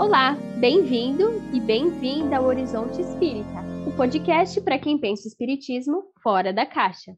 Olá, 0.00 0.34
bem-vindo 0.58 1.24
e 1.54 1.60
bem-vinda 1.60 2.38
ao 2.38 2.46
Horizonte 2.46 3.02
Espírita, 3.02 3.60
o 3.86 3.94
podcast 3.94 4.58
para 4.62 4.78
quem 4.78 4.96
pensa 4.96 5.28
espiritismo 5.28 6.10
fora 6.22 6.54
da 6.54 6.64
caixa. 6.64 7.14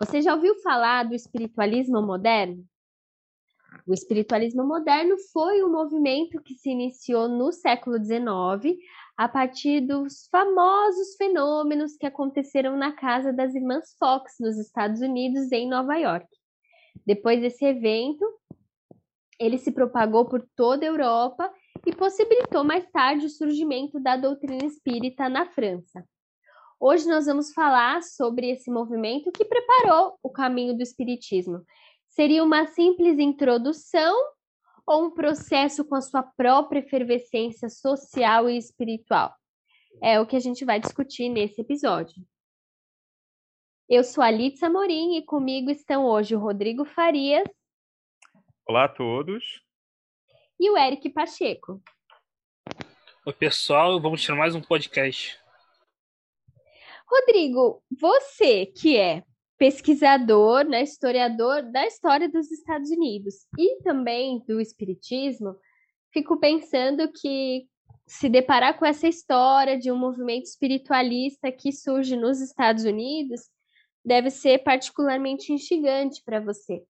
Você 0.00 0.20
já 0.20 0.34
ouviu 0.34 0.56
falar 0.62 1.04
do 1.04 1.14
espiritualismo 1.14 2.02
moderno? 2.02 2.64
O 3.86 3.94
espiritualismo 3.94 4.66
moderno 4.66 5.14
foi 5.32 5.62
um 5.62 5.70
movimento 5.70 6.42
que 6.42 6.54
se 6.54 6.70
iniciou 6.70 7.28
no 7.28 7.52
século 7.52 7.98
XIX 8.04 8.76
a 9.16 9.28
partir 9.28 9.80
dos 9.80 10.26
famosos 10.28 11.14
fenômenos 11.16 11.96
que 11.96 12.06
aconteceram 12.06 12.76
na 12.76 12.90
casa 12.90 13.32
das 13.32 13.54
irmãs 13.54 13.94
Fox 13.96 14.34
nos 14.40 14.58
Estados 14.58 15.00
Unidos 15.00 15.52
em 15.52 15.68
Nova 15.68 15.94
York. 15.94 16.26
Depois 17.06 17.40
desse 17.40 17.64
evento, 17.64 18.26
ele 19.38 19.56
se 19.56 19.70
propagou 19.70 20.24
por 20.24 20.44
toda 20.56 20.84
a 20.84 20.88
Europa 20.88 21.48
e 21.84 21.94
possibilitou 21.94 22.64
mais 22.64 22.88
tarde 22.90 23.26
o 23.26 23.30
surgimento 23.30 24.00
da 24.00 24.16
doutrina 24.16 24.64
espírita 24.64 25.28
na 25.28 25.46
França. 25.46 26.04
Hoje 26.78 27.08
nós 27.08 27.26
vamos 27.26 27.52
falar 27.52 28.02
sobre 28.02 28.50
esse 28.50 28.70
movimento 28.70 29.32
que 29.32 29.44
preparou 29.44 30.18
o 30.22 30.30
caminho 30.30 30.76
do 30.76 30.82
espiritismo. 30.82 31.64
Seria 32.08 32.44
uma 32.44 32.66
simples 32.66 33.18
introdução 33.18 34.14
ou 34.86 35.06
um 35.06 35.10
processo 35.10 35.84
com 35.84 35.94
a 35.94 36.00
sua 36.00 36.22
própria 36.22 36.80
efervescência 36.80 37.68
social 37.68 38.48
e 38.48 38.56
espiritual? 38.56 39.34
É 40.02 40.20
o 40.20 40.26
que 40.26 40.36
a 40.36 40.40
gente 40.40 40.64
vai 40.64 40.78
discutir 40.78 41.28
nesse 41.28 41.60
episódio. 41.62 42.22
Eu 43.88 44.04
sou 44.04 44.22
a 44.22 44.30
Litza 44.30 44.68
Morim 44.68 45.16
e 45.16 45.24
comigo 45.24 45.70
estão 45.70 46.04
hoje 46.04 46.34
o 46.34 46.38
Rodrigo 46.38 46.84
Farias. 46.84 47.48
Olá 48.66 48.84
a 48.84 48.88
todos 48.88 49.65
e 50.58 50.70
o 50.70 50.76
Eric 50.76 51.10
Pacheco. 51.10 51.82
Oi, 53.24 53.32
pessoal, 53.32 54.00
vamos 54.00 54.22
tirar 54.22 54.36
mais 54.36 54.54
um 54.54 54.60
podcast. 54.60 55.38
Rodrigo, 57.08 57.82
você 57.90 58.66
que 58.66 58.96
é 58.96 59.22
pesquisador, 59.58 60.64
né, 60.64 60.82
historiador 60.82 61.62
da 61.62 61.86
história 61.86 62.28
dos 62.28 62.50
Estados 62.50 62.90
Unidos 62.90 63.46
e 63.58 63.82
também 63.82 64.44
do 64.46 64.60
Espiritismo, 64.60 65.56
fico 66.12 66.38
pensando 66.38 67.10
que 67.12 67.66
se 68.06 68.28
deparar 68.28 68.78
com 68.78 68.86
essa 68.86 69.08
história 69.08 69.78
de 69.78 69.90
um 69.90 69.96
movimento 69.96 70.44
espiritualista 70.44 71.50
que 71.50 71.72
surge 71.72 72.16
nos 72.16 72.40
Estados 72.40 72.84
Unidos 72.84 73.50
deve 74.04 74.30
ser 74.30 74.58
particularmente 74.58 75.52
instigante 75.52 76.22
para 76.24 76.38
você. 76.38 76.84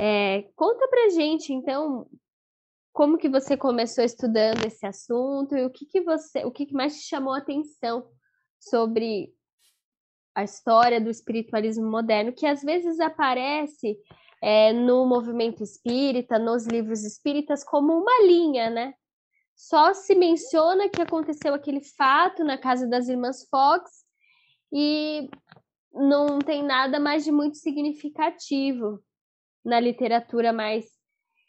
É, 0.00 0.42
conta 0.54 0.86
pra 0.88 1.10
gente, 1.10 1.52
então, 1.52 2.06
como 2.92 3.16
que 3.16 3.28
você 3.28 3.56
começou 3.56 4.04
estudando 4.04 4.64
esse 4.66 4.86
assunto 4.86 5.56
e 5.56 5.64
o 5.64 5.70
que, 5.70 5.86
que 5.86 6.02
você, 6.02 6.44
o 6.44 6.50
que, 6.50 6.66
que 6.66 6.74
mais 6.74 7.00
te 7.00 7.08
chamou 7.08 7.32
a 7.32 7.38
atenção 7.38 8.06
sobre 8.60 9.34
a 10.34 10.44
história 10.44 11.00
do 11.00 11.10
espiritualismo 11.10 11.90
moderno, 11.90 12.32
que 12.32 12.46
às 12.46 12.62
vezes 12.62 13.00
aparece 13.00 13.98
é, 14.42 14.72
no 14.72 15.06
movimento 15.06 15.62
espírita, 15.62 16.38
nos 16.38 16.66
livros 16.66 17.04
espíritas, 17.04 17.64
como 17.64 17.92
uma 17.92 18.26
linha, 18.26 18.70
né? 18.70 18.94
Só 19.54 19.94
se 19.94 20.14
menciona 20.14 20.88
que 20.88 21.00
aconteceu 21.00 21.54
aquele 21.54 21.80
fato 21.80 22.42
na 22.42 22.58
casa 22.58 22.86
das 22.86 23.08
irmãs 23.08 23.46
Fox 23.48 23.90
e 24.72 25.30
não 25.92 26.38
tem 26.38 26.62
nada 26.62 26.98
mais 26.98 27.24
de 27.24 27.30
muito 27.30 27.58
significativo 27.58 28.98
na 29.64 29.78
literatura 29.78 30.52
mais 30.52 31.01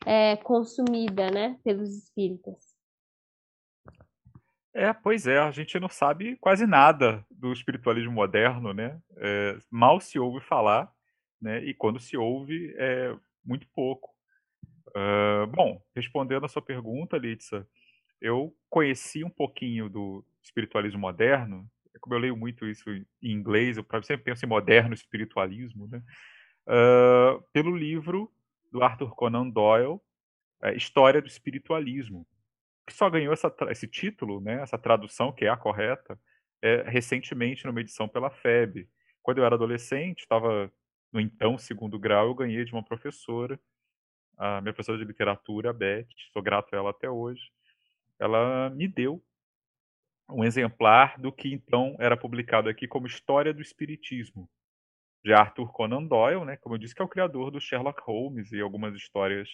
é, 0.05 0.35
consumida, 0.37 1.30
né, 1.30 1.58
pelos 1.64 1.89
espíritas. 1.89 2.73
É, 4.75 4.91
pois 4.91 5.27
é, 5.27 5.37
a 5.37 5.52
gente 5.52 5.80
não 5.80 5.89
sabe 5.89 6.36
quase 6.37 6.65
nada 6.65 7.23
do 7.30 7.53
espiritualismo 7.53 8.11
moderno, 8.11 8.73
né? 8.73 8.99
É, 9.17 9.58
mal 9.69 9.99
se 9.99 10.17
ouve 10.17 10.43
falar, 10.43 10.92
né? 11.39 11.63
E 11.63 11.75
quando 11.75 11.99
se 11.99 12.17
ouve, 12.17 12.73
é 12.77 13.15
muito 13.45 13.67
pouco. 13.67 14.09
Uh, 14.89 15.45
bom, 15.47 15.81
respondendo 15.95 16.45
a 16.45 16.49
sua 16.49 16.61
pergunta, 16.61 17.17
Litsa, 17.17 17.67
eu 18.19 18.55
conheci 18.69 19.23
um 19.23 19.30
pouquinho 19.30 19.89
do 19.89 20.25
espiritualismo 20.42 20.99
moderno, 20.99 21.69
como 21.99 22.15
eu 22.15 22.19
leio 22.19 22.37
muito 22.37 22.65
isso 22.65 22.89
em 22.89 23.05
inglês, 23.21 23.77
eu 23.77 23.86
sempre 24.03 24.23
penso 24.23 24.45
em 24.45 24.49
moderno 24.49 24.93
espiritualismo, 24.93 25.87
né? 25.87 26.02
Uh, 26.67 27.43
pelo 27.52 27.75
livro 27.75 28.31
do 28.73 28.84
Arthur 28.84 29.16
Conan 29.16 29.48
Doyle, 29.50 30.00
é, 30.64 30.76
História 30.76 31.22
do 31.22 31.28
Espiritualismo, 31.28 32.28
que 32.88 32.94
só 32.94 33.08
ganhou 33.08 33.32
essa, 33.32 33.54
esse 33.70 33.88
título, 33.88 34.42
né, 34.42 34.61
essa 34.61 34.78
tradução, 34.78 35.32
que 35.32 35.45
é 35.45 35.50
a 35.50 35.56
correta, 35.56 36.20
é, 36.60 36.82
recentemente 36.89 37.66
numa 37.66 37.80
edição 37.80 38.08
pela 38.08 38.32
FEB. 38.32 38.89
Quando 39.22 39.38
eu 39.38 39.45
era 39.45 39.56
adolescente, 39.56 40.22
estava 40.22 40.72
no 41.11 41.20
então 41.20 41.58
segundo 41.58 42.00
grau, 42.00 42.28
eu 42.28 42.34
ganhei 42.34 42.66
de 42.66 42.73
uma 42.73 42.84
professora, 42.84 43.60
a 44.36 44.60
minha 44.60 44.73
professora 44.73 44.98
de 44.98 45.05
literatura, 45.05 45.70
a 45.70 45.73
Beth, 45.73 46.08
sou 46.34 46.42
grato 46.42 46.73
a 46.73 46.78
ela 46.78 46.90
até 46.90 47.08
hoje. 47.08 47.52
Ela 48.20 48.72
me 48.72 48.88
deu 48.88 49.23
um 50.28 50.44
exemplar 50.44 51.20
do 51.20 51.32
que 51.32 51.54
então 51.54 51.95
era 52.00 52.17
publicado 52.17 52.67
aqui 52.67 52.88
como 52.88 53.05
História 53.05 53.54
do 53.54 53.61
Espiritismo, 53.61 54.50
de 55.23 55.34
Arthur 55.34 55.72
Conan 55.72 56.04
Doyle, 56.04 56.44
né, 56.45 56.58
como 56.58 56.76
eu 56.76 56.80
disse, 56.80 56.94
que 56.94 57.02
é 57.02 57.06
o 57.06 57.10
criador 57.10 57.50
do 57.50 57.61
Sherlock 57.61 58.02
Holmes 58.04 58.52
e 58.52 58.60
algumas 58.60 58.94
histórias 58.95 59.50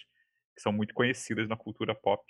que 0.56 0.62
são 0.62 0.72
muito 0.72 0.94
conhecidas 0.94 1.48
na 1.48 1.56
cultura 1.56 1.94
pop. 1.94 2.24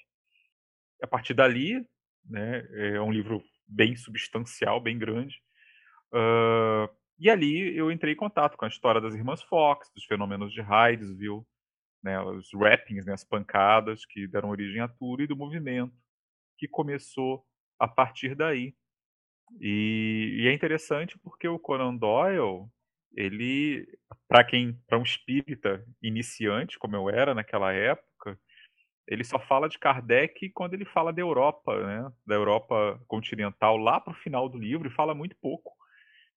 A 1.01 1.07
partir 1.07 1.33
dali, 1.33 1.87
né, 2.25 2.67
é 2.73 3.01
um 3.01 3.11
livro 3.11 3.41
bem 3.65 3.95
substancial, 3.95 4.81
bem 4.81 4.97
grande. 4.97 5.41
Uh, 6.13 6.93
e 7.17 7.29
ali 7.29 7.75
eu 7.75 7.91
entrei 7.91 8.13
em 8.13 8.17
contato 8.17 8.57
com 8.57 8.65
a 8.65 8.67
história 8.67 8.99
das 8.99 9.15
irmãs 9.15 9.41
Fox, 9.43 9.89
dos 9.95 10.03
fenômenos 10.05 10.51
de 10.51 10.61
Hydesville, 10.61 11.43
né, 12.03 12.19
os 12.21 12.49
rappings, 12.53 13.05
né, 13.05 13.13
as 13.13 13.23
pancadas 13.23 14.05
que 14.05 14.27
deram 14.27 14.49
origem 14.49 14.81
a 14.81 14.87
tudo, 14.87 15.23
e 15.23 15.27
do 15.27 15.35
movimento 15.35 15.93
que 16.57 16.67
começou 16.67 17.45
a 17.79 17.87
partir 17.87 18.35
daí. 18.35 18.75
E, 19.59 20.41
e 20.41 20.47
é 20.47 20.53
interessante 20.53 21.17
porque 21.19 21.47
o 21.47 21.57
Conan 21.57 21.95
Doyle, 21.95 22.69
ele, 23.13 23.87
para 24.27 24.43
quem, 24.43 24.73
para 24.87 24.97
um 24.97 25.03
espírita 25.03 25.85
iniciante, 26.01 26.79
como 26.79 26.95
eu 26.95 27.09
era 27.09 27.33
naquela 27.33 27.73
época, 27.73 28.39
ele 29.07 29.23
só 29.23 29.39
fala 29.39 29.67
de 29.67 29.79
Kardec 29.79 30.49
quando 30.51 30.75
ele 30.75 30.85
fala 30.85 31.11
da 31.11 31.21
Europa, 31.21 31.75
né, 31.85 32.11
da 32.25 32.35
Europa 32.35 33.01
continental, 33.07 33.75
lá 33.77 33.99
para 33.99 34.13
o 34.13 34.17
final 34.17 34.47
do 34.47 34.57
livro, 34.57 34.87
e 34.87 34.93
fala 34.93 35.15
muito 35.15 35.35
pouco. 35.41 35.73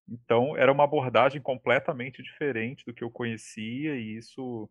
Então, 0.08 0.56
era 0.56 0.72
uma 0.72 0.84
abordagem 0.84 1.40
completamente 1.40 2.22
diferente 2.22 2.84
do 2.84 2.94
que 2.94 3.04
eu 3.04 3.10
conhecia, 3.10 3.94
e 3.96 4.16
isso 4.16 4.68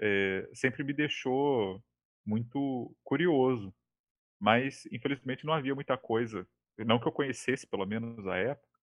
é, 0.00 0.48
sempre 0.54 0.84
me 0.84 0.92
deixou 0.92 1.82
muito 2.24 2.94
curioso. 3.04 3.74
Mas, 4.40 4.86
infelizmente, 4.92 5.44
não 5.44 5.52
havia 5.52 5.74
muita 5.74 5.96
coisa, 5.96 6.46
não 6.78 6.98
que 6.98 7.06
eu 7.06 7.12
conhecesse, 7.12 7.66
pelo 7.66 7.86
menos 7.86 8.26
à 8.26 8.36
época, 8.36 8.78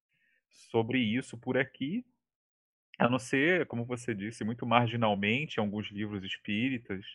sobre 0.49 0.99
isso 0.99 1.37
por 1.37 1.57
aqui, 1.57 2.05
a 2.99 3.09
não 3.09 3.17
ser, 3.17 3.65
como 3.67 3.85
você 3.85 4.13
disse, 4.13 4.43
muito 4.43 4.65
marginalmente, 4.65 5.59
alguns 5.59 5.89
livros 5.89 6.23
espíritas. 6.23 7.05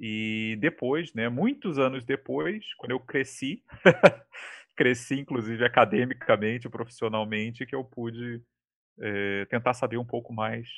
E 0.00 0.58
depois, 0.60 1.14
né, 1.14 1.28
muitos 1.28 1.78
anos 1.78 2.04
depois, 2.04 2.74
quando 2.74 2.90
eu 2.90 3.00
cresci, 3.00 3.62
cresci 4.76 5.20
inclusive 5.20 5.64
academicamente, 5.64 6.68
profissionalmente, 6.68 7.64
que 7.64 7.74
eu 7.74 7.84
pude 7.84 8.42
é, 9.00 9.44
tentar 9.46 9.72
saber 9.74 9.98
um 9.98 10.04
pouco 10.04 10.32
mais 10.32 10.68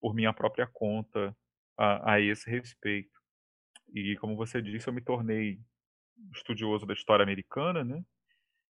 por 0.00 0.14
minha 0.14 0.32
própria 0.32 0.66
conta 0.66 1.34
a, 1.76 2.14
a 2.14 2.20
esse 2.20 2.50
respeito. 2.50 3.18
E 3.94 4.14
como 4.16 4.36
você 4.36 4.60
disse, 4.60 4.88
eu 4.88 4.92
me 4.92 5.00
tornei 5.00 5.58
estudioso 6.34 6.86
da 6.86 6.92
história 6.92 7.22
americana, 7.22 7.82
né? 7.82 8.04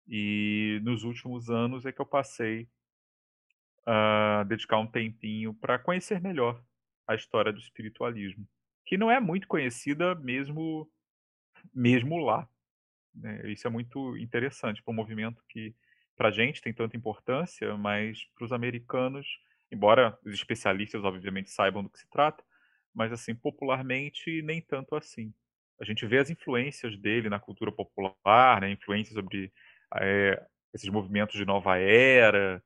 E 0.07 0.79
nos 0.83 1.03
últimos 1.03 1.49
anos 1.49 1.85
é 1.85 1.91
que 1.91 2.01
eu 2.01 2.05
passei 2.05 2.67
uh, 3.87 4.45
dedicar 4.45 4.79
um 4.79 4.87
tempinho 4.87 5.53
para 5.53 5.79
conhecer 5.79 6.21
melhor 6.21 6.61
a 7.07 7.15
história 7.15 7.51
do 7.51 7.59
espiritualismo, 7.59 8.47
que 8.85 8.97
não 8.97 9.11
é 9.11 9.19
muito 9.19 9.47
conhecida 9.47 10.15
mesmo, 10.15 10.89
mesmo 11.73 12.17
lá. 12.17 12.47
Né? 13.13 13.51
Isso 13.51 13.67
é 13.67 13.69
muito 13.69 14.17
interessante 14.17 14.81
para 14.81 14.91
um 14.91 14.95
movimento 14.95 15.43
que 15.49 15.75
para 16.15 16.29
a 16.29 16.31
gente 16.31 16.61
tem 16.61 16.73
tanta 16.73 16.95
importância, 16.95 17.75
mas 17.75 18.23
para 18.35 18.45
os 18.45 18.51
americanos, 18.51 19.27
embora 19.71 20.17
os 20.23 20.33
especialistas 20.33 21.03
obviamente 21.03 21.49
saibam 21.49 21.83
do 21.83 21.89
que 21.89 21.99
se 21.99 22.09
trata, 22.09 22.43
mas 22.93 23.11
assim 23.11 23.33
popularmente 23.33 24.41
nem 24.43 24.61
tanto 24.61 24.95
assim. 24.95 25.33
A 25.81 25.85
gente 25.85 26.05
vê 26.05 26.19
as 26.19 26.29
influências 26.29 26.97
dele 26.97 27.29
na 27.29 27.39
cultura 27.39 27.71
popular, 27.71 28.61
né? 28.61 28.71
influências 28.71 29.15
sobre 29.15 29.51
é, 29.99 30.41
esses 30.73 30.87
movimentos 30.89 31.35
de 31.35 31.45
nova 31.45 31.77
era, 31.77 32.63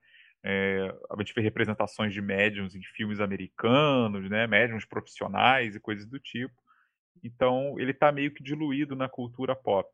é, 0.49 0.97
a 1.09 1.17
gente 1.17 1.33
vê 1.33 1.41
representações 1.41 2.13
de 2.13 2.21
médiums 2.21 2.73
em 2.73 2.81
filmes 2.81 3.19
americanos, 3.19 4.29
né, 4.29 4.47
médiums 4.47 4.85
profissionais 4.85 5.75
e 5.75 5.79
coisas 5.79 6.05
do 6.05 6.17
tipo. 6.17 6.55
Então 7.21 7.77
ele 7.77 7.91
está 7.91 8.13
meio 8.13 8.33
que 8.33 8.41
diluído 8.41 8.95
na 8.95 9.09
cultura 9.09 9.53
pop, 9.53 9.89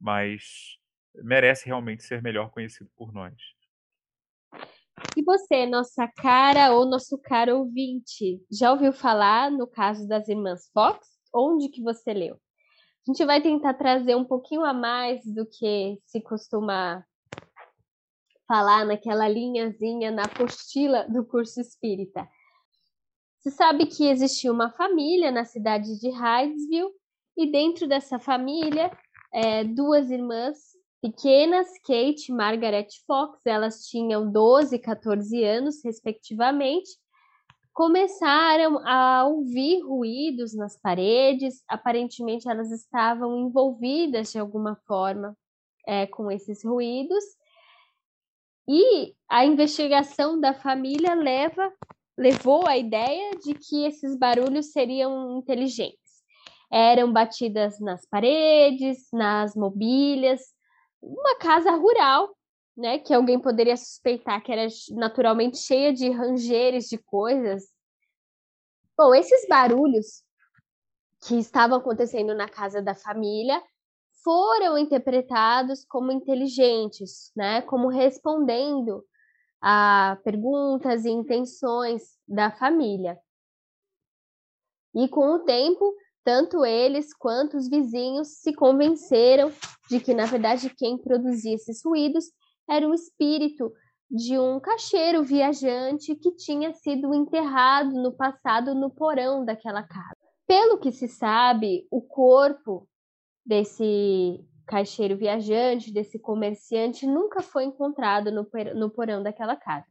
mas 0.00 0.78
merece 1.16 1.66
realmente 1.66 2.04
ser 2.04 2.22
melhor 2.22 2.52
conhecido 2.52 2.88
por 2.94 3.12
nós. 3.12 3.34
E 5.16 5.22
você, 5.24 5.66
nossa 5.66 6.06
cara 6.06 6.72
ou 6.72 6.86
nosso 6.86 7.18
caro 7.18 7.58
ouvinte, 7.58 8.40
já 8.52 8.70
ouviu 8.70 8.92
falar 8.92 9.50
no 9.50 9.66
caso 9.66 10.06
das 10.06 10.28
irmãs 10.28 10.70
Fox? 10.72 11.08
Onde 11.34 11.68
que 11.68 11.82
você 11.82 12.12
leu? 12.12 12.34
A 12.36 13.10
gente 13.10 13.24
vai 13.24 13.42
tentar 13.42 13.74
trazer 13.74 14.14
um 14.14 14.24
pouquinho 14.24 14.64
a 14.64 14.72
mais 14.72 15.24
do 15.24 15.44
que 15.44 15.98
se 16.06 16.20
costuma 16.20 17.04
falar 18.52 18.84
naquela 18.84 19.26
linhazinha 19.26 20.10
na 20.10 20.24
apostila 20.24 21.08
do 21.08 21.24
curso 21.24 21.58
espírita. 21.58 22.28
Se 23.38 23.50
sabe 23.50 23.86
que 23.86 24.06
existia 24.06 24.52
uma 24.52 24.68
família 24.68 25.30
na 25.30 25.46
cidade 25.46 25.98
de 25.98 26.10
Hydesville 26.10 26.90
e 27.34 27.50
dentro 27.50 27.88
dessa 27.88 28.18
família, 28.18 28.94
é, 29.32 29.64
duas 29.64 30.10
irmãs 30.10 30.58
pequenas, 31.00 31.66
Kate 31.78 32.30
e 32.30 32.34
Margaret 32.34 32.88
Fox, 33.06 33.40
elas 33.46 33.86
tinham 33.86 34.30
12 34.30 34.76
e 34.76 34.78
14 34.78 35.42
anos, 35.42 35.82
respectivamente, 35.82 36.90
começaram 37.72 38.86
a 38.86 39.24
ouvir 39.24 39.80
ruídos 39.80 40.54
nas 40.54 40.78
paredes. 40.78 41.64
Aparentemente, 41.66 42.50
elas 42.50 42.70
estavam 42.70 43.34
envolvidas 43.48 44.30
de 44.30 44.38
alguma 44.38 44.76
forma 44.86 45.34
é, 45.86 46.06
com 46.06 46.30
esses 46.30 46.62
ruídos. 46.62 47.24
E 48.68 49.14
a 49.28 49.44
investigação 49.44 50.38
da 50.40 50.54
família 50.54 51.14
leva, 51.14 51.72
levou 52.16 52.66
à 52.66 52.76
ideia 52.76 53.32
de 53.38 53.54
que 53.54 53.84
esses 53.84 54.16
barulhos 54.16 54.72
seriam 54.72 55.38
inteligentes. 55.38 55.98
Eram 56.70 57.12
batidas 57.12 57.80
nas 57.80 58.06
paredes, 58.06 59.08
nas 59.12 59.54
mobílias, 59.54 60.40
uma 61.02 61.36
casa 61.36 61.72
rural, 61.72 62.34
né, 62.76 62.98
que 62.98 63.12
alguém 63.12 63.38
poderia 63.38 63.76
suspeitar 63.76 64.42
que 64.42 64.52
era 64.52 64.66
naturalmente 64.90 65.58
cheia 65.58 65.92
de 65.92 66.08
rangeres 66.10 66.88
de 66.88 66.96
coisas. 66.96 67.64
Bom, 68.96 69.14
esses 69.14 69.46
barulhos 69.48 70.22
que 71.26 71.34
estavam 71.38 71.78
acontecendo 71.78 72.34
na 72.34 72.48
casa 72.48 72.80
da 72.80 72.94
família 72.94 73.62
foram 74.22 74.78
interpretados 74.78 75.84
como 75.84 76.12
inteligentes, 76.12 77.32
né, 77.36 77.62
como 77.62 77.88
respondendo 77.88 79.04
a 79.60 80.18
perguntas 80.24 81.04
e 81.04 81.10
intenções 81.10 82.02
da 82.26 82.50
família. 82.50 83.18
E 84.94 85.08
com 85.08 85.34
o 85.34 85.38
tempo, 85.40 85.94
tanto 86.24 86.64
eles 86.64 87.14
quanto 87.14 87.56
os 87.56 87.68
vizinhos 87.68 88.40
se 88.40 88.52
convenceram 88.52 89.52
de 89.88 90.00
que, 90.00 90.14
na 90.14 90.26
verdade, 90.26 90.74
quem 90.76 90.98
produzia 90.98 91.54
esses 91.54 91.82
ruídos 91.84 92.26
era 92.68 92.88
o 92.88 92.94
espírito 92.94 93.72
de 94.10 94.38
um 94.38 94.60
caixeiro 94.60 95.22
viajante 95.22 96.14
que 96.14 96.32
tinha 96.36 96.72
sido 96.74 97.14
enterrado 97.14 97.92
no 97.94 98.12
passado 98.12 98.74
no 98.74 98.90
porão 98.90 99.44
daquela 99.44 99.82
casa. 99.82 100.16
Pelo 100.46 100.78
que 100.78 100.92
se 100.92 101.08
sabe, 101.08 101.86
o 101.90 102.02
corpo 102.02 102.86
desse 103.44 104.44
caixeiro 104.66 105.16
viajante, 105.16 105.92
desse 105.92 106.18
comerciante, 106.18 107.06
nunca 107.06 107.42
foi 107.42 107.64
encontrado 107.64 108.30
no, 108.30 108.48
no 108.74 108.90
porão 108.90 109.22
daquela 109.22 109.56
casa. 109.56 109.86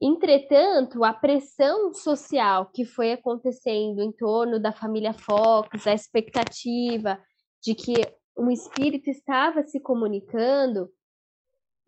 Entretanto, 0.00 1.04
a 1.04 1.12
pressão 1.12 1.94
social 1.94 2.70
que 2.72 2.84
foi 2.84 3.12
acontecendo 3.12 4.02
em 4.02 4.12
torno 4.12 4.60
da 4.60 4.70
família 4.70 5.14
Fox, 5.14 5.86
a 5.86 5.94
expectativa 5.94 7.18
de 7.62 7.74
que 7.74 7.94
um 8.36 8.50
espírito 8.50 9.08
estava 9.08 9.62
se 9.62 9.80
comunicando, 9.80 10.90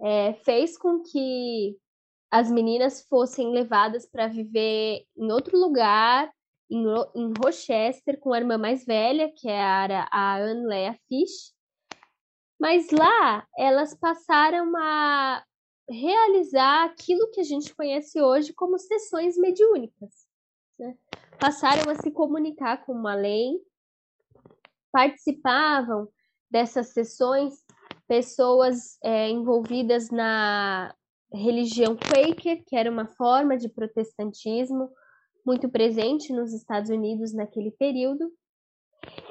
é, 0.00 0.32
fez 0.34 0.78
com 0.78 1.02
que 1.02 1.76
as 2.30 2.50
meninas 2.50 3.06
fossem 3.08 3.50
levadas 3.50 4.06
para 4.06 4.26
viver 4.26 5.04
em 5.16 5.32
outro 5.32 5.58
lugar, 5.58 6.30
em, 6.70 6.84
em, 7.14 7.32
Rochester, 7.42 8.18
com 8.20 8.32
a 8.32 8.38
irmã 8.38 8.58
mais 8.58 8.84
velha, 8.84 9.32
que 9.34 9.48
era 9.48 10.08
a 10.10 10.38
Anne 10.38 10.66
Lea 10.66 10.98
Fish. 11.08 11.54
Mas 12.60 12.90
lá 12.90 13.46
elas 13.56 13.94
passaram 13.94 14.76
a 14.76 15.44
realizar 15.88 16.84
aquilo 16.84 17.30
que 17.30 17.40
a 17.40 17.44
gente 17.44 17.74
conhece 17.74 18.20
hoje 18.20 18.52
como 18.52 18.78
sessões 18.78 19.38
mediúnicas. 19.38 20.26
Né? 20.78 20.96
Passaram 21.38 21.90
a 21.90 21.94
se 21.94 22.10
comunicar 22.10 22.84
com 22.84 23.00
o 23.00 23.08
além, 23.08 23.60
participavam 24.92 26.08
dessas 26.50 26.88
sessões 26.92 27.64
pessoas 28.06 28.98
é, 29.04 29.28
envolvidas 29.28 30.10
na 30.10 30.94
religião 31.32 31.94
Quaker, 31.94 32.64
que 32.66 32.74
era 32.74 32.90
uma 32.90 33.06
forma 33.06 33.56
de 33.56 33.68
protestantismo 33.68 34.90
muito 35.48 35.66
presente 35.66 36.30
nos 36.30 36.52
Estados 36.52 36.90
Unidos 36.90 37.32
naquele 37.32 37.70
período. 37.70 38.30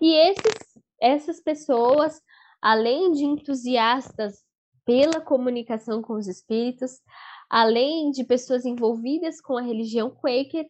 E 0.01 0.15
esses, 0.15 0.83
essas 0.99 1.39
pessoas, 1.39 2.19
além 2.59 3.11
de 3.11 3.23
entusiastas 3.23 4.43
pela 4.83 5.21
comunicação 5.21 6.01
com 6.01 6.13
os 6.13 6.27
espíritos, 6.27 6.99
além 7.47 8.09
de 8.09 8.23
pessoas 8.23 8.65
envolvidas 8.65 9.39
com 9.39 9.57
a 9.57 9.61
religião 9.61 10.09
Quaker, 10.09 10.67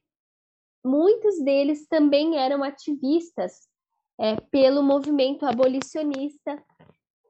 muitos 0.83 1.41
deles 1.41 1.87
também 1.87 2.37
eram 2.37 2.61
ativistas 2.61 3.69
é, 4.19 4.35
pelo 4.51 4.83
movimento 4.83 5.45
abolicionista 5.45 6.61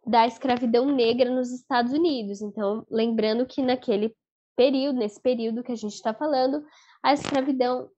da 0.07 0.25
escravidão 0.25 0.87
negra 0.87 1.29
nos 1.29 1.51
Estados 1.51 1.93
Unidos. 1.93 2.41
Então, 2.41 2.83
lembrando 2.89 3.45
que 3.45 3.61
naquele 3.61 4.15
período, 4.55 4.97
nesse 4.97 5.21
período 5.21 5.61
que 5.61 5.71
a 5.71 5.77
gente 5.77 5.93
está 5.93 6.15
falando, 6.15 6.65
a 7.03 7.13
escravidão 7.13 7.91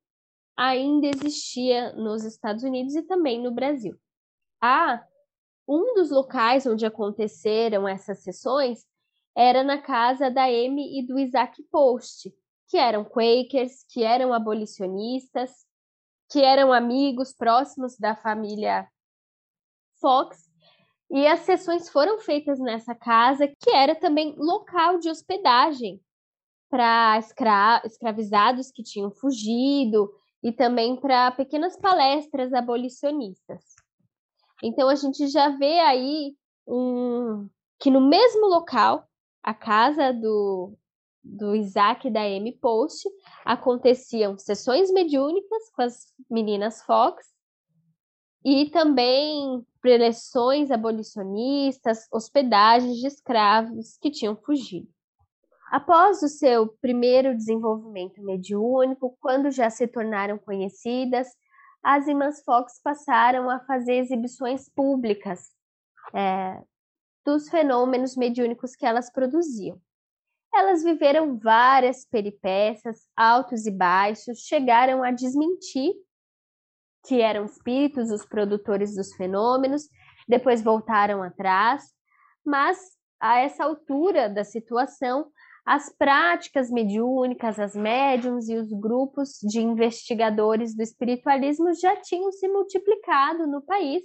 ainda 0.60 1.08
existia 1.08 1.94
nos 1.94 2.26
Estados 2.26 2.64
Unidos 2.66 2.94
e 2.94 3.02
também 3.02 3.42
no 3.42 3.50
Brasil. 3.50 3.98
Ah, 4.62 5.02
um 5.66 5.94
dos 5.94 6.12
locais 6.12 6.66
onde 6.66 6.86
aconteceram 6.86 7.88
essas 7.88 8.24
sessões 8.24 8.86
era 9.34 9.64
na 9.64 9.78
casa 9.78 10.30
da 10.30 10.44
Amy 10.44 11.00
e 11.00 11.08
do 11.08 11.18
Isaac 11.18 11.64
Post, 11.72 12.34
que 12.68 12.78
eram 12.78 13.06
Quakers, 13.06 13.86
que 13.88 14.04
eram 14.04 14.34
abolicionistas, 14.34 15.50
que 16.30 16.42
eram 16.42 16.74
amigos 16.74 17.34
próximos 17.34 17.98
da 17.98 18.14
família 18.14 18.86
Fox. 20.02 20.50
E 21.10 21.26
as 21.26 21.40
sessões 21.40 21.90
foram 21.90 22.20
feitas 22.20 22.60
nessa 22.60 22.94
casa, 22.94 23.48
que 23.48 23.72
era 23.72 23.96
também 23.96 24.36
local 24.38 25.00
de 25.00 25.10
hospedagem 25.10 26.02
para 26.70 27.18
escra 27.18 27.82
escravizados 27.86 28.72
que 28.72 28.84
tinham 28.84 29.10
fugido 29.10 30.12
e 30.44 30.52
também 30.52 30.96
para 30.96 31.32
pequenas 31.32 31.78
palestras 31.78 32.54
abolicionistas. 32.54 33.64
Então 34.64 34.90
a 34.90 34.96
gente 34.96 35.28
já 35.28 35.50
vê 35.50 35.80
aí 35.80 36.36
um, 36.68 37.50
que 37.80 37.90
no 37.90 38.02
mesmo 38.02 38.48
local, 38.48 39.08
a 39.42 39.54
casa 39.54 40.14
do, 40.14 40.74
do 41.24 41.56
Isaac 41.56 42.08
e 42.08 42.12
da 42.12 42.22
Amy 42.22 42.54
Post, 42.58 43.08
aconteciam 43.46 44.38
sessões 44.38 44.92
mediúnicas 44.92 45.70
com 45.76 45.82
as 45.82 46.14
meninas 46.30 46.82
Fox 46.84 47.26
e 48.44 48.70
também 48.70 49.66
preleções 49.82 50.72
abolicionistas, 50.72 52.08
hospedagens 52.12 52.98
de 52.98 53.08
escravos 53.08 53.98
que 53.98 54.12
tinham 54.12 54.36
fugido. 54.36 54.88
Após 55.72 56.24
o 56.24 56.28
seu 56.28 56.68
primeiro 56.82 57.36
desenvolvimento 57.36 58.22
mediúnico, 58.24 59.16
quando 59.22 59.52
já 59.52 59.70
se 59.70 59.88
tornaram 59.88 60.38
conhecidas, 60.38 61.28
as 61.84 62.08
irmãs 62.08 62.42
Fox 62.44 62.80
passaram 62.84 63.50
a 63.50 63.60
fazer 63.60 63.98
exibições 63.98 64.68
públicas 64.68 65.52
é, 66.14 66.62
dos 67.24 67.50
fenômenos 67.50 68.18
mediúnicos 68.18 68.76
que 68.76 68.86
elas 68.86 69.12
produziam. 69.12 69.80
Elas 70.54 70.84
viveram 70.84 71.38
várias 71.38 72.04
peripécias, 72.04 73.08
altos 73.16 73.68
e 73.68 73.72
baixos, 73.72 74.40
chegaram 74.40 75.04
a 75.04 75.12
desmentir 75.12 75.94
que 77.06 77.22
eram 77.22 77.46
espíritos 77.46 78.10
os 78.12 78.26
produtores 78.26 78.96
dos 78.96 79.14
fenômenos, 79.14 79.88
depois 80.28 80.64
voltaram 80.64 81.22
atrás, 81.22 81.94
mas 82.44 82.80
a 83.20 83.40
essa 83.40 83.64
altura 83.64 84.30
da 84.30 84.44
situação, 84.44 85.32
as 85.70 85.88
práticas 85.96 86.72
mediúnicas, 86.72 87.60
as 87.60 87.76
médiums 87.76 88.50
e 88.50 88.56
os 88.56 88.74
grupos 88.74 89.38
de 89.44 89.62
investigadores 89.62 90.76
do 90.76 90.82
espiritualismo 90.82 91.72
já 91.76 91.96
tinham 91.96 92.32
se 92.32 92.48
multiplicado 92.48 93.46
no 93.46 93.62
país 93.62 94.04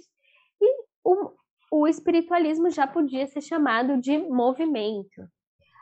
e 0.61 0.83
o, 1.03 1.31
o 1.71 1.87
espiritualismo 1.87 2.69
já 2.69 2.85
podia 2.85 3.25
ser 3.25 3.41
chamado 3.41 3.99
de 3.99 4.15
movimento. 4.15 5.27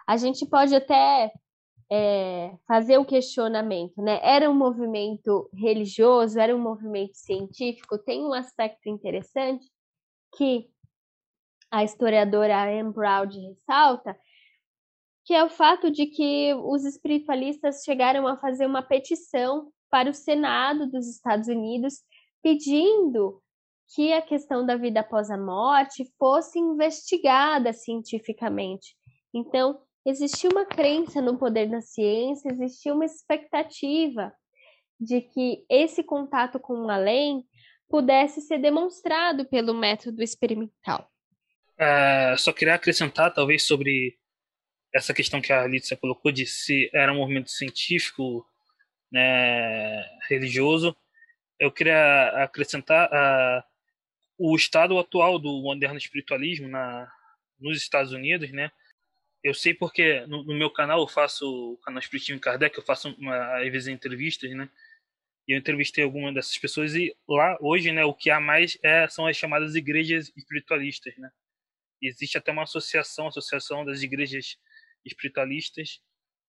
A 0.07 0.15
gente 0.15 0.45
pode 0.45 0.73
até 0.73 1.33
é, 1.91 2.55
fazer 2.65 2.97
o 2.97 3.03
questionamento, 3.03 4.01
né? 4.01 4.21
Era 4.23 4.49
um 4.49 4.55
movimento 4.55 5.49
religioso, 5.53 6.39
era 6.39 6.55
um 6.55 6.61
movimento 6.61 7.17
científico. 7.17 7.97
Tem 7.97 8.23
um 8.23 8.33
aspecto 8.33 8.87
interessante 8.87 9.65
que 10.37 10.69
a 11.69 11.83
historiadora 11.83 12.63
Anne 12.63 12.93
Browd 12.93 13.37
ressalta, 13.37 14.17
que 15.25 15.33
é 15.33 15.43
o 15.43 15.49
fato 15.49 15.89
de 15.89 16.05
que 16.05 16.53
os 16.53 16.83
espiritualistas 16.83 17.83
chegaram 17.83 18.27
a 18.27 18.37
fazer 18.37 18.65
uma 18.65 18.81
petição 18.81 19.71
para 19.89 20.09
o 20.09 20.13
Senado 20.13 20.89
dos 20.89 21.07
Estados 21.07 21.47
Unidos 21.47 21.99
pedindo 22.41 23.41
que 23.95 24.11
a 24.11 24.21
questão 24.21 24.65
da 24.65 24.75
vida 24.75 24.99
após 24.99 25.29
a 25.29 25.37
morte 25.37 26.03
fosse 26.17 26.59
investigada 26.59 27.71
cientificamente. 27.71 28.95
Então, 29.33 29.79
existia 30.05 30.49
uma 30.49 30.65
crença 30.65 31.21
no 31.21 31.37
poder 31.37 31.69
da 31.69 31.79
ciência, 31.79 32.49
existia 32.51 32.93
uma 32.93 33.05
expectativa 33.05 34.33
de 34.99 35.21
que 35.21 35.65
esse 35.69 36.03
contato 36.03 36.59
com 36.59 36.85
o 36.85 36.89
além 36.89 37.45
pudesse 37.89 38.41
ser 38.41 38.57
demonstrado 38.57 39.45
pelo 39.45 39.73
método 39.73 40.21
experimental. 40.23 41.07
É, 41.77 42.35
só 42.37 42.51
queria 42.51 42.75
acrescentar, 42.75 43.33
talvez, 43.33 43.63
sobre 43.63 44.17
essa 44.93 45.13
questão 45.13 45.41
que 45.41 45.51
a 45.51 45.63
Alicia 45.63 45.97
colocou 45.97 46.31
de 46.31 46.45
se 46.45 46.89
era 46.93 47.11
um 47.11 47.17
movimento 47.17 47.49
científico, 47.49 48.45
né, 49.11 50.03
religioso. 50.29 50.95
Eu 51.59 51.71
queria 51.71 52.43
acrescentar 52.43 53.09
uh, 53.09 53.63
o 54.37 54.55
estado 54.55 54.97
atual 54.97 55.39
do 55.39 55.61
moderno 55.61 55.97
espiritualismo 55.97 56.67
na, 56.67 57.11
nos 57.59 57.77
Estados 57.77 58.11
Unidos, 58.11 58.51
né? 58.51 58.71
Eu 59.43 59.53
sei 59.53 59.73
porque 59.73 60.25
no, 60.27 60.43
no 60.43 60.53
meu 60.53 60.69
canal 60.69 61.01
eu 61.01 61.07
faço 61.07 61.73
o 61.73 61.77
canal 61.77 61.99
Espiritismo 61.99 62.39
Kardec, 62.39 62.77
eu 62.77 62.83
faço 62.83 63.09
uma, 63.17 63.57
às 63.57 63.71
vezes 63.71 63.87
entrevistas, 63.87 64.51
né? 64.51 64.69
E 65.47 65.53
eu 65.53 65.59
entrevistei 65.59 66.03
algumas 66.03 66.33
dessas 66.33 66.57
pessoas 66.57 66.95
e 66.95 67.15
lá 67.27 67.57
hoje, 67.59 67.91
né, 67.91 68.05
o 68.05 68.13
que 68.13 68.29
há 68.29 68.39
mais 68.39 68.77
é, 68.81 69.07
são 69.09 69.27
as 69.27 69.35
chamadas 69.35 69.75
igrejas 69.75 70.31
espiritualistas, 70.37 71.15
né? 71.17 71.29
Existe 72.01 72.37
até 72.37 72.51
uma 72.51 72.63
associação, 72.63 73.27
associação 73.27 73.85
das 73.85 74.01
igrejas 74.01 74.45
espiritualistas, 74.45 74.72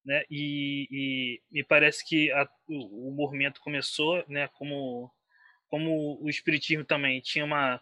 né? 0.04 0.22
E, 0.30 0.88
e 0.90 1.42
me 1.50 1.64
parece 1.64 2.06
que 2.06 2.30
a, 2.32 2.48
o, 2.68 3.08
o, 3.08 3.12
movimento 3.12 3.60
começou, 3.60 4.24
né? 4.28 4.48
Como 4.48 5.10
como 5.68 6.22
o 6.22 6.28
espiritismo 6.28 6.84
também 6.84 7.20
tinha 7.20 7.44
uma, 7.44 7.80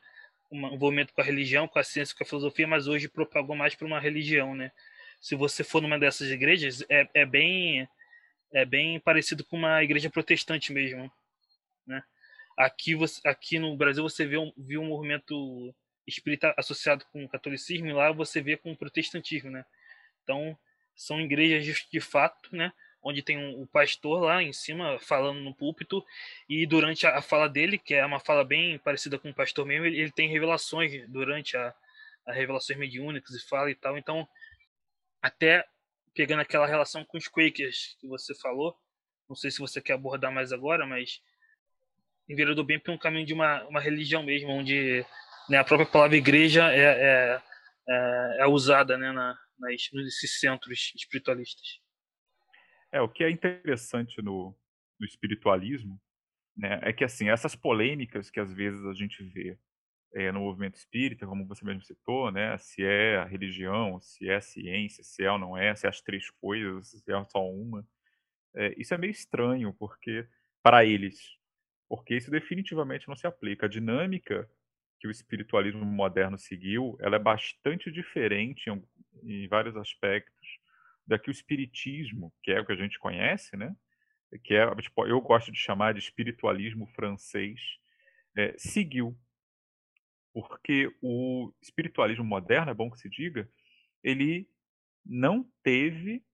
uma 0.50 0.70
um 0.70 0.74
envolvimento 0.74 1.12
com 1.12 1.20
a 1.20 1.24
religião, 1.24 1.68
com 1.68 1.78
a 1.78 1.84
ciência, 1.84 2.16
com 2.16 2.24
a 2.24 2.26
filosofia, 2.26 2.66
mas 2.66 2.86
hoje 2.86 3.08
propagou 3.08 3.54
mais 3.54 3.74
para 3.74 3.86
uma 3.86 4.00
religião, 4.00 4.54
né? 4.54 4.72
Se 5.20 5.34
você 5.34 5.62
for 5.62 5.82
numa 5.82 5.98
dessas 5.98 6.30
igrejas, 6.30 6.84
é, 6.88 7.08
é 7.14 7.26
bem 7.26 7.88
é 8.52 8.64
bem 8.64 9.00
parecido 9.00 9.44
com 9.44 9.56
uma 9.56 9.82
igreja 9.82 10.10
protestante 10.10 10.72
mesmo, 10.72 11.10
né? 11.86 12.02
Aqui, 12.56 12.94
você, 12.94 13.20
aqui 13.26 13.58
no 13.58 13.76
Brasil 13.76 14.02
você 14.02 14.26
vê 14.26 14.36
um, 14.36 14.52
viu 14.56 14.82
um 14.82 14.88
movimento 14.88 15.74
espírita 16.06 16.54
associado 16.56 17.04
com 17.12 17.24
o 17.24 17.28
catolicismo 17.28 17.86
e 17.86 17.92
lá 17.92 18.12
você 18.12 18.40
vê 18.42 18.56
com 18.56 18.72
o 18.72 18.76
protestantismo, 18.76 19.50
né? 19.50 19.64
Então, 20.22 20.56
são 20.94 21.20
igrejas 21.20 21.86
de, 21.90 22.00
fato, 22.00 22.54
né? 22.54 22.72
Onde 23.02 23.22
tem 23.22 23.36
um, 23.36 23.62
um, 23.62 23.66
pastor 23.66 24.22
lá 24.22 24.42
em 24.42 24.52
cima 24.52 24.98
falando 25.00 25.40
no 25.40 25.54
púlpito 25.54 26.04
e 26.48 26.64
durante 26.66 27.06
a, 27.06 27.18
a, 27.18 27.22
fala 27.22 27.48
dele, 27.48 27.76
que 27.76 27.94
é 27.94 28.06
uma 28.06 28.20
fala 28.20 28.44
bem 28.44 28.78
parecida 28.78 29.18
com 29.18 29.30
o 29.30 29.34
pastor 29.34 29.66
mesmo, 29.66 29.86
ele, 29.86 29.98
ele 29.98 30.12
tem 30.12 30.28
revelações 30.28 31.08
durante 31.08 31.56
a, 31.56 31.74
a 32.26 32.32
revelações 32.32 32.78
mediúnicas 32.78 33.34
e 33.34 33.48
fala 33.48 33.70
e 33.70 33.74
tal. 33.74 33.98
Então, 33.98 34.28
até 35.20 35.64
pegando 36.14 36.40
aquela 36.40 36.66
relação 36.66 37.04
com 37.04 37.18
os 37.18 37.26
Quakers 37.26 37.96
que 38.00 38.06
você 38.06 38.34
falou, 38.34 38.76
não 39.28 39.34
sei 39.34 39.50
se 39.50 39.58
você 39.58 39.80
quer 39.80 39.94
abordar 39.94 40.30
mais 40.30 40.52
agora, 40.52 40.86
mas 40.86 41.20
enveredou 42.28 42.64
bem 42.64 42.78
para 42.78 42.92
um 42.92 42.98
caminho 42.98 43.26
de 43.26 43.32
uma, 43.32 43.64
uma 43.64 43.80
religião 43.80 44.22
mesmo, 44.22 44.50
onde 44.50 45.04
né, 45.48 45.58
a 45.58 45.64
própria 45.64 45.88
palavra 45.88 46.16
igreja 46.16 46.72
é, 46.72 46.80
é, 46.80 47.42
é, 47.88 48.36
é 48.40 48.46
usada 48.46 48.96
né, 48.96 49.10
na, 49.10 49.38
nas, 49.62 49.88
nesses 49.92 50.38
centros 50.40 50.92
espiritualistas. 50.94 51.80
É, 52.90 53.00
o 53.00 53.08
que 53.08 53.24
é 53.24 53.30
interessante 53.30 54.20
no, 54.20 54.54
no 55.00 55.06
espiritualismo 55.06 55.98
né, 56.54 56.78
é 56.82 56.92
que 56.92 57.04
assim 57.04 57.30
essas 57.30 57.54
polêmicas 57.54 58.30
que 58.30 58.38
às 58.38 58.52
vezes 58.52 58.84
a 58.84 58.92
gente 58.92 59.22
vê 59.22 59.58
é, 60.14 60.30
no 60.30 60.40
movimento 60.40 60.76
espírita, 60.76 61.26
como 61.26 61.46
você 61.46 61.64
mesmo 61.64 61.82
citou, 61.82 62.30
né, 62.30 62.58
se 62.58 62.84
é 62.84 63.16
a 63.16 63.24
religião, 63.24 63.98
se 64.00 64.28
é 64.28 64.36
a 64.36 64.40
ciência, 64.42 65.02
se 65.02 65.24
é 65.24 65.32
ou 65.32 65.38
não 65.38 65.56
é, 65.56 65.74
se 65.74 65.86
é 65.86 65.88
as 65.88 66.02
três 66.02 66.28
coisas, 66.28 66.88
se 66.88 67.10
é 67.10 67.24
só 67.24 67.42
uma, 67.48 67.86
é, 68.54 68.74
isso 68.78 68.92
é 68.92 68.98
meio 68.98 69.10
estranho 69.10 69.72
porque 69.72 70.26
para 70.62 70.84
eles, 70.84 71.18
porque 71.88 72.14
isso 72.14 72.30
definitivamente 72.30 73.08
não 73.08 73.16
se 73.16 73.26
aplica. 73.26 73.66
A 73.66 73.68
dinâmica 73.68 74.48
que 75.02 75.08
o 75.08 75.10
espiritualismo 75.10 75.84
moderno 75.84 76.38
seguiu, 76.38 76.96
ela 77.00 77.16
é 77.16 77.18
bastante 77.18 77.90
diferente 77.90 78.70
em, 78.70 78.84
em 79.24 79.48
vários 79.48 79.76
aspectos 79.76 80.60
da 81.04 81.18
que 81.18 81.28
o 81.28 81.32
espiritismo, 81.32 82.32
que 82.40 82.52
é 82.52 82.60
o 82.60 82.64
que 82.64 82.70
a 82.70 82.76
gente 82.76 83.00
conhece, 83.00 83.56
né? 83.56 83.74
Que 84.44 84.54
é, 84.54 84.74
tipo, 84.76 85.04
eu 85.04 85.20
gosto 85.20 85.50
de 85.50 85.58
chamar 85.58 85.92
de 85.92 85.98
espiritualismo 85.98 86.86
francês, 86.94 87.58
é, 88.36 88.54
seguiu. 88.56 89.18
Porque 90.32 90.94
o 91.02 91.52
espiritualismo 91.60 92.24
moderno, 92.24 92.70
é 92.70 92.74
bom 92.74 92.88
que 92.88 93.00
se 93.00 93.10
diga, 93.10 93.50
ele 94.04 94.48
não 95.04 95.44
teve 95.64 96.24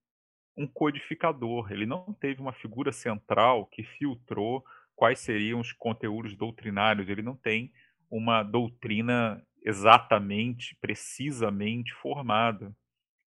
um 0.55 0.67
codificador, 0.67 1.73
ele 1.73 1.87
não 1.87 2.13
teve 2.21 2.43
uma 2.43 2.53
figura 2.53 2.93
central 2.93 3.65
que 3.65 3.83
filtrou 3.83 4.63
quais 4.95 5.21
seriam 5.21 5.59
os 5.59 5.73
conteúdos 5.73 6.37
doutrinários, 6.37 7.09
ele 7.09 7.23
não 7.23 7.35
tem 7.35 7.73
uma 8.11 8.43
doutrina 8.43 9.45
exatamente, 9.62 10.77
precisamente 10.81 11.93
formada. 11.95 12.75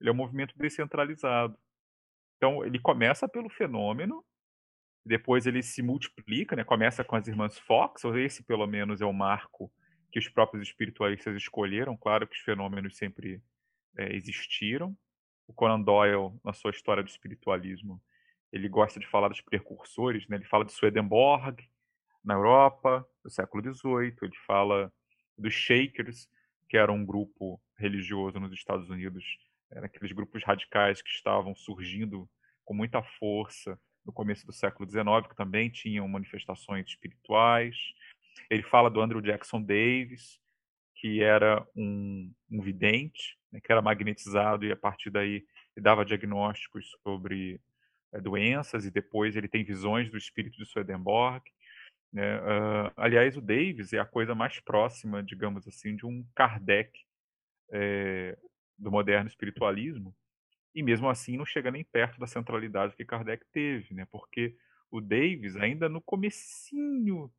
Ele 0.01 0.11
é 0.11 0.13
um 0.13 0.17
movimento 0.17 0.55
descentralizado. 0.57 1.59
Então, 2.37 2.65
ele 2.65 2.79
começa 2.79 3.29
pelo 3.29 3.49
fenômeno, 3.49 4.25
depois 5.05 5.47
ele 5.47 5.63
se 5.63 5.83
multiplica, 5.83 6.55
né? 6.55 6.63
começa 6.63 7.03
com 7.03 7.17
as 7.17 7.27
irmãs 7.27 7.59
Fox, 7.59 8.05
ou 8.05 8.17
esse 8.17 8.43
pelo 8.45 8.67
menos 8.67 9.01
é 9.01 9.07
o 9.07 9.13
marco 9.13 9.73
que 10.13 10.19
os 10.19 10.29
próprios 10.29 10.63
espiritualistas 10.63 11.35
escolheram. 11.37 11.97
Claro 11.97 12.27
que 12.27 12.37
os 12.37 12.43
fenômenos 12.43 12.97
sempre 12.97 13.43
é, 13.97 14.15
existiram. 14.15 14.97
O 15.47 15.53
Conan 15.53 15.81
Doyle, 15.81 16.39
na 16.45 16.53
sua 16.53 16.71
história 16.71 17.03
do 17.03 17.09
espiritualismo, 17.09 18.01
ele 18.53 18.69
gosta 18.69 19.01
de 19.01 19.07
falar 19.07 19.29
dos 19.29 19.41
precursores, 19.41 20.29
né? 20.29 20.37
ele 20.37 20.45
fala 20.45 20.65
de 20.65 20.73
Swedenborg, 20.73 21.69
na 22.25 22.35
Europa, 22.35 23.07
do 23.23 23.31
século 23.31 23.63
XVIII. 23.63 24.17
Ele 24.23 24.37
fala 24.47 24.93
dos 25.37 25.55
Shakers, 25.55 26.29
que 26.69 26.77
era 26.77 26.93
um 26.93 27.05
grupo 27.05 27.61
religioso 27.77 28.39
nos 28.41 28.53
Estados 28.53 28.91
Unidos, 28.91 29.25
era 29.71 29.87
aqueles 29.87 30.13
grupos 30.13 30.43
radicais 30.45 31.01
que 31.01 31.11
estavam 31.11 31.55
surgindo 31.55 32.29
com 32.65 32.75
muita 32.75 33.03
força 33.03 33.79
no 34.05 34.13
começo 34.13 34.47
do 34.47 34.53
século 34.53 34.89
XIX, 34.89 35.29
que 35.29 35.37
também 35.37 35.71
tinham 35.71 36.09
manifestações 36.09 36.87
espirituais. 36.87 37.77
Ele 38.51 38.63
fala 38.63 38.91
do 38.91 39.01
Andrew 39.01 39.21
Jackson 39.21 39.61
Davis, 39.63 40.41
que 40.95 41.23
era 41.23 41.67
um, 41.77 42.33
um 42.51 42.61
vidente, 42.61 43.39
né, 43.53 43.61
que 43.61 43.71
era 43.71 43.83
magnetizado 43.83 44.65
e 44.65 44.73
a 44.73 44.77
partir 44.77 45.11
daí 45.11 45.45
dava 45.77 46.05
diagnósticos 46.05 46.91
sobre 47.03 47.61
é, 48.13 48.21
doenças 48.21 48.85
e 48.85 48.91
depois 48.91 49.37
ele 49.37 49.49
tem 49.49 49.63
visões 49.63 50.11
do 50.11 50.17
espírito 50.17 50.57
de 50.57 50.67
Swedenborg. 50.67 51.43
Né? 52.13 52.39
Uh, 52.39 52.93
aliás, 52.97 53.37
o 53.37 53.41
Davis 53.41 53.93
é 53.93 53.99
a 53.99 54.07
coisa 54.07 54.35
mais 54.35 54.61
próxima, 54.61 55.23
digamos 55.23 55.67
assim, 55.69 55.95
de 55.95 56.07
um 56.07 56.25
Kardec 56.35 56.91
é, 57.71 58.37
do 58.79 58.91
moderno 58.91 59.29
espiritualismo, 59.29 60.15
e 60.75 60.83
mesmo 60.83 61.09
assim 61.09 61.37
não 61.37 61.45
chega 61.45 61.71
nem 61.71 61.85
perto 61.85 62.19
da 62.19 62.27
centralidade 62.27 62.95
que 62.95 63.05
Kardec 63.05 63.45
teve, 63.53 63.95
né? 63.95 64.07
porque 64.11 64.55
o 64.91 65.01
Davis, 65.01 65.57
ainda 65.57 65.89
no 65.89 66.01
comecinho 66.01 67.31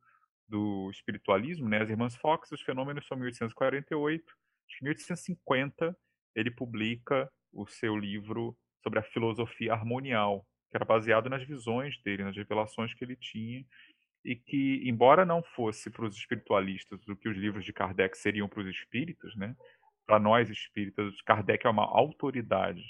do 0.46 0.90
espiritualismo, 0.90 1.68
né? 1.68 1.82
as 1.82 1.90
irmãs 1.90 2.16
Fox, 2.16 2.50
os 2.52 2.60
fenômenos 2.60 3.06
são 3.06 3.16
1848, 3.16 4.24
em 4.82 4.84
1850 4.84 5.96
ele 6.34 6.50
publica 6.50 7.30
o 7.52 7.66
seu 7.66 7.96
livro 7.96 8.56
sobre 8.82 8.98
a 8.98 9.02
filosofia 9.02 9.72
harmonial, 9.72 10.46
que 10.70 10.76
era 10.76 10.84
baseado 10.84 11.28
nas 11.28 11.42
visões 11.42 12.00
dele, 12.02 12.24
nas 12.24 12.36
revelações 12.36 12.94
que 12.94 13.04
ele 13.04 13.16
tinha 13.16 13.64
e 14.24 14.36
que, 14.36 14.82
embora 14.88 15.24
não 15.24 15.42
fosse 15.42 15.90
para 15.90 16.04
os 16.04 16.16
espiritualistas 16.16 17.06
o 17.08 17.16
que 17.16 17.28
os 17.28 17.36
livros 17.36 17.64
de 17.64 17.72
Kardec 17.72 18.16
seriam 18.16 18.48
para 18.48 18.60
os 18.60 18.68
espíritos, 18.68 19.34
né? 19.36 19.56
para 20.06 20.18
nós 20.18 20.50
espíritas, 20.50 21.20
Kardec 21.22 21.66
é 21.66 21.70
uma 21.70 21.84
autoridade. 21.84 22.82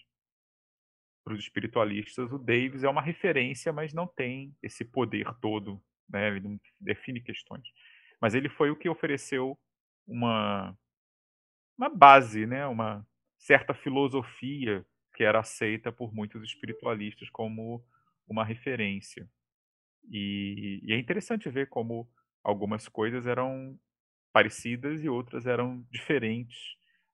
Para 1.23 1.35
os 1.35 1.41
espiritualistas, 1.41 2.33
o 2.33 2.39
Davis 2.39 2.83
é 2.83 2.89
uma 2.89 3.03
referência, 3.03 3.73
mas 3.73 3.93
não 3.93 4.07
tem 4.07 4.57
esse 4.63 4.85
poder 4.85 5.33
todo, 5.41 5.81
né? 6.09 6.29
ele 6.29 6.41
não 6.41 6.61
define 6.81 7.21
questões. 7.21 7.63
Mas 8.21 8.35
ele 8.35 8.49
foi 8.49 8.71
o 8.71 8.77
que 8.77 8.89
ofereceu 8.89 9.59
uma, 10.07 10.77
uma 11.79 11.89
base, 11.89 12.47
né? 12.47 12.67
uma 12.67 13.07
certa 13.39 13.75
filosofia 13.75 14.85
que 15.15 15.23
era 15.23 15.41
aceita 15.41 15.93
por 15.93 16.15
muitos 16.15 16.43
espiritualistas 16.43 17.29
como 17.31 17.85
uma 18.27 18.45
referência. 18.45 19.29
E, 20.09 20.81
e 20.83 20.93
é 20.93 20.99
interessante 20.99 21.49
ver 21.49 21.69
como 21.69 22.09
algumas 22.43 22.89
coisas 22.89 23.27
eram 23.27 23.79
parecidas 24.33 25.03
e 25.03 25.09
outras 25.09 25.47
eram 25.47 25.85
diferentes 25.91 26.59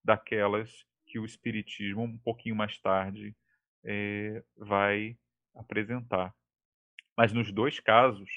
daquelas 0.05 0.71
que 1.07 1.19
o 1.19 1.25
Espiritismo, 1.25 2.03
um 2.03 2.19
pouquinho 2.19 2.55
mais 2.55 2.79
tarde, 2.79 3.35
é, 3.85 4.43
vai 4.57 5.17
apresentar. 5.55 6.35
Mas 7.17 7.33
nos 7.33 7.51
dois 7.53 7.81
casos, 7.81 8.29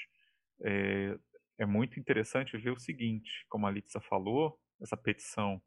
é, 0.61 1.17
é, 1.57 1.65
muito 1.65 1.99
interessante 1.99 2.57
ver 2.57 2.71
o 2.71 2.79
seguinte: 2.79 3.45
como 3.49 3.67
a 3.67 3.71
Litsa 3.71 3.99
falou, 3.99 4.57
essa 4.81 4.95
petição 4.95 5.61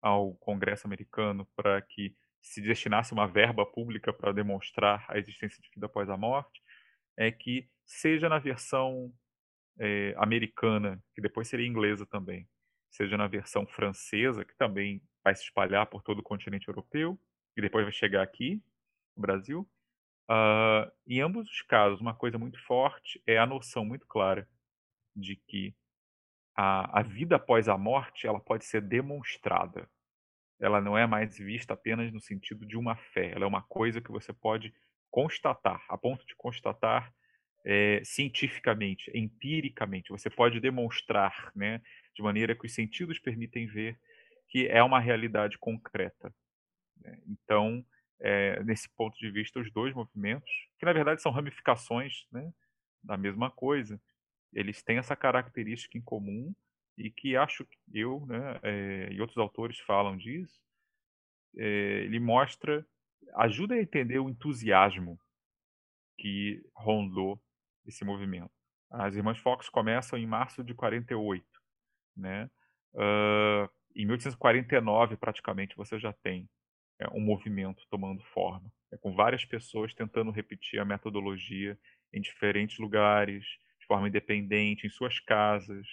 ao 0.00 0.34
Congresso 0.34 0.86
americano 0.86 1.46
para 1.56 1.80
que 1.82 2.14
se 2.40 2.60
destinasse 2.60 3.12
uma 3.12 3.26
verba 3.26 3.66
pública 3.66 4.12
para 4.12 4.32
demonstrar 4.32 5.04
a 5.08 5.18
existência 5.18 5.60
de 5.60 5.68
vida 5.70 5.86
após 5.86 6.08
a 6.08 6.16
morte, 6.16 6.62
é 7.18 7.32
que 7.32 7.68
seja 7.84 8.28
na 8.28 8.38
versão 8.38 9.12
é, 9.78 10.14
americana, 10.16 11.02
que 11.14 11.20
depois 11.20 11.48
seria 11.48 11.66
inglesa 11.66 12.06
também, 12.06 12.48
seja 12.88 13.16
na 13.16 13.26
versão 13.26 13.66
francesa, 13.66 14.44
que 14.44 14.56
também 14.56 15.02
vai 15.24 15.34
se 15.34 15.42
espalhar 15.42 15.86
por 15.86 16.02
todo 16.02 16.20
o 16.20 16.22
continente 16.22 16.68
europeu, 16.68 17.18
e 17.56 17.60
depois 17.60 17.84
vai 17.84 17.92
chegar 17.92 18.22
aqui, 18.22 18.62
no 19.16 19.22
Brasil. 19.22 19.68
Uh, 20.30 20.90
em 21.06 21.20
ambos 21.20 21.50
os 21.50 21.62
casos, 21.62 22.00
uma 22.00 22.14
coisa 22.14 22.38
muito 22.38 22.62
forte 22.64 23.20
é 23.26 23.36
a 23.36 23.46
noção 23.46 23.84
muito 23.84 24.06
clara 24.06 24.48
de 25.16 25.34
que 25.34 25.74
a, 26.54 27.00
a 27.00 27.02
vida 27.02 27.36
após 27.36 27.68
a 27.68 27.76
morte 27.76 28.26
ela 28.26 28.38
pode 28.38 28.64
ser 28.64 28.82
demonstrada. 28.82 29.90
Ela 30.60 30.80
não 30.80 30.96
é 30.96 31.06
mais 31.06 31.36
vista 31.38 31.74
apenas 31.74 32.12
no 32.12 32.20
sentido 32.20 32.66
de 32.66 32.76
uma 32.76 32.94
fé. 32.94 33.32
Ela 33.32 33.44
é 33.44 33.48
uma 33.48 33.62
coisa 33.62 34.00
que 34.00 34.10
você 34.10 34.32
pode 34.32 34.72
constatar, 35.10 35.84
a 35.88 35.96
ponto 35.96 36.26
de 36.26 36.34
constatar 36.36 37.12
é, 37.64 38.00
cientificamente, 38.04 39.10
empiricamente. 39.14 40.10
Você 40.10 40.30
pode 40.30 40.60
demonstrar, 40.60 41.52
né, 41.54 41.82
de 42.14 42.22
maneira 42.22 42.54
que 42.54 42.66
os 42.66 42.74
sentidos 42.74 43.18
permitem 43.18 43.66
ver 43.66 43.98
que 44.48 44.66
é 44.66 44.82
uma 44.82 44.98
realidade 44.98 45.58
concreta. 45.58 46.34
Né? 47.00 47.20
Então, 47.26 47.84
é, 48.20 48.62
nesse 48.64 48.88
ponto 48.88 49.16
de 49.18 49.30
vista, 49.30 49.60
os 49.60 49.70
dois 49.70 49.94
movimentos, 49.94 50.50
que 50.78 50.86
na 50.86 50.92
verdade 50.92 51.22
são 51.22 51.30
ramificações 51.30 52.26
né, 52.32 52.50
da 53.02 53.16
mesma 53.16 53.50
coisa, 53.50 54.00
eles 54.52 54.82
têm 54.82 54.98
essa 54.98 55.14
característica 55.14 55.98
em 55.98 56.02
comum 56.02 56.54
e 56.96 57.10
que 57.10 57.36
acho 57.36 57.64
que 57.64 57.78
eu 57.92 58.24
né, 58.26 58.58
é, 58.62 59.08
e 59.12 59.20
outros 59.20 59.38
autores 59.38 59.78
falam 59.80 60.16
disso. 60.16 60.60
Ele 61.54 62.20
mostra, 62.20 62.86
ajuda 63.34 63.74
a 63.74 63.80
entender 63.80 64.18
o 64.18 64.28
entusiasmo 64.28 65.18
que 66.18 66.62
rondou 66.74 67.40
esse 67.86 68.04
movimento. 68.04 68.50
As 68.90 69.14
Irmãs 69.14 69.38
Fox 69.38 69.68
começam 69.68 70.18
em 70.18 70.26
março 70.26 70.64
de 70.64 70.74
48, 70.74 71.44
né? 72.16 72.50
Uh, 72.94 73.68
em 73.94 74.06
1849, 74.06 75.16
praticamente, 75.16 75.76
você 75.76 75.98
já 75.98 76.12
tem 76.12 76.48
é, 77.00 77.08
um 77.10 77.20
movimento 77.20 77.84
tomando 77.90 78.22
forma, 78.24 78.72
é, 78.92 78.96
com 78.96 79.14
várias 79.14 79.44
pessoas 79.44 79.94
tentando 79.94 80.30
repetir 80.30 80.80
a 80.80 80.84
metodologia 80.84 81.78
em 82.12 82.20
diferentes 82.20 82.78
lugares, 82.78 83.44
de 83.78 83.86
forma 83.86 84.08
independente, 84.08 84.86
em 84.86 84.90
suas 84.90 85.20
casas, 85.20 85.86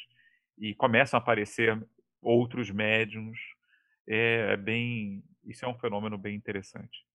e 0.58 0.74
começam 0.74 1.20
a 1.20 1.22
aparecer 1.22 1.82
outros 2.22 2.70
médiums. 2.70 3.38
É, 4.08 4.53
é 4.53 4.58
bem, 4.58 5.24
isso 5.44 5.65
é 5.65 5.67
um 5.67 5.77
fenômeno 5.77 6.17
bem 6.17 6.36
interessante. 6.36 7.05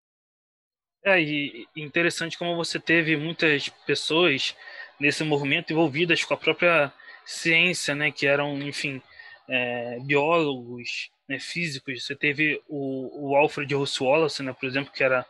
É, 1.03 1.21
e 1.21 1.67
interessante 1.77 2.37
como 2.37 2.57
você 2.57 2.79
teve 2.79 3.17
muitas 3.17 3.71
pessoas 3.87 4.55
nesse 5.01 5.25
movimento 5.25 5.73
envolvidas 5.73 6.23
com 6.23 6.35
a 6.35 6.37
própria 6.37 6.93
ciência, 7.25 7.95
né, 7.95 8.11
que 8.11 8.27
eram, 8.27 8.61
enfim, 8.61 9.01
é, 9.49 9.99
biólogos, 10.01 11.11
né, 11.27 11.39
físicos. 11.39 12.05
Você 12.05 12.15
teve 12.15 12.61
o, 12.69 13.31
o 13.31 13.37
Alfred 13.37 13.75
Russel 13.75 14.07
Wallace, 14.07 14.43
né, 14.43 14.53
por 14.53 14.69
exemplo, 14.69 14.93
que 14.93 15.03
era 15.03 15.25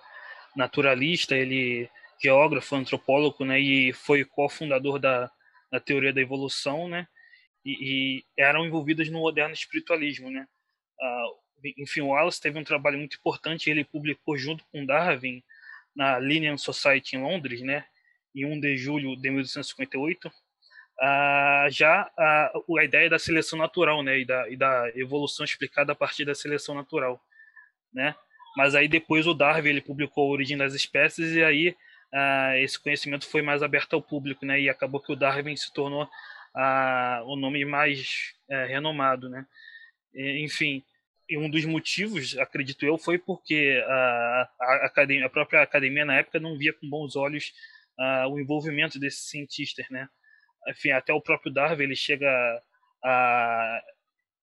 naturalista, 0.56 1.36
ele 1.36 1.88
geógrafo, 2.20 2.74
antropólogo, 2.74 3.44
né, 3.44 3.60
e 3.60 3.92
foi 3.92 4.24
cofundador 4.24 4.98
da, 4.98 5.30
da 5.70 5.78
teoria 5.78 6.12
da 6.12 6.20
evolução, 6.20 6.88
né, 6.88 7.06
e, 7.64 8.18
e 8.18 8.24
eram 8.36 8.66
envolvidas 8.66 9.08
no 9.08 9.20
moderno 9.20 9.54
espiritualismo, 9.54 10.30
né. 10.30 10.46
Ah, 11.00 11.24
enfim, 11.78 12.00
o 12.00 12.08
Wallace 12.08 12.40
teve 12.40 12.58
um 12.58 12.64
trabalho 12.64 12.98
muito 12.98 13.16
importante, 13.16 13.70
ele 13.70 13.84
publicou 13.84 14.36
junto 14.36 14.64
com 14.72 14.84
Darwin 14.84 15.42
na 15.94 16.18
Linnean 16.18 16.56
Society 16.56 17.16
em 17.16 17.22
Londres, 17.22 17.60
né, 17.62 17.84
em 18.34 18.44
1 18.44 18.60
de 18.60 18.76
julho 18.76 19.16
de 19.16 19.30
1858, 19.30 20.30
ah, 21.00 21.66
já 21.70 22.10
a, 22.16 22.52
a, 22.78 22.84
ideia 22.84 23.08
da 23.08 23.18
seleção 23.18 23.58
natural, 23.58 24.02
né, 24.02 24.20
e 24.20 24.24
da, 24.24 24.50
e 24.50 24.56
da 24.56 24.90
evolução 24.94 25.44
explicada 25.44 25.92
a 25.92 25.94
partir 25.94 26.24
da 26.24 26.34
seleção 26.34 26.74
natural, 26.74 27.20
né? 27.92 28.14
Mas 28.56 28.74
aí 28.74 28.88
depois 28.88 29.26
o 29.26 29.34
Darwin 29.34 29.70
ele 29.70 29.80
publicou 29.80 30.26
a 30.28 30.32
origem 30.32 30.56
das 30.56 30.74
espécies 30.74 31.34
e 31.34 31.42
aí 31.42 31.76
ah, 32.12 32.58
esse 32.58 32.78
conhecimento 32.78 33.26
foi 33.26 33.42
mais 33.42 33.62
aberto 33.62 33.94
ao 33.94 34.02
público, 34.02 34.44
né? 34.44 34.60
E 34.60 34.68
acabou 34.68 35.00
que 35.00 35.12
o 35.12 35.16
Darwin 35.16 35.56
se 35.56 35.72
tornou 35.72 36.08
ah, 36.54 37.22
o 37.24 37.36
nome 37.36 37.64
mais 37.64 38.34
é, 38.48 38.66
renomado, 38.66 39.28
né? 39.28 39.46
Enfim, 40.14 40.84
e 41.30 41.38
um 41.38 41.48
dos 41.48 41.64
motivos, 41.64 42.36
acredito 42.36 42.84
eu, 42.84 42.98
foi 42.98 43.16
porque 43.18 43.80
a, 43.86 44.50
a, 44.60 44.86
academia, 44.86 45.26
a 45.26 45.30
própria 45.30 45.62
academia 45.62 46.04
na 46.04 46.16
época 46.16 46.40
não 46.40 46.58
via 46.58 46.72
com 46.72 46.90
bons 46.90 47.14
olhos 47.16 47.52
o 48.30 48.40
envolvimento 48.40 48.98
desses 48.98 49.28
cientistas, 49.28 49.86
né? 49.90 50.08
Enfim, 50.68 50.90
até 50.90 51.12
o 51.12 51.20
próprio 51.20 51.52
Darwin 51.52 51.84
ele 51.84 51.94
chega 51.96 52.26
a 53.04 53.82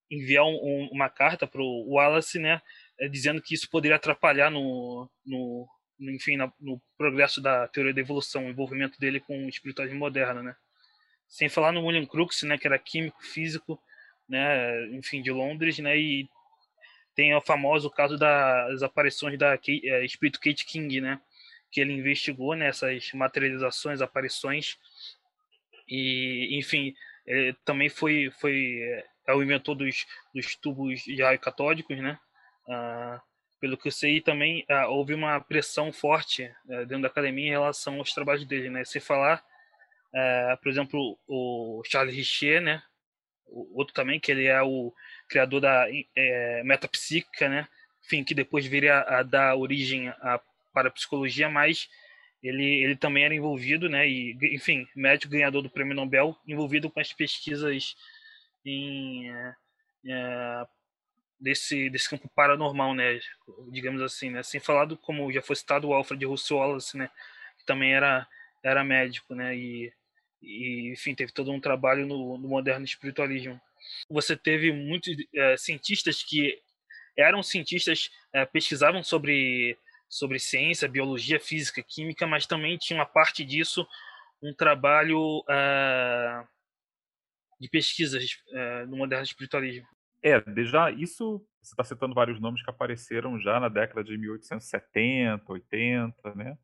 enviar 0.09 0.45
um, 0.45 0.89
uma 0.91 1.09
carta 1.09 1.45
para 1.45 1.61
o 1.61 1.93
Wallace, 1.93 2.39
né, 2.39 2.61
eh, 2.99 3.09
dizendo 3.09 3.41
que 3.41 3.53
isso 3.53 3.69
poderia 3.69 3.97
atrapalhar 3.97 4.49
no, 4.49 5.09
no 5.25 5.67
enfim, 5.99 6.37
na, 6.37 6.51
no 6.59 6.81
progresso 6.97 7.41
da 7.41 7.67
teoria 7.67 7.93
da 7.93 8.01
evolução, 8.01 8.45
o 8.45 8.49
envolvimento 8.49 8.99
dele 8.99 9.19
com 9.19 9.45
o 9.45 9.49
espiritualismo 9.49 9.99
moderno, 9.99 10.43
né? 10.43 10.55
Sem 11.27 11.49
falar 11.49 11.71
no 11.71 11.85
William 11.85 12.05
Crookes, 12.05 12.43
né, 12.43 12.57
que 12.57 12.67
era 12.67 12.79
químico, 12.79 13.21
físico, 13.21 13.81
né, 14.29 14.87
enfim, 14.91 15.21
de 15.21 15.31
Londres, 15.31 15.79
né, 15.79 15.97
e 15.97 16.29
tem 17.17 17.35
o 17.35 17.41
famoso 17.41 17.89
caso 17.89 18.17
das 18.17 18.81
aparições 18.83 19.37
da 19.37 19.55
é, 19.55 20.05
espírito 20.05 20.39
Kate 20.39 20.63
King, 20.65 21.01
né, 21.01 21.19
que 21.71 21.81
ele 21.81 21.91
investigou 21.91 22.55
nessas 22.55 23.11
materializações, 23.11 23.99
aparições 23.99 24.77
e 25.89 26.57
enfim 26.57 26.93
ele 27.25 27.53
também 27.65 27.89
foi 27.89 28.29
foi 28.39 28.81
é 29.27 29.33
o 29.33 29.43
inventor 29.43 29.75
dos, 29.75 30.05
dos 30.33 30.55
tubos 30.55 31.01
de 31.01 31.21
raio 31.21 31.37
catódicos, 31.37 31.97
né? 31.97 32.17
Ah, 32.69 33.21
pelo 33.59 33.77
que 33.77 33.89
eu 33.89 33.91
sei, 33.91 34.21
também 34.21 34.65
ah, 34.69 34.87
houve 34.87 35.13
uma 35.13 35.39
pressão 35.41 35.91
forte 35.91 36.49
ah, 36.69 36.85
dentro 36.85 37.01
da 37.01 37.07
academia 37.09 37.47
em 37.47 37.51
relação 37.51 37.97
aos 37.97 38.13
trabalhos 38.13 38.45
dele, 38.45 38.69
né? 38.69 38.85
Se 38.85 39.01
falar, 39.01 39.43
ah, 40.15 40.57
por 40.61 40.69
exemplo, 40.69 41.19
o 41.27 41.81
Charles 41.85 42.15
Richer, 42.15 42.61
né? 42.61 42.81
O 43.47 43.79
outro 43.79 43.93
também 43.93 44.19
que 44.19 44.31
ele 44.31 44.45
é 44.45 44.61
o 44.61 44.93
criador 45.27 45.61
da 45.61 45.87
é, 46.15 46.63
metapsíquica, 46.63 47.49
né? 47.49 47.67
Enfim, 48.05 48.23
que 48.23 48.33
depois 48.33 48.65
viria 48.65 48.99
a, 49.01 49.23
dar 49.23 49.55
origem 49.55 50.09
à 50.09 50.39
para 50.73 50.91
psicologia, 50.91 51.49
mas 51.49 51.89
ele, 52.41 52.63
ele 52.63 52.95
também 52.95 53.23
era 53.25 53.33
envolvido, 53.33 53.89
né? 53.89 54.07
E, 54.07 54.37
enfim, 54.53 54.87
médico 54.95 55.31
ganhador 55.31 55.63
do 55.63 55.69
prêmio 55.69 55.95
Nobel, 55.95 56.37
envolvido 56.47 56.89
com 56.89 56.99
as 56.99 57.11
pesquisas 57.11 57.95
em, 58.63 59.27
é, 60.05 60.67
desse, 61.39 61.89
desse 61.89 62.09
campo 62.09 62.29
paranormal, 62.29 62.93
né? 62.93 63.19
Digamos 63.71 64.01
assim, 64.01 64.29
né? 64.29 64.43
Sem 64.43 64.59
falar 64.59 64.85
do, 64.85 64.97
como 64.97 65.31
já 65.31 65.41
foi 65.41 65.55
citado, 65.55 65.87
o 65.87 65.93
Alfred 65.93 66.23
Russel 66.25 66.57
Wallace, 66.57 66.95
né? 66.95 67.09
Que 67.57 67.65
também 67.65 67.93
era, 67.93 68.27
era 68.63 68.83
médico, 68.83 69.33
né? 69.33 69.55
E, 69.55 69.91
e, 70.41 70.91
enfim, 70.91 71.15
teve 71.15 71.31
todo 71.31 71.51
um 71.51 71.59
trabalho 71.59 72.05
no, 72.05 72.37
no 72.37 72.47
moderno 72.47 72.85
espiritualismo. 72.85 73.59
Você 74.09 74.35
teve 74.35 74.71
muitos 74.71 75.13
é, 75.33 75.57
cientistas 75.57 76.23
que 76.23 76.61
eram 77.17 77.41
cientistas, 77.41 78.09
é, 78.33 78.45
pesquisavam 78.45 79.03
sobre 79.03 79.77
sobre 80.09 80.39
ciência, 80.39 80.87
biologia, 80.87 81.37
física, 81.37 81.83
química, 81.83 82.25
mas 82.25 82.45
também 82.45 82.77
tinha 82.77 82.97
uma 82.97 83.05
parte 83.05 83.43
disso 83.43 83.85
um 84.41 84.53
trabalho 84.53 85.39
uh, 85.39 86.47
de 87.59 87.67
pesquisas 87.67 88.23
no 88.87 88.95
moderno 88.95 89.25
espiritualismo. 89.25 89.85
É, 90.23 90.41
já 90.63 90.91
isso 90.91 91.45
você 91.67 91.73
está 91.73 91.83
citando 91.83 92.15
vários 92.15 92.39
nomes 92.39 92.63
que 92.63 92.69
apareceram 92.69 93.39
já 93.39 93.59
na 93.59 93.67
década 93.67 94.03
de 94.03 94.17
1870, 94.17 95.51
80, 95.51 96.35
né? 96.35 96.57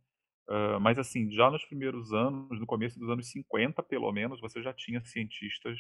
Uh, 0.48 0.80
mas 0.80 0.98
assim, 0.98 1.32
já 1.32 1.50
nos 1.50 1.64
primeiros 1.66 2.14
anos, 2.14 2.60
no 2.60 2.66
começo 2.66 3.00
dos 3.00 3.10
anos 3.10 3.30
50, 3.30 3.82
pelo 3.84 4.12
menos, 4.12 4.40
você 4.40 4.62
já 4.62 4.74
tinha 4.74 5.04
cientistas 5.04 5.80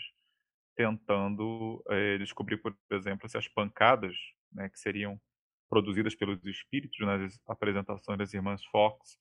tentando 0.75 1.83
é, 1.89 2.17
descobrir, 2.17 2.57
por 2.57 2.75
exemplo, 2.91 3.27
se 3.29 3.37
as 3.37 3.47
pancadas, 3.47 4.15
né, 4.51 4.69
que 4.69 4.79
seriam 4.79 5.19
produzidas 5.69 6.15
pelos 6.15 6.43
espíritos 6.45 6.99
nas 6.99 7.39
apresentações 7.47 8.17
das 8.17 8.33
irmãs 8.33 8.63
Fox, 8.65 9.17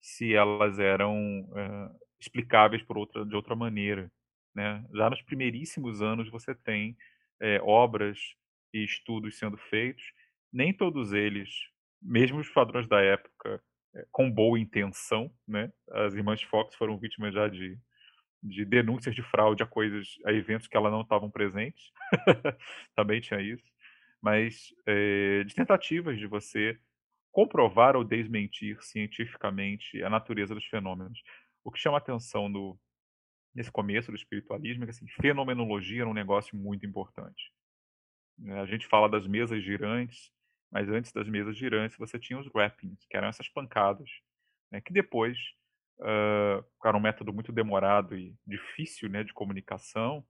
se 0.00 0.34
elas 0.34 0.78
eram 0.78 1.16
é, 1.56 1.90
explicáveis 2.20 2.82
por 2.82 2.96
outra, 2.96 3.24
de 3.24 3.34
outra 3.34 3.56
maneira. 3.56 4.10
Né? 4.54 4.84
Já 4.94 5.10
nos 5.10 5.22
primeiríssimos 5.22 6.00
anos 6.00 6.30
você 6.30 6.54
tem 6.54 6.96
é, 7.40 7.60
obras 7.62 8.18
e 8.72 8.84
estudos 8.84 9.38
sendo 9.38 9.56
feitos, 9.56 10.04
nem 10.52 10.72
todos 10.72 11.12
eles, 11.12 11.50
mesmo 12.00 12.38
os 12.38 12.48
padrões 12.48 12.88
da 12.88 13.00
época, 13.00 13.62
com 14.10 14.30
boa 14.30 14.58
intenção, 14.58 15.30
né? 15.46 15.72
As 15.90 16.14
irmãs 16.14 16.42
Fox 16.42 16.74
foram 16.74 16.98
vítimas 16.98 17.32
já 17.32 17.48
de, 17.48 17.78
de 18.42 18.64
denúncias 18.64 19.14
de 19.14 19.22
fraude 19.22 19.62
a 19.62 19.66
coisas, 19.66 20.18
a 20.24 20.32
eventos 20.32 20.68
que 20.68 20.76
elas 20.76 20.92
não 20.92 21.02
estavam 21.02 21.30
presentes. 21.30 21.92
Também 22.94 23.20
tinha 23.20 23.40
isso. 23.40 23.64
Mas 24.20 24.74
é, 24.86 25.44
de 25.44 25.54
tentativas 25.54 26.18
de 26.18 26.26
você 26.26 26.78
comprovar 27.32 27.96
ou 27.96 28.02
desmentir 28.02 28.82
cientificamente 28.82 30.02
a 30.02 30.08
natureza 30.08 30.54
dos 30.54 30.64
fenômenos. 30.64 31.22
O 31.62 31.70
que 31.70 31.78
chama 31.78 31.98
atenção 31.98 32.48
no, 32.48 32.78
nesse 33.54 33.70
começo 33.70 34.10
do 34.10 34.16
espiritualismo 34.16 34.84
é 34.84 34.86
que 34.86 34.90
assim, 34.92 35.06
fenomenologia 35.08 36.00
era 36.02 36.08
um 36.08 36.14
negócio 36.14 36.56
muito 36.56 36.86
importante. 36.86 37.52
Né? 38.38 38.58
A 38.60 38.66
gente 38.66 38.86
fala 38.86 39.08
das 39.08 39.26
mesas 39.26 39.62
girantes, 39.62 40.30
mas 40.70 40.88
antes 40.88 41.12
das 41.12 41.28
mesas 41.28 41.56
girantes 41.56 41.98
você 41.98 42.18
tinha 42.18 42.38
os 42.38 42.46
wrappings, 42.54 43.04
que 43.08 43.16
eram 43.16 43.28
essas 43.28 43.48
pancadas, 43.48 44.08
né, 44.70 44.80
que 44.80 44.92
depois 44.92 45.38
uh, 46.00 46.96
um 46.96 47.00
método 47.00 47.32
muito 47.32 47.52
demorado 47.52 48.16
e 48.16 48.34
difícil 48.46 49.08
né, 49.08 49.24
de 49.24 49.32
comunicação. 49.32 50.24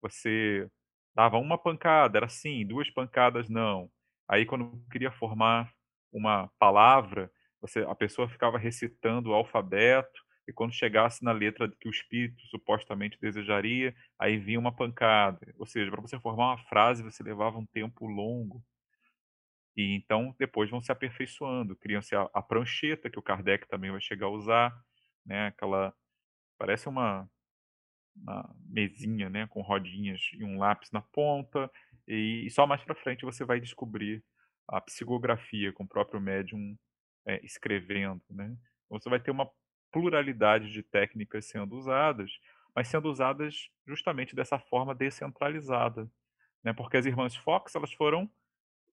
Você 0.00 0.68
dava 1.14 1.38
uma 1.38 1.58
pancada, 1.58 2.18
era 2.18 2.28
sim, 2.28 2.66
duas 2.66 2.90
pancadas 2.90 3.48
não. 3.48 3.90
Aí 4.28 4.44
quando 4.44 4.82
queria 4.90 5.12
formar 5.12 5.72
uma 6.12 6.50
palavra, 6.58 7.30
você, 7.60 7.80
a 7.80 7.94
pessoa 7.94 8.28
ficava 8.28 8.58
recitando 8.58 9.30
o 9.30 9.34
alfabeto, 9.34 10.22
e 10.46 10.52
quando 10.52 10.72
chegasse 10.72 11.24
na 11.24 11.32
letra 11.32 11.70
que 11.80 11.88
o 11.88 11.90
espírito 11.90 12.44
supostamente 12.48 13.18
desejaria, 13.20 13.94
aí 14.18 14.36
vinha 14.36 14.58
uma 14.58 14.74
pancada. 14.74 15.54
Ou 15.56 15.66
seja, 15.66 15.90
para 15.90 16.00
você 16.00 16.18
formar 16.18 16.50
uma 16.50 16.64
frase, 16.64 17.02
você 17.02 17.22
levava 17.22 17.58
um 17.58 17.66
tempo 17.66 18.06
longo. 18.06 18.62
E 19.76 19.94
então 19.94 20.34
depois 20.38 20.68
vão 20.68 20.82
se 20.82 20.92
aperfeiçoando, 20.92 21.76
criam-se 21.76 22.14
a, 22.14 22.28
a, 22.34 22.42
prancheta 22.42 23.08
que 23.08 23.18
o 23.18 23.22
Kardec 23.22 23.66
também 23.68 23.90
vai 23.90 24.00
chegar 24.00 24.26
a 24.26 24.30
usar, 24.30 24.74
né? 25.24 25.46
Aquela 25.48 25.94
parece 26.58 26.88
uma, 26.88 27.28
uma 28.16 28.54
mesinha, 28.68 29.28
né, 29.28 29.46
com 29.48 29.60
rodinhas 29.62 30.20
e 30.34 30.44
um 30.44 30.58
lápis 30.58 30.92
na 30.92 31.00
ponta, 31.00 31.70
e, 32.06 32.44
e 32.46 32.50
só 32.50 32.66
mais 32.66 32.82
para 32.84 32.94
frente 32.94 33.24
você 33.24 33.44
vai 33.44 33.60
descobrir 33.60 34.22
a 34.68 34.80
psicografia 34.80 35.72
com 35.72 35.84
o 35.84 35.88
próprio 35.88 36.20
médium 36.20 36.78
é, 37.26 37.44
escrevendo, 37.44 38.22
né? 38.30 38.56
Você 38.88 39.08
vai 39.08 39.20
ter 39.20 39.30
uma 39.30 39.50
pluralidade 39.90 40.70
de 40.72 40.82
técnicas 40.82 41.46
sendo 41.46 41.76
usadas, 41.76 42.30
mas 42.74 42.88
sendo 42.88 43.10
usadas 43.10 43.68
justamente 43.86 44.34
dessa 44.34 44.58
forma 44.58 44.94
descentralizada, 44.94 46.10
né? 46.62 46.72
Porque 46.72 46.96
as 46.96 47.06
irmãs 47.06 47.36
Fox 47.36 47.74
elas 47.74 47.92
foram 47.92 48.30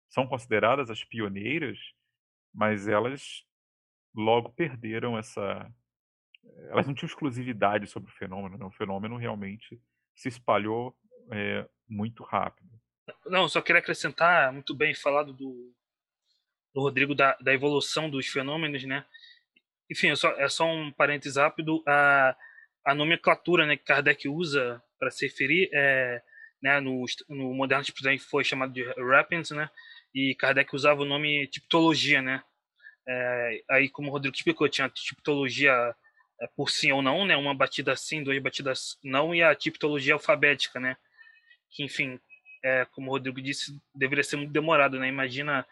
são 0.09 0.27
consideradas 0.27 0.91
as 0.91 1.03
pioneiras, 1.03 1.79
mas 2.53 2.87
elas 2.87 3.47
logo 4.15 4.51
perderam 4.51 5.17
essa. 5.17 5.73
Elas 6.71 6.87
não 6.87 6.95
tinham 6.95 7.09
exclusividade 7.09 7.87
sobre 7.87 8.11
o 8.11 8.15
fenômeno, 8.15 8.57
né? 8.57 8.65
o 8.65 8.71
fenômeno 8.71 9.17
realmente 9.17 9.81
se 10.15 10.29
espalhou 10.29 10.97
é, 11.31 11.69
muito 11.89 12.23
rápido. 12.23 12.71
Não, 13.27 13.49
só 13.49 13.61
queria 13.61 13.81
acrescentar, 13.81 14.53
muito 14.53 14.75
bem 14.75 14.95
falado 14.95 15.33
do, 15.33 15.73
do 16.75 16.81
Rodrigo, 16.81 17.15
da, 17.15 17.37
da 17.41 17.53
evolução 17.53 18.09
dos 18.09 18.27
fenômenos, 18.27 18.85
né? 18.85 19.05
Enfim, 19.91 20.11
é 20.11 20.17
só, 20.17 20.31
é 20.33 20.49
só 20.49 20.67
um 20.67 20.91
parênteses 20.93 21.37
rápido. 21.37 21.83
A, 21.87 22.37
a 22.87 22.95
nomenclatura 22.95 23.67
né, 23.67 23.77
que 23.77 23.85
Kardec 23.85 24.29
usa 24.29 24.83
para 24.99 25.11
se 25.11 25.27
referir 25.27 25.69
é, 25.73 26.23
né, 26.63 26.81
no, 26.81 27.05
no 27.29 27.53
moderno 27.55 27.83
espírito 27.83 28.25
foi 28.29 28.45
chamado 28.45 28.73
de 28.73 28.85
Rappens, 28.95 29.51
né? 29.51 29.69
e 30.15 30.35
Kardec 30.35 30.75
usava 30.75 31.03
o 31.03 31.07
nome 31.07 31.47
tipologia, 31.49 32.21
né? 32.21 32.43
É, 33.07 33.63
aí, 33.71 33.89
como 33.89 34.09
o 34.09 34.13
Rodrigo 34.13 34.37
explicou, 34.37 34.69
tinha 34.69 34.89
tipologia 34.89 35.95
por 36.49 36.71
sim 36.71 36.93
ou 36.93 37.03
não, 37.03 37.25
né? 37.25 37.37
Uma 37.37 37.55
batida 37.55 37.95
sim, 37.97 38.23
duas 38.23 38.39
batidas 38.39 38.99
não, 39.03 39.35
e 39.35 39.43
a 39.43 39.55
tipologia 39.55 40.15
alfabética, 40.15 40.81
né? 40.81 40.97
Que, 41.71 41.85
enfim, 41.85 42.21
é, 42.63 42.85
como 42.87 43.09
o 43.09 43.15
Rodrigo 43.15 43.41
disse, 43.41 43.81
deveria 43.95 44.25
ser 44.25 44.37
muito 44.37 44.53
demorado, 44.53 44.99
né? 44.99 45.09
Imagina 45.09 45.67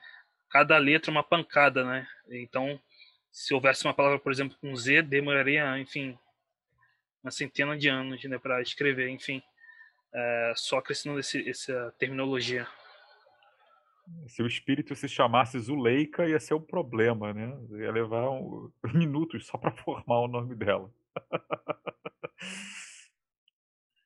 cada 0.48 0.76
letra 0.78 1.10
uma 1.10 1.22
pancada, 1.22 1.84
né? 1.84 2.06
Então, 2.30 2.80
se 3.30 3.54
houvesse 3.54 3.84
uma 3.84 3.94
palavra, 3.94 4.18
por 4.18 4.32
exemplo, 4.32 4.56
com 4.60 4.74
Z, 4.74 5.02
demoraria, 5.02 5.78
enfim, 5.78 6.18
uma 7.22 7.30
centena 7.30 7.76
de 7.76 7.88
anos, 7.88 8.22
né, 8.24 8.38
para 8.38 8.60
escrever, 8.60 9.08
enfim, 9.08 9.42
é, 10.12 10.52
só 10.56 10.78
acrescentando 10.78 11.20
esse, 11.20 11.48
essa 11.48 11.94
terminologia. 11.98 12.66
Se 14.26 14.42
o 14.42 14.46
espírito 14.46 14.94
se 14.94 15.08
chamasse 15.08 15.58
Zuleika, 15.58 16.28
ia 16.28 16.38
ser 16.38 16.54
um 16.54 16.60
problema, 16.60 17.32
né? 17.32 17.52
Ia 17.70 17.90
levar 17.90 18.30
um, 18.30 18.70
minutos 18.94 19.46
só 19.46 19.58
para 19.58 19.72
formar 19.72 20.20
o 20.20 20.28
nome 20.28 20.54
dela. 20.54 20.90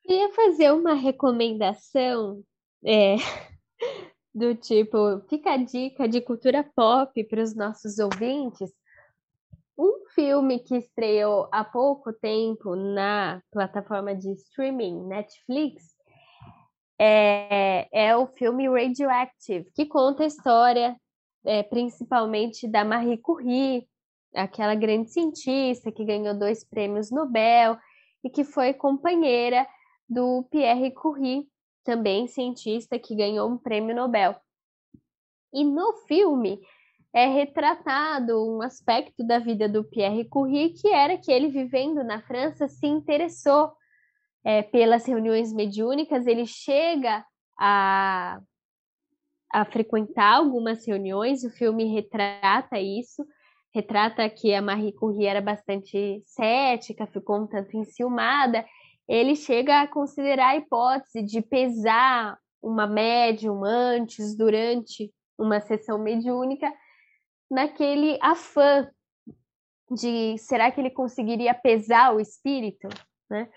Ia 0.06 0.30
fazer 0.32 0.70
uma 0.70 0.92
recomendação 0.92 2.42
é, 2.84 3.16
do 4.34 4.54
tipo, 4.54 5.20
fica 5.30 5.54
a 5.54 5.56
dica 5.56 6.06
de 6.06 6.20
cultura 6.20 6.62
pop 6.76 7.24
para 7.24 7.42
os 7.42 7.54
nossos 7.54 7.98
ouvintes. 7.98 8.70
Um 9.76 10.04
filme 10.14 10.60
que 10.60 10.76
estreou 10.76 11.48
há 11.50 11.64
pouco 11.64 12.12
tempo 12.12 12.76
na 12.76 13.42
plataforma 13.50 14.14
de 14.14 14.30
streaming 14.32 15.06
Netflix 15.06 15.93
é, 16.98 17.88
é 17.92 18.16
o 18.16 18.26
filme 18.26 18.68
Radioactive, 18.68 19.70
que 19.74 19.86
conta 19.86 20.24
a 20.24 20.26
história 20.26 20.96
é, 21.44 21.62
principalmente 21.62 22.66
da 22.66 22.84
Marie 22.84 23.18
Curie, 23.18 23.86
aquela 24.34 24.74
grande 24.74 25.10
cientista 25.10 25.92
que 25.92 26.04
ganhou 26.04 26.36
dois 26.36 26.64
prêmios 26.64 27.10
Nobel 27.10 27.76
e 28.24 28.30
que 28.30 28.42
foi 28.42 28.72
companheira 28.72 29.66
do 30.08 30.46
Pierre 30.50 30.90
Curie, 30.90 31.46
também 31.84 32.26
cientista 32.26 32.98
que 32.98 33.14
ganhou 33.14 33.48
um 33.48 33.58
prêmio 33.58 33.94
Nobel. 33.94 34.34
E 35.52 35.62
no 35.62 35.92
filme 36.08 36.60
é 37.12 37.26
retratado 37.26 38.44
um 38.44 38.62
aspecto 38.62 39.24
da 39.24 39.38
vida 39.38 39.68
do 39.68 39.84
Pierre 39.84 40.24
Curie 40.24 40.70
que 40.70 40.88
era 40.88 41.16
que 41.16 41.30
ele 41.30 41.48
vivendo 41.48 42.02
na 42.02 42.20
França 42.22 42.66
se 42.66 42.86
interessou 42.86 43.72
é, 44.44 44.62
pelas 44.62 45.06
reuniões 45.06 45.52
mediúnicas, 45.52 46.26
ele 46.26 46.46
chega 46.46 47.24
a, 47.58 48.38
a 49.52 49.64
frequentar 49.64 50.36
algumas 50.36 50.86
reuniões, 50.86 51.44
o 51.44 51.50
filme 51.50 51.84
retrata 51.84 52.78
isso, 52.78 53.24
retrata 53.74 54.28
que 54.28 54.54
a 54.54 54.60
Marie 54.60 54.92
Curie 54.92 55.26
era 55.26 55.40
bastante 55.40 56.22
cética, 56.26 57.06
ficou 57.06 57.42
um 57.42 57.46
tanto 57.46 57.76
enciumada, 57.76 58.64
ele 59.08 59.34
chega 59.34 59.80
a 59.80 59.88
considerar 59.88 60.50
a 60.50 60.56
hipótese 60.56 61.22
de 61.22 61.42
pesar 61.42 62.38
uma 62.62 62.86
médium 62.86 63.64
antes, 63.64 64.36
durante 64.36 65.12
uma 65.38 65.60
sessão 65.60 65.98
mediúnica, 65.98 66.72
naquele 67.50 68.18
afã 68.22 68.88
de 69.90 70.38
será 70.38 70.70
que 70.70 70.80
ele 70.80 70.90
conseguiria 70.90 71.52
pesar 71.52 72.14
o 72.14 72.20
espírito, 72.20 72.88
né? 73.28 73.48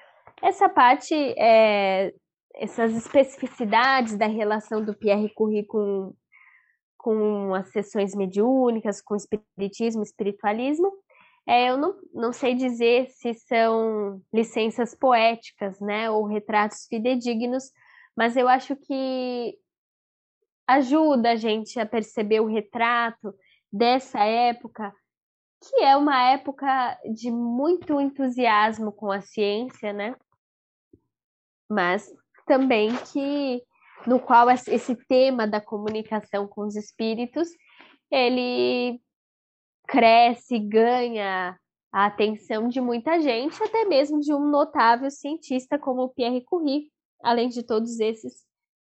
Essa 0.42 0.70
parte, 0.70 1.14
é, 1.38 2.14
essas 2.56 2.96
especificidades 2.96 4.18
da 4.18 4.28
relação 4.28 4.84
do 4.84 4.94
Pierre 4.94 5.34
Curie 5.34 5.66
com, 5.66 6.14
com 6.98 7.54
as 7.54 7.70
sessões 7.72 8.16
mediúnicas, 8.16 9.02
com 9.02 9.16
espiritismo, 9.16 10.04
espiritualismo, 10.04 10.92
é, 11.48 11.70
eu 11.70 11.78
não, 11.78 11.96
não 12.14 12.34
sei 12.34 12.54
dizer 12.54 13.08
se 13.10 13.34
são 13.34 14.22
licenças 14.34 14.94
poéticas, 14.94 15.80
né, 15.80 16.10
ou 16.10 16.26
retratos 16.26 16.86
fidedignos, 16.88 17.72
mas 18.16 18.36
eu 18.36 18.50
acho 18.50 18.76
que 18.76 19.58
ajuda 20.68 21.32
a 21.32 21.36
gente 21.38 21.80
a 21.80 21.86
perceber 21.86 22.42
o 22.42 22.48
retrato 22.48 23.34
dessa 23.72 24.20
época, 24.26 24.94
que 25.62 25.84
é 25.84 25.96
uma 25.96 26.32
época 26.32 27.00
de 27.14 27.32
muito 27.32 28.02
entusiasmo 28.02 28.92
com 28.92 29.10
a 29.10 29.22
ciência, 29.22 29.94
né? 29.94 30.16
Mas 31.70 32.12
também 32.46 32.90
que 33.12 33.62
no 34.06 34.20
qual 34.20 34.50
esse 34.50 34.96
tema 35.08 35.48
da 35.48 35.60
comunicação 35.60 36.48
com 36.48 36.62
os 36.62 36.76
espíritos 36.76 37.50
ele 38.12 39.02
cresce, 39.88 40.60
ganha 40.60 41.58
a 41.92 42.06
atenção 42.06 42.68
de 42.68 42.80
muita 42.80 43.20
gente, 43.20 43.62
até 43.64 43.86
mesmo 43.86 44.20
de 44.20 44.34
um 44.34 44.50
notável 44.50 45.10
cientista 45.10 45.80
como 45.80 46.10
Pierre 46.10 46.44
Curie, 46.44 46.92
além 47.22 47.50
de 47.50 47.64
todos 47.64 48.00
esses 48.00 48.46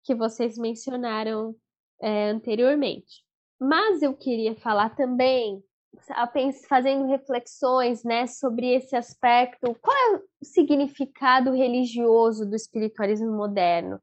que 0.04 0.16
vocês 0.16 0.58
mencionaram 0.58 1.56
é, 2.02 2.30
anteriormente. 2.30 3.24
mas 3.60 4.02
eu 4.02 4.14
queria 4.14 4.56
falar 4.56 4.96
também, 4.96 5.64
fazendo 6.68 7.08
reflexões 7.08 8.04
né, 8.04 8.28
sobre 8.28 8.74
esse 8.74 8.96
aspecto, 8.96 9.76
qual 9.82 9.96
é 9.96 10.18
o 10.18 10.22
significado 10.46 11.52
religioso 11.52 12.46
do 12.46 12.56
espiritualismo 12.56 13.32
moderno? 13.32 14.02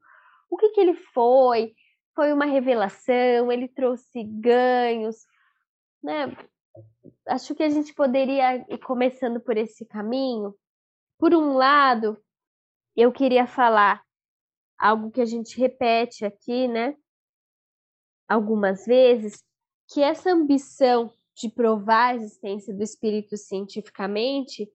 O 0.51 0.57
que, 0.57 0.71
que 0.71 0.81
ele 0.81 0.95
foi? 0.95 1.75
Foi 2.15 2.33
uma 2.33 2.45
revelação? 2.45 3.51
Ele 3.51 3.69
trouxe 3.69 4.23
ganhos? 4.25 5.17
Né? 6.03 6.37
Acho 7.27 7.55
que 7.55 7.63
a 7.63 7.71
gente 7.71 7.95
poderia 7.95 8.57
ir 8.57 8.79
começando 8.79 9.41
por 9.41 9.57
esse 9.57 9.87
caminho. 9.87 10.55
Por 11.19 11.35
um 11.35 11.55
lado, 11.55 12.23
eu 12.97 13.13
queria 13.13 13.47
falar 13.47 14.03
algo 14.79 15.11
que 15.11 15.21
a 15.21 15.25
gente 15.25 15.59
repete 15.59 16.25
aqui, 16.25 16.67
né? 16.67 16.97
Algumas 18.29 18.85
vezes, 18.85 19.43
que 19.89 20.03
essa 20.03 20.31
ambição 20.31 21.13
de 21.37 21.49
provar 21.49 22.11
a 22.11 22.15
existência 22.17 22.75
do 22.75 22.83
espírito 22.83 23.37
cientificamente, 23.37 24.71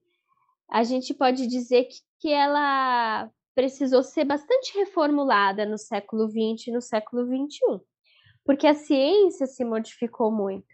a 0.70 0.82
gente 0.82 1.14
pode 1.14 1.46
dizer 1.46 1.84
que, 1.84 2.00
que 2.20 2.32
ela 2.32 3.30
precisou 3.54 4.02
ser 4.02 4.24
bastante 4.24 4.76
reformulada 4.76 5.66
no 5.66 5.78
século 5.78 6.28
XX 6.28 6.68
e 6.68 6.72
no 6.72 6.80
século 6.80 7.24
XXI, 7.24 7.80
porque 8.44 8.66
a 8.66 8.74
ciência 8.74 9.46
se 9.46 9.64
modificou 9.64 10.30
muito. 10.30 10.66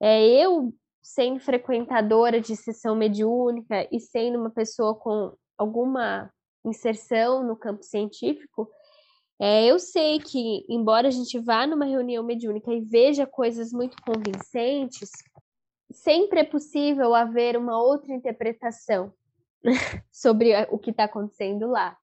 É, 0.00 0.24
eu, 0.24 0.72
sendo 1.02 1.40
frequentadora 1.40 2.40
de 2.40 2.56
sessão 2.56 2.94
mediúnica 2.94 3.88
e 3.90 3.98
sendo 3.98 4.38
uma 4.38 4.50
pessoa 4.50 4.94
com 4.94 5.34
alguma 5.58 6.32
inserção 6.64 7.46
no 7.46 7.56
campo 7.56 7.82
científico, 7.82 8.70
é, 9.40 9.64
eu 9.64 9.78
sei 9.78 10.18
que, 10.18 10.66
embora 10.68 11.08
a 11.08 11.10
gente 11.10 11.38
vá 11.38 11.66
numa 11.66 11.86
reunião 11.86 12.22
mediúnica 12.22 12.70
e 12.70 12.82
veja 12.82 13.26
coisas 13.26 13.72
muito 13.72 13.96
convincentes, 14.02 15.10
sempre 15.90 16.40
é 16.40 16.44
possível 16.44 17.14
haver 17.14 17.56
uma 17.56 17.82
outra 17.82 18.12
interpretação 18.12 19.14
sobre 20.12 20.52
o 20.70 20.78
que 20.78 20.90
está 20.90 21.04
acontecendo 21.04 21.68
lá. 21.68 21.96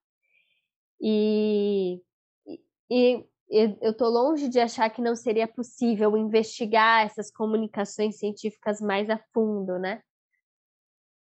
E, 1.00 2.02
e, 2.48 2.60
e 2.90 3.78
eu 3.82 3.92
estou 3.92 4.10
longe 4.10 4.50
de 4.50 4.60
achar 4.60 4.90
que 4.90 5.00
não 5.00 5.16
seria 5.16 5.48
possível 5.48 6.18
investigar 6.18 7.06
essas 7.06 7.30
comunicações 7.30 8.18
científicas 8.18 8.82
mais 8.82 9.12
a 9.12 9.18
fundo, 9.32 9.78
né? 9.78 10.02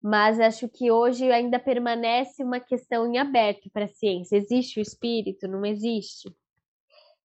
Mas 0.04 0.38
acho 0.38 0.68
que 0.68 0.90
hoje 0.90 1.32
ainda 1.32 1.58
permanece 1.58 2.44
uma 2.44 2.60
questão 2.60 3.06
em 3.06 3.16
aberto 3.16 3.70
para 3.70 3.86
a 3.86 3.88
ciência. 3.88 4.36
Existe 4.36 4.78
o 4.78 4.82
espírito? 4.82 5.48
Não 5.48 5.64
existe? 5.64 6.30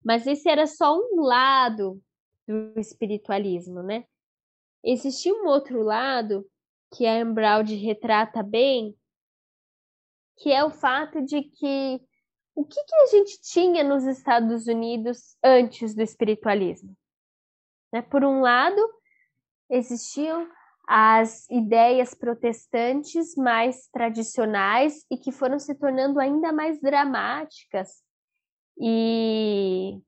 Mas 0.02 0.26
esse 0.26 0.48
era 0.48 0.65
só 0.65 0.98
um 0.98 1.20
lado 1.20 2.02
do 2.48 2.80
espiritualismo, 2.80 3.84
né? 3.84 4.06
Existia 4.82 5.34
um 5.34 5.46
outro 5.46 5.84
lado 5.84 6.50
que 6.96 7.06
a 7.06 7.20
Embraud 7.20 7.76
retrata 7.76 8.42
bem, 8.42 8.96
que 10.38 10.50
é 10.50 10.63
o 10.63 10.72
fato 10.72 11.22
de 11.22 11.44
que 11.44 12.02
o 12.56 12.63
que, 12.63 12.82
que 12.82 12.96
a 12.96 13.06
gente 13.08 13.42
tinha 13.42 13.84
nos 13.84 14.06
Estados 14.06 14.68
Unidos 14.68 15.36
antes 15.44 15.94
do 15.94 16.02
espiritualismo? 16.02 16.96
Né? 17.92 18.02
Por 18.02 18.24
um 18.24 18.39
lado, 18.39 18.82
existiam 19.70 20.50
as 20.91 21.47
ideias 21.52 22.15
protestantes 22.15 23.36
mais 23.36 23.88
tradicionais 23.89 25.06
e 25.12 25.19
que 25.19 25.32
foram 25.32 25.60
se 25.60 25.75
tornando 25.75 26.19
ainda 26.19 26.52
mais 26.52 26.82
dramáticas 26.82 28.02
e 28.82 30.02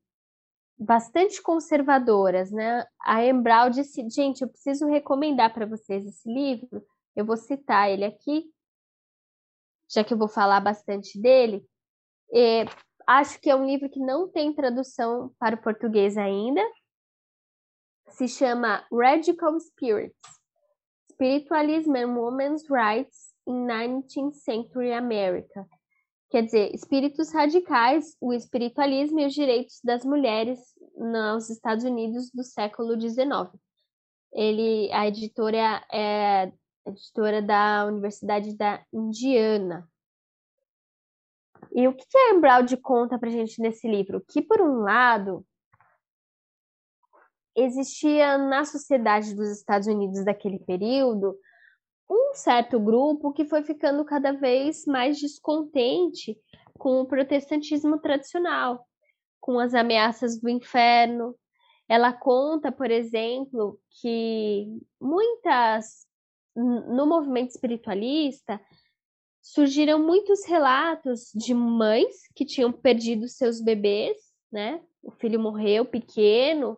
bastante 0.75 1.39
conservadoras, 1.39 2.49
né? 2.49 2.83
A 2.99 3.23
Embral 3.23 3.69
disse, 3.69 4.09
gente, 4.09 4.41
eu 4.41 4.49
preciso 4.49 4.87
recomendar 4.87 5.53
para 5.53 5.67
vocês 5.67 6.03
esse 6.03 6.27
livro. 6.27 6.83
Eu 7.15 7.27
vou 7.27 7.37
citar 7.37 7.91
ele 7.91 8.03
aqui, 8.03 8.51
já 9.87 10.03
que 10.03 10.15
eu 10.15 10.17
vou 10.17 10.27
falar 10.27 10.61
bastante 10.61 11.21
dele. 11.21 11.63
E 12.31 12.65
acho 13.05 13.39
que 13.39 13.51
é 13.51 13.55
um 13.55 13.67
livro 13.67 13.87
que 13.87 13.99
não 13.99 14.27
tem 14.27 14.51
tradução 14.51 15.31
para 15.37 15.55
o 15.55 15.61
português 15.61 16.17
ainda. 16.17 16.61
Se 18.07 18.27
chama 18.27 18.83
Radical 18.91 19.59
Spirits 19.59 20.40
Spiritualism 21.21 21.95
and 21.95 22.15
Women's 22.17 22.67
Rights 22.67 23.35
in 23.45 23.67
19th 23.67 24.33
Century 24.43 24.91
America. 24.91 25.67
Quer 26.31 26.45
dizer, 26.45 26.73
espíritos 26.73 27.31
radicais, 27.31 28.17
o 28.19 28.33
espiritualismo 28.33 29.19
e 29.19 29.27
os 29.27 29.33
direitos 29.35 29.79
das 29.83 30.03
mulheres 30.03 30.59
nos 30.97 31.47
Estados 31.51 31.83
Unidos 31.83 32.31
do 32.33 32.43
século 32.43 32.99
XIX. 32.99 33.55
Ele, 34.33 34.91
a 34.91 35.07
editora 35.07 35.85
é 35.91 36.45
a 36.45 36.89
editora 36.89 37.39
da 37.39 37.85
Universidade 37.85 38.57
da 38.57 38.83
Indiana. 38.91 39.87
E 41.71 41.87
o 41.87 41.93
que 41.93 42.17
a 42.17 42.33
Embraud 42.33 42.75
conta 42.77 43.19
para 43.19 43.29
gente 43.29 43.61
nesse 43.61 43.87
livro? 43.87 44.25
Que, 44.27 44.41
por 44.41 44.59
um 44.59 44.79
lado, 44.79 45.45
existia 47.55 48.37
na 48.37 48.65
sociedade 48.65 49.35
dos 49.35 49.49
Estados 49.49 49.87
Unidos 49.87 50.23
daquele 50.23 50.59
período 50.59 51.37
um 52.09 52.33
certo 52.33 52.77
grupo 52.79 53.31
que 53.31 53.45
foi 53.45 53.63
ficando 53.63 54.03
cada 54.03 54.33
vez 54.33 54.85
mais 54.85 55.17
descontente 55.17 56.37
com 56.77 56.99
o 56.99 57.05
protestantismo 57.05 57.99
tradicional, 57.99 58.85
com 59.39 59.59
as 59.59 59.73
ameaças 59.73 60.39
do 60.39 60.49
inferno. 60.49 61.35
Ela 61.87 62.11
conta, 62.11 62.71
por 62.71 62.91
exemplo, 62.91 63.79
que 64.01 64.67
muitas 64.99 66.05
no 66.53 67.05
movimento 67.05 67.51
espiritualista 67.51 68.59
surgiram 69.41 69.97
muitos 69.97 70.45
relatos 70.45 71.31
de 71.33 71.53
mães 71.53 72.27
que 72.35 72.45
tinham 72.45 72.73
perdido 72.73 73.27
seus 73.27 73.61
bebês, 73.61 74.17
né? 74.51 74.81
O 75.01 75.11
filho 75.11 75.39
morreu 75.39 75.85
pequeno 75.85 76.77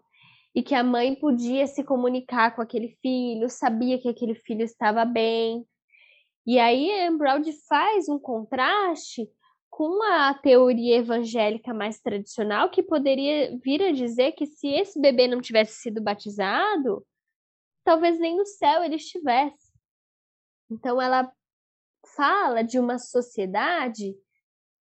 e 0.55 0.61
que 0.61 0.75
a 0.75 0.83
mãe 0.83 1.15
podia 1.15 1.65
se 1.65 1.83
comunicar 1.83 2.55
com 2.55 2.61
aquele 2.61 2.89
filho, 3.01 3.49
sabia 3.49 3.99
que 3.99 4.07
aquele 4.07 4.35
filho 4.35 4.63
estava 4.63 5.03
bem. 5.03 5.65
E 6.45 6.59
aí 6.59 6.91
a 6.91 7.09
faz 7.67 8.07
um 8.07 8.19
contraste 8.19 9.29
com 9.69 10.03
a 10.03 10.33
teoria 10.35 10.97
evangélica 10.97 11.73
mais 11.73 11.99
tradicional, 11.99 12.69
que 12.69 12.83
poderia 12.83 13.57
vir 13.57 13.81
a 13.81 13.91
dizer 13.91 14.33
que 14.33 14.45
se 14.45 14.67
esse 14.67 15.01
bebê 15.01 15.27
não 15.27 15.41
tivesse 15.41 15.81
sido 15.81 16.01
batizado, 16.01 17.03
talvez 17.83 18.19
nem 18.19 18.37
no 18.37 18.45
céu 18.45 18.83
ele 18.83 18.97
estivesse. 18.97 19.73
Então 20.69 21.01
ela 21.01 21.31
fala 22.15 22.61
de 22.61 22.77
uma 22.77 22.99
sociedade 22.99 24.15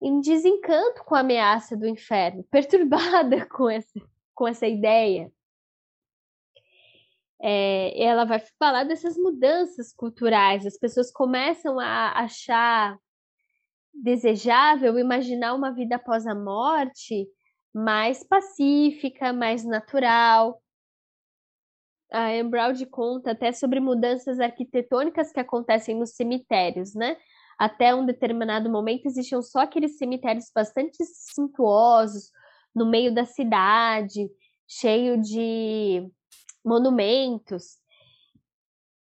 em 0.01 0.21
desencanto 0.21 1.03
com 1.03 1.15
a 1.15 1.19
ameaça 1.19 1.75
do 1.75 1.85
inferno, 1.85 2.45
perturbada 2.49 3.45
com 3.47 3.69
essa, 3.69 3.99
com 4.33 4.47
essa 4.47 4.65
ideia 4.65 5.29
é, 7.41 8.01
ela 8.01 8.25
vai 8.25 8.39
falar 8.57 8.83
dessas 8.83 9.17
mudanças 9.17 9.93
culturais. 9.93 10.65
As 10.65 10.77
pessoas 10.77 11.11
começam 11.11 11.79
a 11.79 12.11
achar 12.19 12.97
desejável 13.93 14.97
imaginar 14.99 15.53
uma 15.53 15.71
vida 15.71 15.95
após 15.95 16.25
a 16.27 16.35
morte 16.35 17.27
mais 17.73 18.23
pacífica, 18.23 19.31
mais 19.33 19.63
natural. 19.63 20.61
A 22.11 22.35
Embraud 22.35 22.83
conta 22.87 23.31
até 23.31 23.51
sobre 23.51 23.79
mudanças 23.79 24.39
arquitetônicas 24.39 25.31
que 25.31 25.39
acontecem 25.39 25.95
nos 25.95 26.15
cemitérios, 26.15 26.95
né? 26.95 27.17
Até 27.57 27.93
um 27.93 28.05
determinado 28.05 28.69
momento 28.69 29.05
existiam 29.05 29.41
só 29.41 29.59
aqueles 29.59 29.97
cemitérios 29.97 30.49
bastante 30.53 30.97
suntuosos 31.35 32.31
no 32.73 32.89
meio 32.89 33.13
da 33.13 33.25
cidade, 33.25 34.29
cheio 34.67 35.21
de 35.21 36.09
monumentos. 36.63 37.77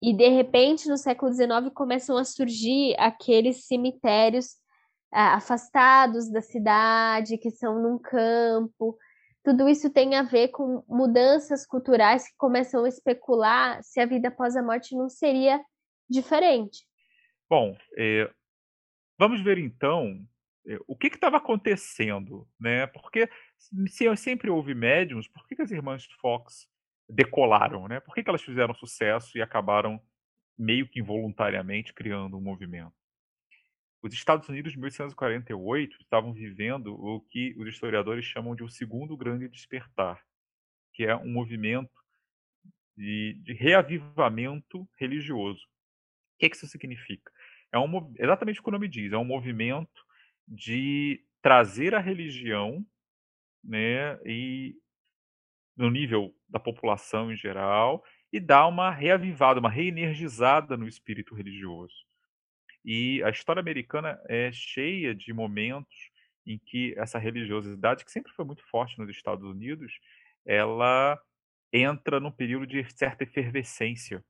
E 0.02 0.14
de 0.14 0.28
repente, 0.30 0.88
no 0.88 0.98
século 0.98 1.32
XIX, 1.32 1.72
começam 1.74 2.18
a 2.18 2.24
surgir 2.24 2.96
aqueles 2.98 3.66
cemitérios 3.68 4.56
ah, 5.12 5.36
afastados 5.36 6.32
da 6.32 6.42
cidade, 6.42 7.38
que 7.38 7.52
são 7.52 7.82
num 7.82 8.00
campo. 8.00 8.98
Tudo 9.44 9.68
isso 9.70 9.92
tem 9.92 10.16
a 10.16 10.24
ver 10.24 10.50
com 10.50 10.84
mudanças 10.88 11.66
culturais 11.66 12.28
que 12.28 12.36
começam 12.38 12.84
a 12.84 12.90
especular 12.90 13.84
se 13.84 14.00
a 14.00 14.06
vida 14.06 14.30
após 14.30 14.56
a 14.56 14.64
morte 14.64 14.96
não 14.96 15.10
seria 15.10 15.64
diferente. 16.10 16.86
Bom, 17.50 17.76
é, 17.98 18.32
vamos 19.20 19.42
ver 19.42 19.58
então 19.58 20.26
é, 20.66 20.78
o 20.88 20.96
que 20.96 21.08
estava 21.08 21.38
acontecendo, 21.38 22.48
né? 22.60 22.88
Porque 22.88 23.30
se 23.88 24.16
sempre 24.16 24.50
houve 24.50 24.74
médiums, 24.74 25.28
por 25.28 25.46
que, 25.48 25.56
que 25.56 25.62
as 25.62 25.72
irmãs 25.72 26.06
Fox 26.20 26.71
decolaram, 27.12 27.88
né? 27.88 28.00
Por 28.00 28.16
que, 28.16 28.24
que 28.24 28.30
elas 28.30 28.42
fizeram 28.42 28.74
sucesso 28.74 29.38
e 29.38 29.42
acabaram 29.42 30.02
meio 30.58 30.88
que 30.88 31.00
involuntariamente 31.00 31.94
criando 31.94 32.38
um 32.38 32.42
movimento? 32.42 32.94
Os 34.02 34.14
Estados 34.14 34.48
Unidos 34.50 34.72
de 34.72 34.80
1848 34.80 35.98
estavam 36.02 36.34
vivendo 36.34 36.96
o 36.96 37.22
que 37.22 37.54
os 37.58 37.68
historiadores 37.68 38.26
chamam 38.26 38.56
de 38.56 38.64
o 38.64 38.70
segundo 38.70 39.16
grande 39.16 39.48
despertar, 39.48 40.20
que 40.94 41.06
é 41.06 41.16
um 41.16 41.32
movimento 41.32 41.92
de, 42.98 43.38
de 43.44 43.54
reavivamento 43.54 44.90
religioso. 44.98 45.62
O 45.62 46.40
que, 46.40 46.50
que 46.50 46.56
isso 46.56 46.68
significa? 46.68 47.32
É 47.72 47.78
um, 47.78 48.14
exatamente 48.18 48.60
o 48.60 48.64
que 48.64 48.70
o 48.70 48.72
nome 48.72 48.88
diz, 48.88 49.12
é 49.12 49.18
um 49.18 49.26
movimento 49.26 50.04
de 50.48 51.24
trazer 51.42 51.94
a 51.94 52.00
religião 52.00 52.86
né, 53.64 54.20
e 54.26 54.76
no 55.76 55.90
nível 55.90 56.36
da 56.50 56.60
população 56.60 57.32
em 57.32 57.36
geral 57.36 58.04
e 58.32 58.40
dar 58.40 58.68
uma 58.68 58.92
reavivada, 58.92 59.60
uma 59.60 59.70
reenergizada 59.70 60.78
no 60.78 60.88
espírito 60.88 61.36
religioso. 61.36 61.96
E 62.84 63.22
a 63.24 63.30
história 63.30 63.60
americana 63.60 64.20
é 64.28 64.52
cheia 64.52 65.14
de 65.14 65.34
momentos 65.34 66.12
em 66.46 66.58
que 66.58 66.94
essa 66.98 67.20
religiosidade, 67.20 68.04
que 68.04 68.12
sempre 68.12 68.32
foi 68.34 68.46
muito 68.46 68.64
forte 68.64 68.98
nos 68.98 69.10
Estados 69.10 69.44
Unidos, 69.44 70.00
ela 70.46 71.22
entra 71.72 72.20
num 72.20 72.32
período 72.32 72.66
de 72.66 72.84
certa 72.92 73.24
efervescência. 73.24 74.24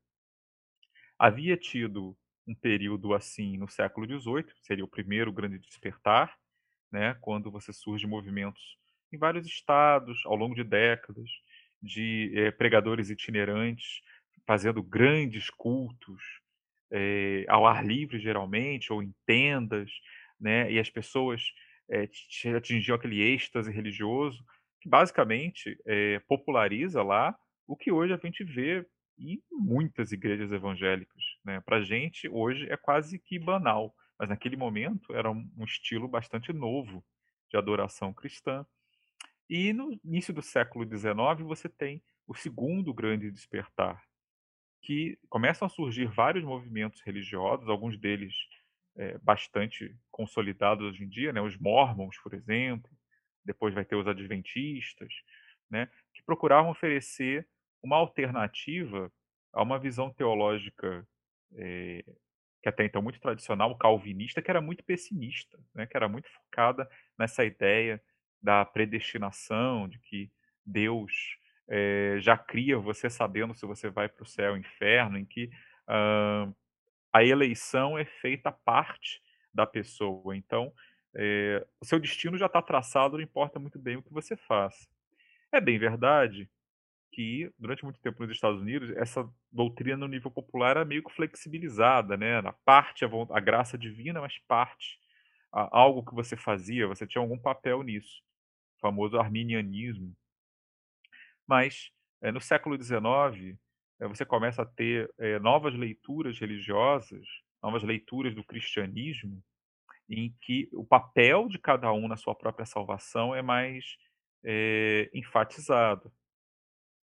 Havia 1.17 1.55
tido 1.55 2.17
um 2.45 2.55
período 2.55 3.13
assim 3.13 3.57
no 3.57 3.67
século 3.67 4.05
XVIII, 4.05 4.45
seria 4.61 4.83
o 4.83 4.89
primeiro 4.89 5.31
grande 5.31 5.59
despertar, 5.59 6.37
né, 6.91 7.15
quando 7.21 7.49
você 7.49 7.71
surge 7.71 8.05
movimentos 8.05 8.77
em 9.11 9.17
vários 9.17 9.45
estados, 9.45 10.21
ao 10.25 10.35
longo 10.35 10.55
de 10.55 10.63
décadas, 10.63 11.29
de 11.81 12.31
é, 12.35 12.51
pregadores 12.51 13.09
itinerantes 13.09 14.01
fazendo 14.45 14.81
grandes 14.81 15.49
cultos 15.49 16.21
é, 16.91 17.45
ao 17.47 17.65
ar 17.65 17.85
livre, 17.85 18.19
geralmente, 18.19 18.91
ou 18.91 19.01
em 19.01 19.13
tendas, 19.25 19.89
né, 20.39 20.71
e 20.71 20.79
as 20.79 20.89
pessoas 20.89 21.43
é, 21.89 22.07
atingiam 22.55 22.95
aquele 22.95 23.21
êxtase 23.21 23.71
religioso, 23.71 24.43
que 24.79 24.89
basicamente 24.89 25.77
populariza 26.27 27.03
lá 27.03 27.37
o 27.67 27.77
que 27.77 27.91
hoje 27.91 28.13
a 28.13 28.17
gente 28.17 28.43
vê 28.43 28.83
em 29.17 29.41
muitas 29.51 30.11
igrejas 30.11 30.51
evangélicas. 30.51 31.23
Né? 31.45 31.61
Para 31.61 31.77
a 31.77 31.81
gente, 31.81 32.27
hoje, 32.29 32.67
é 32.69 32.77
quase 32.77 33.19
que 33.19 33.37
banal, 33.37 33.93
mas 34.17 34.29
naquele 34.29 34.57
momento 34.57 35.13
era 35.13 35.29
um, 35.29 35.49
estilo 35.63 36.07
bastante 36.07 36.51
novo 36.51 37.03
de 37.49 37.57
adoração 37.57 38.13
cristã. 38.13 38.65
E 39.51 39.73
no 39.73 39.91
início 40.05 40.33
do 40.33 40.41
século 40.41 40.85
XIX 40.85 41.45
você 41.45 41.67
tem 41.67 42.01
o 42.25 42.33
segundo 42.33 42.93
grande 42.93 43.29
despertar, 43.29 44.01
que 44.81 45.19
começam 45.27 45.65
a 45.65 45.69
surgir 45.69 46.05
vários 46.05 46.45
movimentos 46.45 47.01
religiosos, 47.01 47.67
alguns 47.67 47.99
deles 47.99 48.33
é, 48.95 49.17
bastante 49.17 49.93
consolidados 50.09 50.85
hoje 50.85 51.03
em 51.03 51.09
dia, 51.09 51.33
né? 51.33 51.41
os 51.41 51.57
mormons, 51.57 52.17
por 52.23 52.33
exemplo, 52.33 52.89
depois 53.43 53.73
vai 53.73 53.83
ter 53.83 53.97
os 53.97 54.07
adventistas, 54.07 55.13
né? 55.69 55.89
que 56.13 56.23
procuravam 56.23 56.71
oferecer 56.71 57.45
uma 57.83 57.97
alternativa 57.97 59.11
a 59.51 59.61
uma 59.61 59.77
visão 59.77 60.13
teológica 60.13 61.05
é, 61.55 62.05
que 62.63 62.69
até 62.69 62.85
então 62.85 63.01
muito 63.01 63.19
tradicional, 63.19 63.77
calvinista, 63.77 64.41
que 64.41 64.49
era 64.49 64.61
muito 64.61 64.81
pessimista, 64.85 65.59
né? 65.75 65.85
que 65.85 65.97
era 65.97 66.07
muito 66.07 66.29
focada 66.29 66.89
nessa 67.19 67.43
ideia 67.43 68.01
da 68.41 68.65
predestinação, 68.65 69.87
de 69.87 69.99
que 69.99 70.31
Deus 70.65 71.37
é, 71.67 72.17
já 72.19 72.37
cria 72.37 72.77
você 72.77 73.09
sabendo 73.09 73.53
se 73.53 73.65
você 73.65 73.89
vai 73.89 74.09
para 74.09 74.23
o 74.23 74.27
céu 74.27 74.51
ou 74.51 74.57
inferno, 74.57 75.17
em 75.17 75.25
que 75.25 75.49
uh, 75.87 76.53
a 77.13 77.23
eleição 77.23 77.97
é 77.97 78.05
feita 78.05 78.51
parte 78.51 79.21
da 79.53 79.65
pessoa. 79.65 80.35
Então, 80.35 80.73
é, 81.13 81.65
o 81.79 81.85
seu 81.85 81.99
destino 81.99 82.37
já 82.37 82.45
está 82.45 82.61
traçado, 82.61 83.17
não 83.17 83.23
importa 83.23 83.59
muito 83.59 83.77
bem 83.77 83.97
o 83.97 84.03
que 84.03 84.13
você 84.13 84.35
faz. 84.35 84.89
É 85.51 85.59
bem 85.59 85.77
verdade 85.77 86.49
que, 87.11 87.51
durante 87.59 87.83
muito 87.83 87.99
tempo 87.99 88.21
nos 88.23 88.31
Estados 88.31 88.61
Unidos, 88.61 88.89
essa 88.95 89.29
doutrina 89.51 89.97
no 89.97 90.07
nível 90.07 90.31
popular 90.31 90.71
era 90.71 90.85
meio 90.85 91.03
que 91.03 91.13
flexibilizada, 91.13 92.15
né? 92.15 92.41
Na 92.41 92.53
parte 92.53 93.03
a, 93.03 93.09
a 93.31 93.39
graça 93.41 93.77
divina, 93.77 94.21
mas 94.21 94.37
parte 94.47 94.97
a, 95.51 95.77
algo 95.77 96.05
que 96.05 96.15
você 96.15 96.37
fazia, 96.37 96.87
você 96.87 97.05
tinha 97.05 97.21
algum 97.21 97.37
papel 97.37 97.83
nisso 97.83 98.23
famoso 98.81 99.17
arminianismo. 99.17 100.13
Mas 101.47 101.91
é, 102.21 102.31
no 102.31 102.41
século 102.41 102.81
XIX, 102.81 103.57
é, 103.99 104.07
você 104.07 104.25
começa 104.25 104.63
a 104.63 104.65
ter 104.65 105.13
é, 105.17 105.39
novas 105.39 105.73
leituras 105.75 106.39
religiosas, 106.39 107.25
novas 107.61 107.83
leituras 107.83 108.33
do 108.33 108.43
cristianismo, 108.43 109.41
em 110.09 110.35
que 110.41 110.69
o 110.73 110.83
papel 110.83 111.47
de 111.47 111.57
cada 111.57 111.91
um 111.93 112.07
na 112.07 112.17
sua 112.17 112.35
própria 112.35 112.65
salvação 112.65 113.33
é 113.33 113.41
mais 113.41 113.97
enfatizado. 115.13 116.11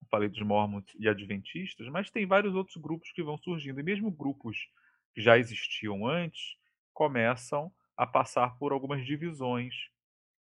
Eu 0.02 0.08
falei 0.08 0.30
dos 0.30 0.42
mormons 0.42 0.86
e 1.00 1.10
adventistas, 1.10 1.88
mas 1.90 2.12
tem 2.12 2.28
vários 2.28 2.54
outros 2.54 2.78
grupos 2.78 3.12
que 3.12 3.24
vão 3.24 3.38
surgindo, 3.38 3.80
e 3.80 3.84
mesmo 3.84 4.12
grupos 4.12 4.56
que 5.14 5.22
já 5.22 5.38
existiam 5.38 6.06
antes 6.06 6.56
começam 6.94 7.74
a 7.98 8.06
passar 8.06 8.58
por 8.58 8.72
algumas 8.72 9.04
divisões. 9.06 9.74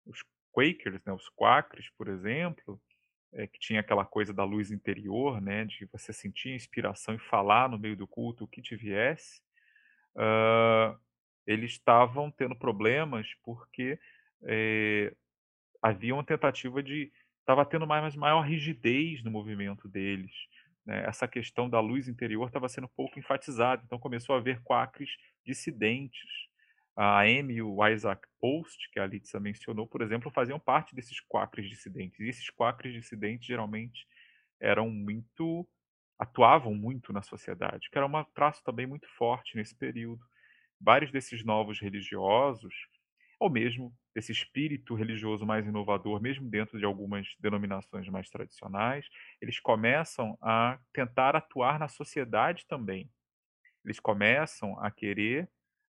Os 0.06 0.22
Quakers, 0.56 1.04
né, 1.04 1.12
os 1.12 1.28
Quakers, 1.28 1.90
por 1.98 2.08
exemplo, 2.08 2.80
é, 3.34 3.46
que 3.46 3.58
tinha 3.58 3.80
aquela 3.80 4.06
coisa 4.06 4.32
da 4.32 4.42
luz 4.42 4.70
interior, 4.70 5.38
né, 5.38 5.66
de 5.66 5.84
você 5.92 6.14
sentir 6.14 6.54
inspiração 6.54 7.14
e 7.14 7.18
falar 7.18 7.68
no 7.68 7.78
meio 7.78 7.94
do 7.94 8.06
culto 8.06 8.44
o 8.44 8.48
que 8.48 8.62
te 8.62 8.74
viesse, 8.74 9.42
uh, 10.14 10.98
eles 11.46 11.72
estavam 11.72 12.30
tendo 12.30 12.56
problemas 12.56 13.28
porque 13.42 13.98
é, 14.44 15.14
havia 15.82 16.14
uma 16.14 16.24
tentativa 16.24 16.82
de 16.82 17.12
estava 17.40 17.64
tendo 17.64 17.86
mais 17.86 18.16
maior 18.16 18.40
rigidez 18.40 19.22
no 19.22 19.30
movimento 19.30 19.86
deles. 19.86 20.32
Né? 20.84 21.04
Essa 21.06 21.28
questão 21.28 21.68
da 21.68 21.78
luz 21.80 22.08
interior 22.08 22.46
estava 22.46 22.68
sendo 22.68 22.88
pouco 22.88 23.18
enfatizada, 23.18 23.82
então 23.84 23.98
começou 23.98 24.34
a 24.34 24.38
haver 24.38 24.60
quakers 24.62 25.10
dissidentes, 25.44 26.45
a 26.96 27.20
Amy 27.20 27.54
e 27.56 27.62
o 27.62 27.86
Isaac 27.86 28.26
Post, 28.40 28.90
que 28.90 28.98
a 28.98 29.06
Litsa 29.06 29.38
mencionou, 29.38 29.86
por 29.86 30.00
exemplo, 30.02 30.30
faziam 30.30 30.58
parte 30.58 30.94
desses 30.94 31.20
quacres 31.20 31.68
dissidentes. 31.68 32.18
E 32.20 32.28
esses 32.28 32.50
quacres 32.50 32.94
dissidentes 32.94 33.46
geralmente 33.46 34.06
eram 34.60 34.90
muito 34.90 35.68
atuavam 36.18 36.74
muito 36.74 37.12
na 37.12 37.20
sociedade, 37.20 37.90
que 37.90 37.98
era 37.98 38.06
um 38.06 38.24
traço 38.34 38.64
também 38.64 38.86
muito 38.86 39.06
forte 39.18 39.54
nesse 39.56 39.74
período. 39.74 40.24
Vários 40.80 41.12
desses 41.12 41.44
novos 41.44 41.78
religiosos, 41.78 42.74
ou 43.38 43.50
mesmo 43.50 43.94
desse 44.14 44.32
espírito 44.32 44.94
religioso 44.94 45.44
mais 45.44 45.66
inovador, 45.66 46.20
mesmo 46.20 46.48
dentro 46.48 46.78
de 46.78 46.86
algumas 46.86 47.34
denominações 47.38 48.08
mais 48.08 48.30
tradicionais, 48.30 49.06
eles 49.42 49.60
começam 49.60 50.38
a 50.40 50.78
tentar 50.92 51.36
atuar 51.36 51.78
na 51.78 51.88
sociedade 51.88 52.66
também. 52.66 53.10
Eles 53.84 54.00
começam 54.00 54.78
a 54.80 54.90
querer 54.90 55.48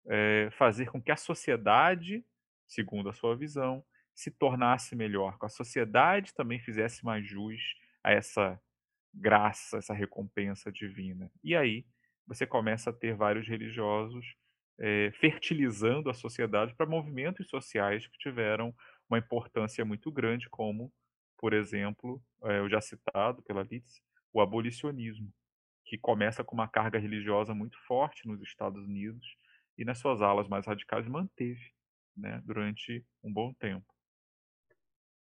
é, 0.08 0.50
fazer 0.52 0.90
com 0.92 1.02
que 1.02 1.12
a 1.12 1.18
sociedade, 1.18 2.24
segundo 2.68 3.10
a 3.10 3.14
sua 3.14 3.36
visão, 3.36 3.84
se 4.14 4.32
tornasse 4.32 4.96
melhor, 4.96 5.38
que 5.38 5.46
a 5.46 5.50
sociedade 5.50 6.34
também 6.34 6.60
fizesse 6.60 7.04
mais 7.04 7.28
jus 7.28 7.62
a 8.04 8.12
essa 8.12 8.60
graça, 9.14 9.78
essa 9.78 9.94
recompensa 9.94 10.72
divina. 10.72 11.30
E 11.44 11.56
aí 11.56 11.86
você 12.26 12.46
começa 12.46 12.90
a 12.90 12.94
ter 12.94 13.16
vários 13.16 13.48
religiosos 13.48 14.36
é, 14.80 15.12
fertilizando 15.20 16.10
a 16.10 16.14
sociedade 16.14 16.74
para 16.76 16.86
movimentos 16.86 17.48
sociais 17.50 18.08
que 18.08 18.18
tiveram 18.18 18.74
uma 19.10 19.20
importância 19.20 19.86
muito 19.86 20.12
grande, 20.12 20.50
como, 20.50 20.92
por 21.38 21.54
exemplo, 21.54 22.22
é, 22.44 22.62
o 22.62 22.70
já 22.70 22.82
citado 22.82 23.42
pela 23.44 23.64
Litz, 23.64 24.02
o 24.34 24.42
abolicionismo, 24.42 25.32
que 25.86 25.98
começa 25.98 26.44
com 26.44 26.56
uma 26.56 26.68
carga 26.68 26.98
religiosa 26.98 27.54
muito 27.54 27.78
forte 27.86 28.28
nos 28.28 28.42
Estados 28.42 28.84
Unidos 28.84 29.38
e 29.78 29.86
nas 29.86 30.00
suas 30.00 30.22
alas 30.22 30.48
mais 30.48 30.66
radicais 30.66 31.08
manteve 31.08 31.72
né, 32.16 32.42
durante 32.46 33.06
um 33.24 33.32
bom 33.32 33.54
tempo. 33.54 33.86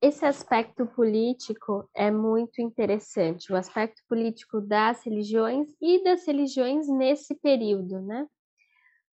Esse 0.01 0.25
aspecto 0.25 0.85
político 0.85 1.89
é 1.93 2.12
muito 2.12 2.62
interessante, 2.62 3.51
o 3.51 3.56
aspecto 3.56 4.01
político 4.08 4.62
das 4.62 5.03
religiões 5.03 5.73
e 5.81 6.03
das 6.03 6.27
religiões 6.27 6.87
nesse 6.87 7.33
período, 7.35 8.01
né? 8.01 8.27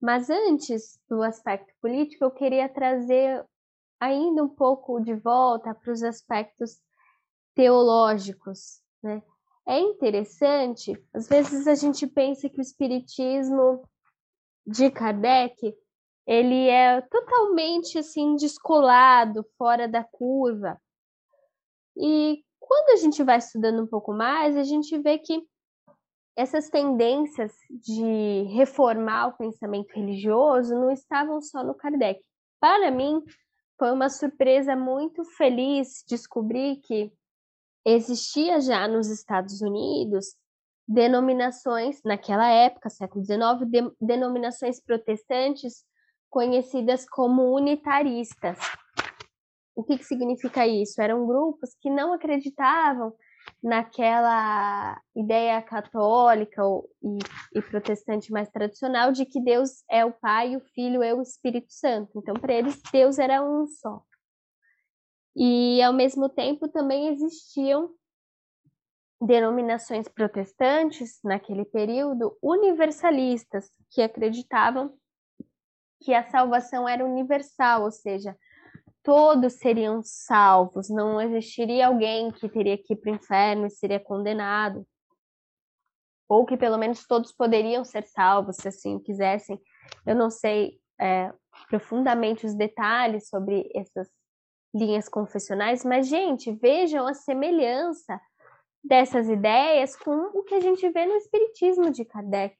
Mas 0.00 0.30
antes 0.30 0.98
do 1.08 1.22
aspecto 1.22 1.72
político, 1.80 2.24
eu 2.24 2.30
queria 2.30 2.68
trazer 2.68 3.44
ainda 4.00 4.42
um 4.42 4.48
pouco 4.48 4.98
de 4.98 5.14
volta 5.14 5.74
para 5.74 5.92
os 5.92 6.02
aspectos 6.02 6.80
teológicos, 7.54 8.82
né? 9.02 9.22
É 9.68 9.78
interessante, 9.78 11.00
às 11.14 11.28
vezes 11.28 11.68
a 11.68 11.74
gente 11.74 12.06
pensa 12.06 12.48
que 12.48 12.58
o 12.58 12.62
espiritismo 12.62 13.86
de 14.70 14.88
Kardec, 14.90 15.74
ele 16.26 16.68
é 16.68 17.00
totalmente 17.00 17.98
assim 17.98 18.36
descolado, 18.36 19.44
fora 19.58 19.88
da 19.88 20.04
curva. 20.04 20.80
E 21.96 22.44
quando 22.60 22.90
a 22.90 22.96
gente 22.96 23.22
vai 23.24 23.38
estudando 23.38 23.82
um 23.82 23.86
pouco 23.86 24.12
mais, 24.12 24.56
a 24.56 24.62
gente 24.62 24.96
vê 24.98 25.18
que 25.18 25.42
essas 26.36 26.70
tendências 26.70 27.52
de 27.68 28.42
reformar 28.54 29.28
o 29.28 29.36
pensamento 29.36 29.92
religioso 29.92 30.72
não 30.74 30.90
estavam 30.90 31.42
só 31.42 31.64
no 31.64 31.74
Kardec. 31.74 32.22
Para 32.60 32.92
mim, 32.92 33.20
foi 33.76 33.90
uma 33.90 34.08
surpresa 34.08 34.76
muito 34.76 35.24
feliz 35.36 36.04
descobrir 36.06 36.76
que 36.76 37.12
existia 37.84 38.60
já 38.60 38.86
nos 38.86 39.08
Estados 39.08 39.60
Unidos 39.60 40.36
denominações, 40.90 42.02
naquela 42.04 42.48
época, 42.48 42.90
século 42.90 43.24
XIX, 43.24 43.38
de, 43.64 43.92
denominações 44.00 44.80
protestantes 44.80 45.84
conhecidas 46.28 47.08
como 47.08 47.54
unitaristas. 47.54 48.58
O 49.74 49.84
que, 49.84 49.96
que 49.98 50.04
significa 50.04 50.66
isso? 50.66 51.00
Eram 51.00 51.28
grupos 51.28 51.76
que 51.80 51.88
não 51.88 52.12
acreditavam 52.12 53.14
naquela 53.62 55.00
ideia 55.14 55.62
católica 55.62 56.60
e, 57.00 57.18
e, 57.58 57.62
protestante 57.62 58.32
mais 58.32 58.48
tradicional 58.48 59.12
de 59.12 59.24
que 59.24 59.40
Deus 59.40 59.84
é 59.88 60.04
o 60.04 60.12
Pai, 60.12 60.56
o 60.56 60.60
Filho 60.74 61.04
e 61.04 61.12
o 61.12 61.22
Espírito 61.22 61.72
Santo. 61.72 62.10
Então, 62.16 62.34
para 62.34 62.52
eles, 62.52 62.82
Deus 62.92 63.16
era 63.18 63.42
um 63.44 63.64
só. 63.68 64.02
E, 65.36 65.80
ao 65.82 65.92
mesmo 65.92 66.28
tempo, 66.28 66.66
também 66.66 67.08
existiam 67.08 67.94
denominações 69.20 70.08
protestantes, 70.08 71.20
naquele 71.22 71.64
período, 71.64 72.36
universalistas, 72.42 73.70
que 73.90 74.00
acreditavam 74.00 74.94
que 76.02 76.14
a 76.14 76.28
salvação 76.30 76.88
era 76.88 77.04
universal, 77.04 77.82
ou 77.82 77.90
seja, 77.90 78.34
todos 79.02 79.54
seriam 79.54 80.00
salvos, 80.02 80.88
não 80.88 81.20
existiria 81.20 81.86
alguém 81.86 82.30
que 82.30 82.48
teria 82.48 82.78
que 82.78 82.94
ir 82.94 82.96
para 82.96 83.12
o 83.12 83.14
inferno 83.14 83.66
e 83.66 83.70
seria 83.70 84.00
condenado. 84.00 84.86
Ou 86.26 86.46
que 86.46 86.56
pelo 86.56 86.78
menos 86.78 87.06
todos 87.06 87.32
poderiam 87.32 87.84
ser 87.84 88.06
salvos, 88.06 88.56
se 88.56 88.68
assim 88.68 88.98
quisessem. 88.98 89.60
Eu 90.06 90.14
não 90.14 90.30
sei 90.30 90.80
é, 90.98 91.32
profundamente 91.68 92.46
os 92.46 92.54
detalhes 92.54 93.28
sobre 93.28 93.70
essas 93.74 94.08
linhas 94.74 95.08
confessionais, 95.08 95.84
mas, 95.84 96.06
gente, 96.06 96.52
vejam 96.52 97.06
a 97.06 97.12
semelhança 97.12 98.20
dessas 98.82 99.28
ideias 99.28 99.96
com 99.96 100.30
o 100.38 100.42
que 100.42 100.54
a 100.54 100.60
gente 100.60 100.88
vê 100.90 101.06
no 101.06 101.16
Espiritismo 101.16 101.90
de 101.90 102.04
Kardec 102.04 102.56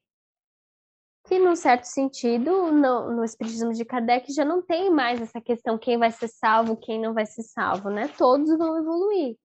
que, 1.25 1.39
num 1.39 1.55
certo 1.55 1.85
sentido, 1.85 2.73
no, 2.73 3.13
no 3.13 3.25
Espiritismo 3.25 3.73
de 3.73 3.85
Kardec 3.85 4.33
já 4.33 4.45
não 4.45 4.63
tem 4.63 4.91
mais 4.91 5.21
essa 5.21 5.41
questão 5.41 5.79
quem 5.79 5.99
vai 5.99 6.11
ser 6.11 6.29
salvo, 6.29 6.77
quem 6.77 7.01
não 7.01 7.15
vai 7.15 7.27
ser 7.27 7.43
salvo, 7.43 7.91
né? 7.91 8.09
Todos 8.19 8.57
vão 8.57 8.79
evoluir. 8.79 9.37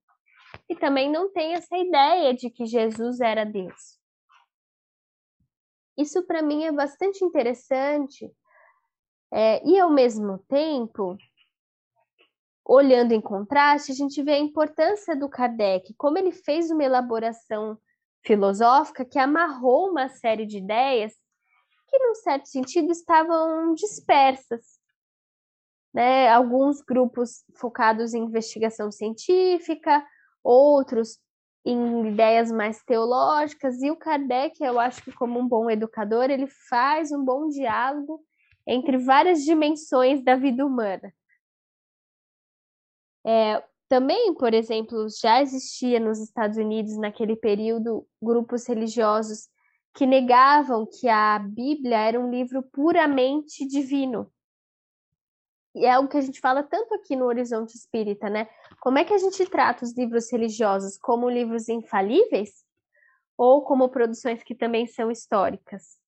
E 0.68 0.74
também 0.74 1.10
não 1.10 1.30
tem 1.30 1.54
essa 1.54 1.76
ideia 1.76 2.34
de 2.34 2.50
que 2.50 2.66
Jesus 2.66 3.20
era 3.20 3.44
Deus. 3.44 4.00
Isso 5.96 6.26
para 6.26 6.42
mim 6.42 6.64
é 6.64 6.72
bastante 6.72 7.24
interessante 7.24 8.30
é, 9.32 9.64
e 9.66 9.78
ao 9.78 9.90
mesmo 9.90 10.38
tempo, 10.48 11.16
olhando 12.66 13.12
em 13.12 13.20
contraste, 13.20 13.92
a 13.92 13.94
gente 13.94 14.20
vê 14.22 14.32
a 14.32 14.38
importância 14.38 15.14
do 15.14 15.28
Kardec, 15.28 15.94
como 15.94 16.18
ele 16.18 16.32
fez 16.32 16.68
uma 16.68 16.82
elaboração 16.82 17.78
filosófica 18.24 19.04
que 19.04 19.20
amarrou 19.20 19.90
uma 19.90 20.08
série 20.08 20.44
de 20.44 20.58
ideias 20.58 21.14
que, 21.88 21.96
num 21.98 22.16
certo 22.16 22.48
sentido, 22.48 22.90
estavam 22.90 23.72
dispersas. 23.74 24.80
Né? 25.94 26.28
Alguns 26.28 26.82
grupos 26.82 27.44
focados 27.54 28.12
em 28.12 28.24
investigação 28.24 28.90
científica, 28.90 30.04
outros 30.42 31.20
em 31.64 32.08
ideias 32.08 32.50
mais 32.50 32.82
teológicas, 32.82 33.80
e 33.80 33.90
o 33.90 33.96
Kardec, 33.96 34.62
eu 34.62 34.78
acho 34.78 35.02
que 35.02 35.12
como 35.12 35.38
um 35.38 35.46
bom 35.46 35.70
educador, 35.70 36.30
ele 36.30 36.48
faz 36.68 37.12
um 37.12 37.24
bom 37.24 37.48
diálogo 37.48 38.20
entre 38.66 38.98
várias 38.98 39.44
dimensões 39.44 40.22
da 40.22 40.34
vida 40.34 40.66
humana. 40.66 41.12
É, 43.26 43.62
também, 43.88 44.32
por 44.34 44.54
exemplo, 44.54 45.06
já 45.20 45.42
existia 45.42 45.98
nos 45.98 46.20
Estados 46.20 46.56
Unidos, 46.56 46.96
naquele 46.96 47.34
período, 47.34 48.06
grupos 48.22 48.66
religiosos 48.66 49.48
que 49.92 50.06
negavam 50.06 50.86
que 50.86 51.08
a 51.08 51.38
Bíblia 51.38 51.98
era 51.98 52.20
um 52.20 52.30
livro 52.30 52.62
puramente 52.62 53.66
divino. 53.66 54.30
E 55.74 55.84
é 55.84 55.92
algo 55.92 56.08
que 56.08 56.16
a 56.16 56.20
gente 56.20 56.40
fala 56.40 56.62
tanto 56.62 56.94
aqui 56.94 57.16
no 57.16 57.26
Horizonte 57.26 57.76
Espírita, 57.76 58.30
né? 58.30 58.48
Como 58.80 58.98
é 58.98 59.04
que 59.04 59.12
a 59.12 59.18
gente 59.18 59.44
trata 59.46 59.84
os 59.84 59.94
livros 59.96 60.30
religiosos 60.30 60.96
como 60.96 61.28
livros 61.28 61.68
infalíveis 61.68 62.64
ou 63.36 63.62
como 63.62 63.88
produções 63.88 64.42
que 64.42 64.54
também 64.54 64.86
são 64.86 65.10
históricas? 65.10 65.98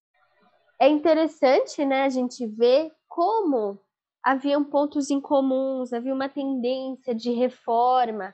É 0.79 0.87
interessante, 0.87 1.83
né, 1.85 2.03
a 2.03 2.09
gente 2.09 2.47
ver 2.47 2.91
como 3.07 3.79
haviam 4.23 4.63
pontos 4.63 5.09
em 5.09 5.19
comuns, 5.19 5.93
havia 5.93 6.13
uma 6.13 6.29
tendência 6.29 7.13
de 7.13 7.31
reforma, 7.31 8.33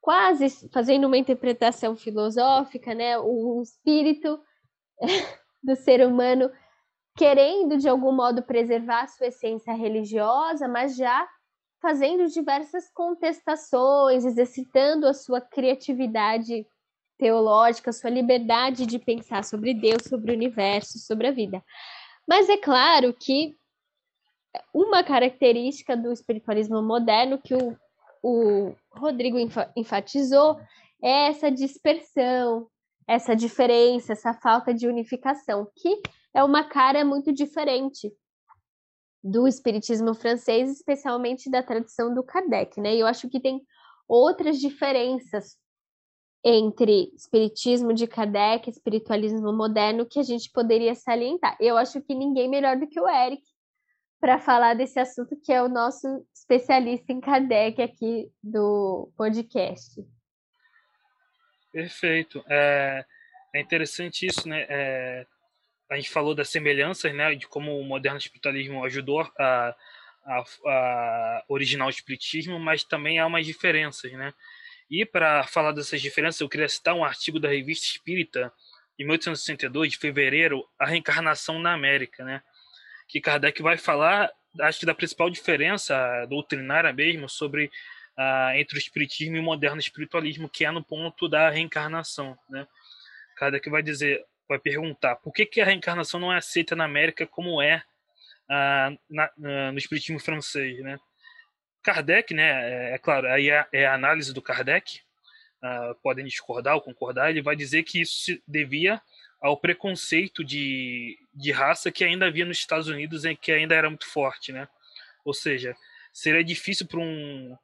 quase 0.00 0.68
fazendo 0.70 1.06
uma 1.06 1.16
interpretação 1.16 1.96
filosófica, 1.96 2.94
né? 2.94 3.18
O 3.18 3.62
espírito 3.62 4.38
do 5.62 5.74
ser 5.76 6.06
humano 6.06 6.50
querendo 7.16 7.78
de 7.78 7.88
algum 7.88 8.12
modo 8.12 8.42
preservar 8.42 9.06
sua 9.06 9.28
essência 9.28 9.72
religiosa, 9.72 10.66
mas 10.66 10.96
já 10.96 11.28
fazendo 11.80 12.26
diversas 12.28 12.90
contestações, 12.92 14.24
exercitando 14.24 15.06
a 15.06 15.14
sua 15.14 15.40
criatividade 15.40 16.66
teológica, 17.18 17.92
sua 17.92 18.10
liberdade 18.10 18.86
de 18.86 18.98
pensar 18.98 19.44
sobre 19.44 19.74
Deus, 19.74 20.02
sobre 20.08 20.32
o 20.32 20.34
universo, 20.34 20.98
sobre 20.98 21.28
a 21.28 21.30
vida. 21.30 21.62
Mas 22.26 22.48
é 22.48 22.56
claro 22.56 23.12
que 23.12 23.54
uma 24.72 25.02
característica 25.02 25.96
do 25.96 26.12
espiritualismo 26.12 26.82
moderno 26.82 27.38
que 27.38 27.54
o 27.54 27.76
o 28.24 28.74
Rodrigo 28.90 29.36
enfatizou 29.76 30.58
é 31.02 31.28
essa 31.28 31.50
dispersão, 31.50 32.66
essa 33.06 33.36
diferença, 33.36 34.14
essa 34.14 34.32
falta 34.32 34.72
de 34.72 34.88
unificação, 34.88 35.70
que 35.76 36.00
é 36.32 36.42
uma 36.42 36.64
cara 36.64 37.04
muito 37.04 37.30
diferente 37.30 38.10
do 39.22 39.46
espiritismo 39.46 40.14
francês, 40.14 40.70
especialmente 40.70 41.50
da 41.50 41.62
tradição 41.62 42.14
do 42.14 42.22
Kardec, 42.22 42.80
né? 42.80 42.94
E 42.94 43.00
eu 43.00 43.06
acho 43.06 43.28
que 43.28 43.38
tem 43.38 43.60
outras 44.08 44.58
diferenças 44.58 45.58
entre 46.42 47.12
espiritismo 47.14 47.92
de 47.92 48.06
Kardec 48.06 48.70
espiritualismo 48.70 49.52
moderno 49.52 50.06
que 50.06 50.18
a 50.18 50.22
gente 50.22 50.50
poderia 50.50 50.94
salientar. 50.94 51.58
Eu 51.60 51.76
acho 51.76 52.00
que 52.00 52.14
ninguém 52.14 52.48
melhor 52.48 52.78
do 52.78 52.86
que 52.86 53.00
o 53.00 53.08
Eric 53.08 53.42
para 54.24 54.38
falar 54.38 54.72
desse 54.72 54.98
assunto, 54.98 55.38
que 55.38 55.52
é 55.52 55.62
o 55.62 55.68
nosso 55.68 56.26
especialista 56.34 57.12
em 57.12 57.20
Kardec 57.20 57.82
aqui 57.82 58.32
do 58.42 59.12
podcast. 59.18 60.02
Perfeito. 61.70 62.42
É, 62.48 63.04
é 63.54 63.60
interessante 63.60 64.24
isso, 64.24 64.48
né? 64.48 64.64
É, 64.66 65.26
a 65.90 65.96
gente 65.96 66.08
falou 66.08 66.34
das 66.34 66.48
semelhanças, 66.48 67.14
né? 67.14 67.34
De 67.34 67.46
como 67.46 67.78
o 67.78 67.84
moderno 67.84 68.16
espiritualismo 68.16 68.82
ajudou 68.86 69.20
a, 69.20 69.76
a, 70.24 70.44
a 70.68 71.44
original 71.46 71.90
espiritismo, 71.90 72.58
mas 72.58 72.82
também 72.82 73.18
há 73.18 73.26
umas 73.26 73.44
diferenças, 73.44 74.10
né? 74.12 74.32
E 74.90 75.04
para 75.04 75.44
falar 75.44 75.72
dessas 75.72 76.00
diferenças, 76.00 76.40
eu 76.40 76.48
queria 76.48 76.66
citar 76.70 76.94
um 76.94 77.04
artigo 77.04 77.38
da 77.38 77.50
Revista 77.50 77.88
Espírita, 77.88 78.50
de 78.98 79.04
1862, 79.04 79.92
de 79.92 79.98
fevereiro, 79.98 80.66
A 80.78 80.86
Reencarnação 80.86 81.58
na 81.58 81.74
América, 81.74 82.24
né? 82.24 82.42
Que 83.08 83.20
Kardec 83.20 83.62
vai 83.62 83.76
falar, 83.76 84.30
acho 84.60 84.80
que 84.80 84.86
da 84.86 84.94
principal 84.94 85.30
diferença 85.30 86.26
doutrinária 86.26 86.92
mesmo 86.92 87.28
sobre 87.28 87.70
uh, 88.18 88.56
entre 88.56 88.76
o 88.76 88.78
espiritismo 88.78 89.36
e 89.36 89.40
o 89.40 89.42
moderno 89.42 89.80
espiritualismo, 89.80 90.48
que 90.48 90.64
é 90.64 90.70
no 90.70 90.82
ponto 90.82 91.28
da 91.28 91.50
reencarnação, 91.50 92.36
né? 92.48 92.66
Kardec 93.36 93.68
vai 93.68 93.82
dizer, 93.82 94.24
vai 94.48 94.58
perguntar, 94.58 95.16
por 95.16 95.32
que, 95.32 95.44
que 95.44 95.60
a 95.60 95.64
reencarnação 95.64 96.20
não 96.20 96.32
é 96.32 96.38
aceita 96.38 96.76
na 96.76 96.84
América 96.84 97.26
como 97.26 97.60
é 97.60 97.82
uh, 98.48 98.98
na, 99.10 99.26
uh, 99.38 99.72
no 99.72 99.78
espiritismo 99.78 100.20
francês, 100.20 100.78
né? 100.80 100.98
Kardec, 101.82 102.32
né, 102.32 102.92
é, 102.92 102.94
é 102.94 102.98
claro, 102.98 103.28
aí 103.28 103.50
é, 103.50 103.66
é, 103.70 103.86
a 103.86 103.94
análise 103.94 104.32
do 104.32 104.40
Kardec, 104.40 105.00
podem 106.02 106.26
discordar 106.26 106.74
ou 106.74 106.80
concordar, 106.82 107.30
ele 107.30 107.40
vai 107.40 107.56
dizer 107.56 107.84
que 107.84 108.02
isso 108.02 108.24
se 108.24 108.42
devia 108.46 109.00
ao 109.44 109.58
preconceito 109.58 110.42
de, 110.42 111.18
de 111.34 111.52
raça 111.52 111.92
que 111.92 112.02
ainda 112.02 112.24
havia 112.24 112.46
nos 112.46 112.56
Estados 112.56 112.88
Unidos 112.88 113.26
e 113.26 113.36
que 113.36 113.52
ainda 113.52 113.74
era 113.74 113.90
muito 113.90 114.06
forte, 114.06 114.52
né? 114.52 114.66
Ou 115.22 115.34
seja, 115.34 115.76
seria 116.10 116.42
difícil 116.42 116.86
para 116.86 116.98
um, 116.98 117.54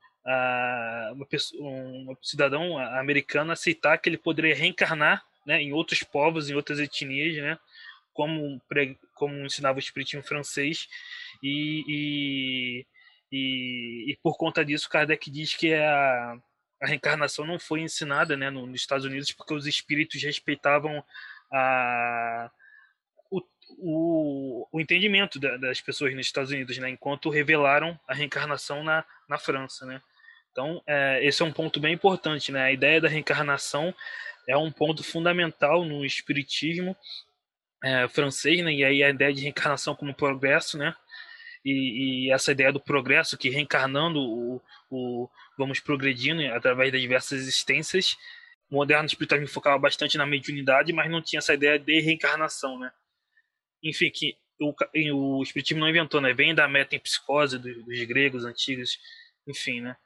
uma 1.14 1.24
pessoa, 1.24 1.62
um 1.66 2.14
cidadão 2.20 2.76
americano 2.98 3.50
aceitar 3.50 3.96
que 3.96 4.10
ele 4.10 4.18
poderia 4.18 4.54
reencarnar 4.54 5.24
né, 5.46 5.62
em 5.62 5.72
outros 5.72 6.02
povos, 6.02 6.50
em 6.50 6.54
outras 6.54 6.78
etnias, 6.78 7.34
né? 7.42 7.58
Como, 8.12 8.60
como 9.14 9.46
ensinava 9.46 9.76
o 9.76 9.80
espiritismo 9.80 10.22
francês 10.22 10.86
e, 11.42 11.84
e, 11.88 12.86
e, 13.32 14.12
e, 14.12 14.18
por 14.22 14.36
conta 14.36 14.62
disso 14.62 14.90
Kardec 14.90 15.30
diz 15.30 15.54
que 15.54 15.72
a, 15.72 16.36
a 16.82 16.86
reencarnação 16.86 17.46
não 17.46 17.58
foi 17.58 17.80
ensinada 17.80 18.36
né, 18.36 18.50
no, 18.50 18.66
nos 18.66 18.82
Estados 18.82 19.06
Unidos 19.06 19.32
porque 19.32 19.54
os 19.54 19.66
espíritos 19.66 20.22
respeitavam 20.22 21.02
a, 21.52 22.50
o, 23.30 23.42
o, 23.78 24.68
o 24.72 24.80
entendimento 24.80 25.38
da, 25.38 25.56
das 25.56 25.80
pessoas 25.80 26.14
nos 26.14 26.26
Estados 26.26 26.50
Unidos, 26.50 26.78
né? 26.78 26.90
enquanto 26.90 27.30
revelaram 27.30 27.98
a 28.06 28.14
reencarnação 28.14 28.82
na, 28.82 29.04
na 29.28 29.38
França. 29.38 29.86
Né? 29.86 30.00
Então, 30.52 30.82
é, 30.86 31.24
esse 31.24 31.42
é 31.42 31.44
um 31.44 31.52
ponto 31.52 31.80
bem 31.80 31.94
importante, 31.94 32.50
né? 32.50 32.64
A 32.64 32.72
ideia 32.72 33.00
da 33.00 33.08
reencarnação 33.08 33.94
é 34.48 34.56
um 34.56 34.70
ponto 34.70 35.02
fundamental 35.02 35.84
no 35.84 36.04
espiritismo 36.04 36.96
é, 37.82 38.08
francês, 38.08 38.62
né? 38.64 38.72
E 38.72 38.84
aí 38.84 39.02
a 39.02 39.10
ideia 39.10 39.32
de 39.32 39.42
reencarnação 39.42 39.94
como 39.94 40.14
progresso, 40.14 40.76
né? 40.76 40.94
E, 41.64 42.26
e 42.26 42.32
essa 42.32 42.52
ideia 42.52 42.72
do 42.72 42.80
progresso, 42.80 43.38
que 43.38 43.50
reencarnando 43.50 44.18
o, 44.18 44.62
o, 44.90 45.28
vamos 45.56 45.78
progredindo 45.78 46.42
através 46.54 46.90
das 46.90 47.00
diversas 47.00 47.40
existências. 47.40 48.16
O 48.70 48.76
moderno 48.76 49.06
espiritualismo 49.06 49.52
focava 49.52 49.78
bastante 49.78 50.16
na 50.16 50.26
mediunidade, 50.26 50.92
mas 50.92 51.10
não 51.10 51.20
tinha 51.20 51.38
essa 51.38 51.54
ideia 51.54 51.78
de 51.78 52.00
reencarnação, 52.00 52.78
né? 52.78 52.92
Enfim, 53.82 54.10
que 54.10 54.36
o, 54.60 54.74
o 55.14 55.42
espiritismo 55.42 55.80
não 55.80 55.88
inventou, 55.88 56.20
né? 56.20 56.32
Vem 56.32 56.54
da 56.54 56.68
metempsicose 56.68 57.58
dos, 57.58 57.84
dos 57.84 58.04
gregos 58.04 58.44
antigos, 58.44 58.98
enfim, 59.46 59.80
né? 59.80 59.96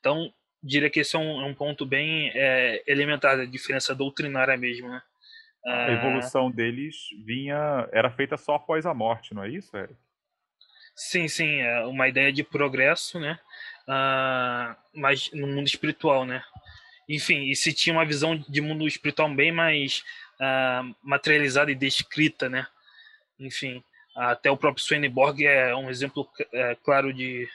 Então, 0.00 0.32
diria 0.62 0.90
que 0.90 1.00
esse 1.00 1.14
é 1.14 1.18
um, 1.18 1.40
é 1.40 1.44
um 1.44 1.54
ponto 1.54 1.86
bem 1.86 2.30
é, 2.34 2.82
elementar 2.86 3.36
da 3.36 3.44
diferença 3.44 3.94
doutrinária 3.94 4.56
mesmo, 4.56 4.88
né? 4.88 5.02
A 5.66 5.92
evolução 5.92 6.50
deles 6.50 6.96
vinha 7.24 7.88
era 7.92 8.10
feita 8.10 8.36
só 8.36 8.54
após 8.54 8.86
a 8.86 8.94
morte, 8.94 9.34
não 9.34 9.44
é 9.44 9.50
isso, 9.50 9.76
Eric? 9.76 9.94
Sim, 10.96 11.28
sim, 11.28 11.60
é 11.60 11.84
uma 11.84 12.08
ideia 12.08 12.32
de 12.32 12.42
progresso, 12.42 13.20
né? 13.20 13.38
Uh, 13.86 14.76
mas 14.94 15.30
no 15.32 15.46
mundo 15.46 15.66
espiritual, 15.66 16.24
né? 16.24 16.42
Enfim, 17.08 17.48
e 17.50 17.56
se 17.56 17.72
tinha 17.72 17.94
uma 17.94 18.04
visão 18.04 18.36
de 18.48 18.60
mundo 18.60 18.86
espiritual 18.86 19.32
bem 19.34 19.50
mais 19.50 20.04
uh, 20.40 20.94
materializada 21.02 21.70
e 21.70 21.74
descrita, 21.74 22.48
né? 22.48 22.66
Enfim, 23.38 23.82
até 24.14 24.50
o 24.50 24.56
próprio 24.56 24.84
Swedenborg 24.84 25.46
é 25.46 25.74
um 25.74 25.88
exemplo 25.88 26.28
é, 26.52 26.74
claro 26.82 27.12
de, 27.12 27.48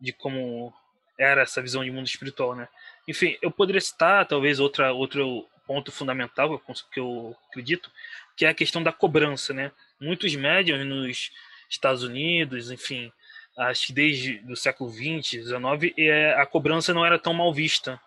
de 0.00 0.12
como 0.12 0.72
era 1.18 1.42
essa 1.42 1.62
visão 1.62 1.84
de 1.84 1.90
mundo 1.90 2.06
espiritual, 2.06 2.54
né? 2.54 2.66
Enfim, 3.06 3.36
eu 3.40 3.50
poderia 3.50 3.80
citar 3.80 4.26
talvez 4.26 4.58
outra 4.58 4.92
outro 4.92 5.46
ponto 5.66 5.92
fundamental 5.92 6.60
que 6.92 7.00
eu 7.00 7.36
acredito, 7.48 7.90
que 8.36 8.46
é 8.46 8.48
a 8.48 8.54
questão 8.54 8.82
da 8.82 8.92
cobrança, 8.92 9.52
né? 9.52 9.70
Muitos 10.00 10.34
médiums 10.34 10.86
nos 10.86 11.30
Estados 11.68 12.02
Unidos, 12.02 12.70
enfim, 12.70 13.12
acho 13.56 13.88
que 13.88 13.92
desde 13.92 14.42
o 14.48 14.56
século 14.56 14.90
XX, 14.90 15.44
XIX, 15.44 15.94
é, 15.98 16.34
a 16.34 16.46
cobrança 16.46 16.94
não 16.94 17.04
era 17.04 17.18
tão 17.18 17.34
mal 17.34 17.52
vista? 17.52 18.00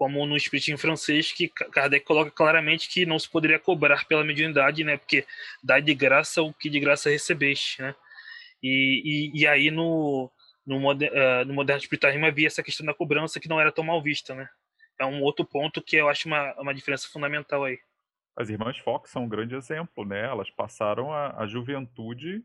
Como 0.00 0.24
no 0.24 0.34
espiritismo 0.34 0.78
francês, 0.78 1.30
que 1.30 1.46
Kardec 1.48 2.06
coloca 2.06 2.30
claramente 2.30 2.88
que 2.88 3.04
não 3.04 3.18
se 3.18 3.28
poderia 3.28 3.58
cobrar 3.58 4.06
pela 4.06 4.24
mediunidade, 4.24 4.82
né? 4.82 4.96
Porque 4.96 5.26
dá 5.62 5.78
de 5.78 5.94
graça 5.94 6.40
o 6.40 6.54
que 6.54 6.70
de 6.70 6.80
graça 6.80 7.10
recebeste, 7.10 7.82
né? 7.82 7.94
E, 8.62 9.02
e, 9.34 9.40
e 9.40 9.46
aí 9.46 9.70
no, 9.70 10.30
no, 10.64 10.80
moder, 10.80 11.12
uh, 11.12 11.44
no 11.44 11.52
moderno 11.52 11.82
espiritualismo 11.82 12.24
havia 12.24 12.46
essa 12.46 12.62
questão 12.62 12.86
da 12.86 12.94
cobrança 12.94 13.38
que 13.38 13.48
não 13.48 13.60
era 13.60 13.70
tão 13.70 13.84
mal 13.84 14.02
vista, 14.02 14.34
né? 14.34 14.48
É 14.98 15.04
um 15.04 15.20
outro 15.20 15.44
ponto 15.44 15.82
que 15.82 15.96
eu 15.96 16.08
acho 16.08 16.26
uma, 16.26 16.54
uma 16.58 16.72
diferença 16.72 17.06
fundamental 17.06 17.64
aí. 17.64 17.78
As 18.34 18.48
irmãs 18.48 18.78
Fox 18.78 19.10
são 19.10 19.24
um 19.24 19.28
grande 19.28 19.54
exemplo, 19.54 20.06
né? 20.06 20.24
Elas 20.24 20.48
passaram 20.48 21.12
a, 21.12 21.42
a 21.42 21.46
juventude 21.46 22.42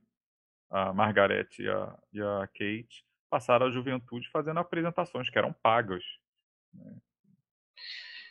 a 0.70 0.92
Margaret 0.92 1.48
e 1.58 1.70
a, 1.70 1.98
e 2.12 2.22
a 2.22 2.48
Kate 2.48 3.06
passaram 3.30 3.68
a 3.68 3.72
juventude 3.72 4.30
fazendo 4.30 4.60
apresentações 4.60 5.30
que 5.30 5.38
eram 5.38 5.54
pagas. 5.54 6.04
Né? 6.74 6.98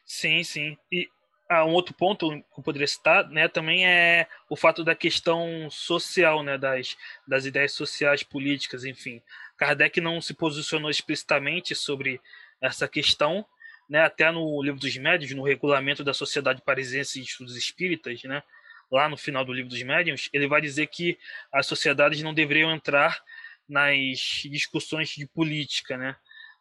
Sim, 0.05 0.42
sim. 0.45 0.76
E 0.92 1.09
ah, 1.49 1.64
um 1.64 1.72
outro 1.72 1.95
ponto 1.95 2.30
que 2.30 2.61
eu 2.61 2.62
poderia 2.64 2.86
citar 2.86 3.28
né, 3.28 3.49
também 3.49 3.86
é 3.86 4.26
o 4.49 4.57
fato 4.57 4.82
da 4.82 4.95
questão 4.95 5.68
social, 5.70 6.42
né, 6.42 6.57
das, 6.57 6.97
das 7.26 7.45
ideias 7.45 7.72
sociais, 7.72 8.22
políticas, 8.22 8.84
enfim. 8.84 9.22
Kardec 9.57 10.01
não 10.01 10.20
se 10.20 10.34
posicionou 10.34 10.90
explicitamente 10.90 11.74
sobre 11.74 12.20
essa 12.61 12.88
questão, 12.88 13.45
né, 13.88 14.01
até 14.03 14.30
no 14.30 14.62
Livro 14.62 14.80
dos 14.80 14.97
Médios, 14.97 15.32
no 15.32 15.42
regulamento 15.45 16.03
da 16.03 16.14
Sociedade 16.14 16.62
Parisiense 16.62 17.20
de 17.20 17.26
Estudos 17.28 17.57
Espíritas, 17.57 18.22
né, 18.24 18.42
lá 18.90 19.09
no 19.09 19.16
final 19.16 19.45
do 19.45 19.53
livro 19.53 19.68
dos 19.68 19.82
médiuns, 19.82 20.28
ele 20.32 20.47
vai 20.47 20.61
dizer 20.61 20.86
que 20.86 21.18
as 21.53 21.66
sociedades 21.66 22.22
não 22.22 22.32
deveriam 22.34 22.72
entrar 22.72 23.22
nas 23.68 24.09
discussões 24.45 25.09
de 25.11 25.26
política, 25.26 25.97
né? 25.97 26.16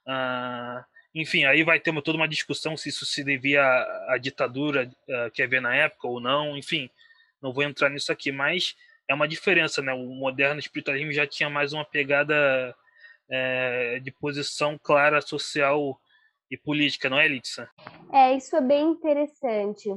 Ah, 0.07 0.85
enfim, 1.13 1.45
aí 1.45 1.63
vai 1.63 1.79
ter 1.79 1.91
uma, 1.91 2.01
toda 2.01 2.17
uma 2.17 2.27
discussão 2.27 2.75
se 2.75 2.89
isso 2.89 3.05
se 3.05 3.23
devia 3.23 3.61
à, 3.61 4.13
à 4.13 4.17
ditadura 4.17 4.89
uh, 5.07 5.31
que 5.31 5.43
havia 5.43 5.61
na 5.61 5.75
época 5.75 6.07
ou 6.07 6.19
não, 6.19 6.57
enfim, 6.57 6.89
não 7.41 7.53
vou 7.53 7.63
entrar 7.63 7.89
nisso 7.89 8.11
aqui, 8.11 8.31
mas 8.31 8.75
é 9.07 9.13
uma 9.13 9.27
diferença, 9.27 9.81
né? 9.81 9.93
O 9.93 10.05
moderno 10.05 10.59
espiritualismo 10.59 11.11
já 11.11 11.27
tinha 11.27 11.49
mais 11.49 11.73
uma 11.73 11.83
pegada 11.83 12.73
é, 13.29 13.99
de 13.99 14.11
posição 14.11 14.79
clara 14.81 15.21
social 15.21 15.99
e 16.49 16.57
política, 16.57 17.09
não 17.09 17.19
é, 17.19 17.27
Litsa? 17.27 17.69
É, 18.11 18.33
isso 18.33 18.55
é 18.55 18.61
bem 18.61 18.91
interessante 18.91 19.89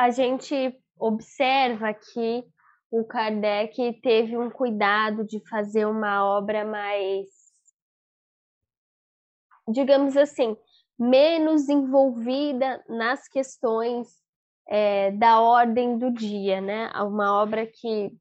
a 0.00 0.10
gente 0.10 0.74
observa 0.98 1.92
que 1.92 2.44
o 2.90 3.04
Kardec 3.04 4.00
teve 4.02 4.36
um 4.36 4.50
cuidado 4.50 5.24
de 5.24 5.40
fazer 5.48 5.86
uma 5.86 6.24
obra 6.24 6.64
mais, 6.64 7.28
digamos 9.70 10.16
assim, 10.16 10.56
menos 10.98 11.68
envolvida 11.68 12.82
nas 12.88 13.26
questões 13.28 14.08
é, 14.68 15.10
da 15.12 15.40
ordem 15.40 15.98
do 15.98 16.12
dia, 16.12 16.60
né? 16.60 16.90
Uma 17.02 17.42
obra 17.42 17.66
que, 17.66 18.12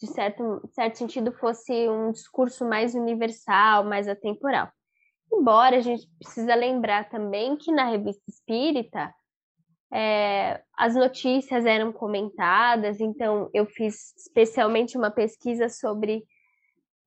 de 0.00 0.06
certo, 0.08 0.60
certo 0.72 0.98
sentido, 0.98 1.32
fosse 1.32 1.88
um 1.88 2.10
discurso 2.10 2.68
mais 2.68 2.94
universal, 2.94 3.84
mais 3.84 4.08
atemporal. 4.08 4.68
Embora 5.32 5.76
a 5.76 5.80
gente 5.80 6.08
precisa 6.18 6.54
lembrar 6.54 7.08
também 7.08 7.56
que 7.56 7.70
na 7.70 7.84
revista 7.84 8.22
Espírita 8.28 9.14
é, 9.92 10.62
as 10.76 10.94
notícias 10.94 11.64
eram 11.64 11.92
comentadas, 11.92 13.00
então 13.00 13.48
eu 13.54 13.66
fiz 13.66 14.14
especialmente 14.16 14.96
uma 14.96 15.10
pesquisa 15.10 15.68
sobre 15.68 16.24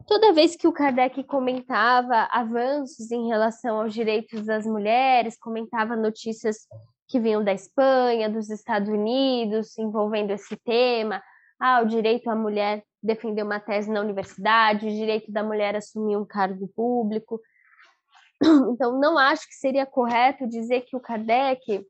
toda 0.08 0.34
vez 0.34 0.56
que 0.56 0.68
o 0.68 0.74
Kardec 0.74 1.24
comentava 1.24 2.28
avanços 2.32 3.12
em 3.12 3.28
relação 3.28 3.82
aos 3.82 3.94
direitos 3.94 4.46
das 4.46 4.66
mulheres, 4.66 5.38
comentava 5.38 5.96
notícias 5.96 6.68
que 7.08 7.20
vinham 7.20 7.44
da 7.44 7.54
Espanha, 7.54 8.30
dos 8.30 8.50
Estados 8.50 8.90
Unidos, 8.90 9.78
envolvendo 9.78 10.32
esse 10.32 10.56
tema, 10.58 11.22
ah, 11.60 11.82
o 11.82 11.86
direito 11.86 12.30
à 12.30 12.36
mulher 12.36 12.84
defender 13.02 13.44
uma 13.44 13.60
tese 13.60 13.92
na 13.92 14.02
universidade, 14.02 14.88
o 14.88 14.92
direito 14.92 15.32
da 15.32 15.44
mulher 15.44 15.76
assumir 15.76 16.18
um 16.18 16.26
cargo 16.26 16.68
público. 16.70 17.40
Então, 18.74 19.00
não 19.00 19.18
acho 19.18 19.48
que 19.48 19.54
seria 19.54 19.86
correto 19.86 20.46
dizer 20.48 20.82
que 20.82 20.98
o 20.98 21.00
Kardec 21.00 21.86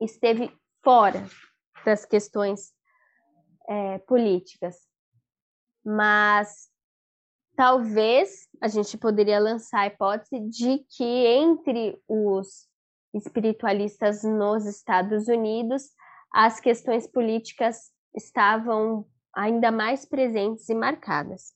esteve 0.00 0.52
fora 0.84 1.26
das 1.84 2.04
questões 2.04 2.72
é, 3.68 3.98
políticas. 3.98 4.87
Mas 5.90 6.68
talvez 7.56 8.46
a 8.60 8.68
gente 8.68 8.98
poderia 8.98 9.40
lançar 9.40 9.80
a 9.80 9.86
hipótese 9.86 10.38
de 10.38 10.80
que 10.80 11.02
entre 11.02 11.98
os 12.06 12.68
espiritualistas 13.14 14.22
nos 14.22 14.66
Estados 14.66 15.28
Unidos, 15.28 15.88
as 16.30 16.60
questões 16.60 17.06
políticas 17.06 17.90
estavam 18.14 19.08
ainda 19.34 19.72
mais 19.72 20.04
presentes 20.04 20.68
e 20.68 20.74
marcadas. 20.74 21.54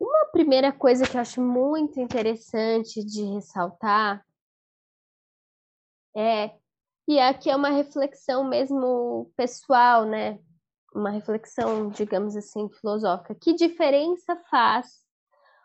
Uma 0.00 0.26
primeira 0.32 0.72
coisa 0.72 1.08
que 1.08 1.16
eu 1.16 1.20
acho 1.20 1.40
muito 1.40 2.00
interessante 2.00 3.04
de 3.04 3.22
ressaltar 3.22 4.26
é 6.16 6.50
e 7.06 7.20
aqui 7.20 7.48
é 7.48 7.54
uma 7.54 7.70
reflexão 7.70 8.42
mesmo 8.42 9.30
pessoal, 9.36 10.04
né? 10.04 10.40
Uma 10.94 11.10
reflexão, 11.10 11.88
digamos 11.88 12.36
assim, 12.36 12.68
filosófica. 12.68 13.34
Que 13.34 13.54
diferença 13.54 14.36
faz 14.50 15.02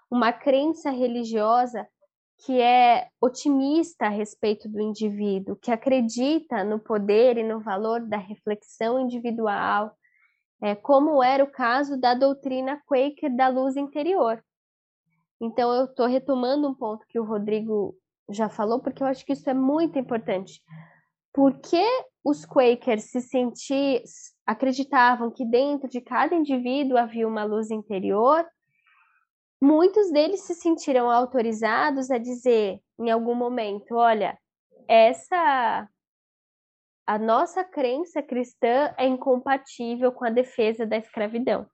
uma 0.09 0.31
crença 0.31 0.89
religiosa 0.89 1.87
que 2.45 2.61
é 2.61 3.09
otimista 3.19 4.05
a 4.05 4.09
respeito 4.09 4.69
do 4.69 4.79
indivíduo, 4.79 5.55
que 5.55 5.71
acredita 5.71 6.63
no 6.63 6.79
poder 6.79 7.37
e 7.37 7.43
no 7.43 7.59
valor 7.59 8.01
da 8.07 8.17
reflexão 8.17 8.99
individual, 8.99 9.91
é, 10.61 10.75
como 10.75 11.23
era 11.23 11.43
o 11.43 11.51
caso 11.51 11.99
da 11.99 12.13
doutrina 12.13 12.81
Quaker 12.87 13.35
da 13.35 13.47
luz 13.47 13.75
interior. 13.75 14.43
Então, 15.41 15.73
eu 15.73 15.85
estou 15.85 16.07
retomando 16.07 16.67
um 16.67 16.75
ponto 16.75 17.05
que 17.07 17.19
o 17.19 17.23
Rodrigo 17.23 17.95
já 18.29 18.49
falou, 18.49 18.79
porque 18.79 19.01
eu 19.01 19.07
acho 19.07 19.25
que 19.25 19.33
isso 19.33 19.49
é 19.49 19.53
muito 19.53 19.97
importante 19.97 20.61
por 21.33 21.59
que 21.59 21.85
os 22.27 22.45
Quakers 22.45 23.05
se 23.05 24.03
acreditavam 24.45 25.31
que 25.31 25.45
dentro 25.45 25.87
de 25.87 26.01
cada 26.01 26.35
indivíduo 26.35 26.97
havia 26.97 27.25
uma 27.25 27.45
luz 27.45 27.71
interior, 27.71 28.45
muitos 29.61 30.11
deles 30.11 30.41
se 30.41 30.53
sentiram 30.53 31.09
autorizados 31.09 32.11
a 32.11 32.17
dizer 32.17 32.81
em 32.99 33.09
algum 33.09 33.33
momento, 33.33 33.95
olha, 33.95 34.37
essa 34.89 35.87
a 37.05 37.17
nossa 37.17 37.63
crença 37.63 38.21
cristã 38.21 38.93
é 38.97 39.07
incompatível 39.07 40.11
com 40.11 40.25
a 40.25 40.29
defesa 40.29 40.85
da 40.85 40.97
escravidão. 40.97 41.65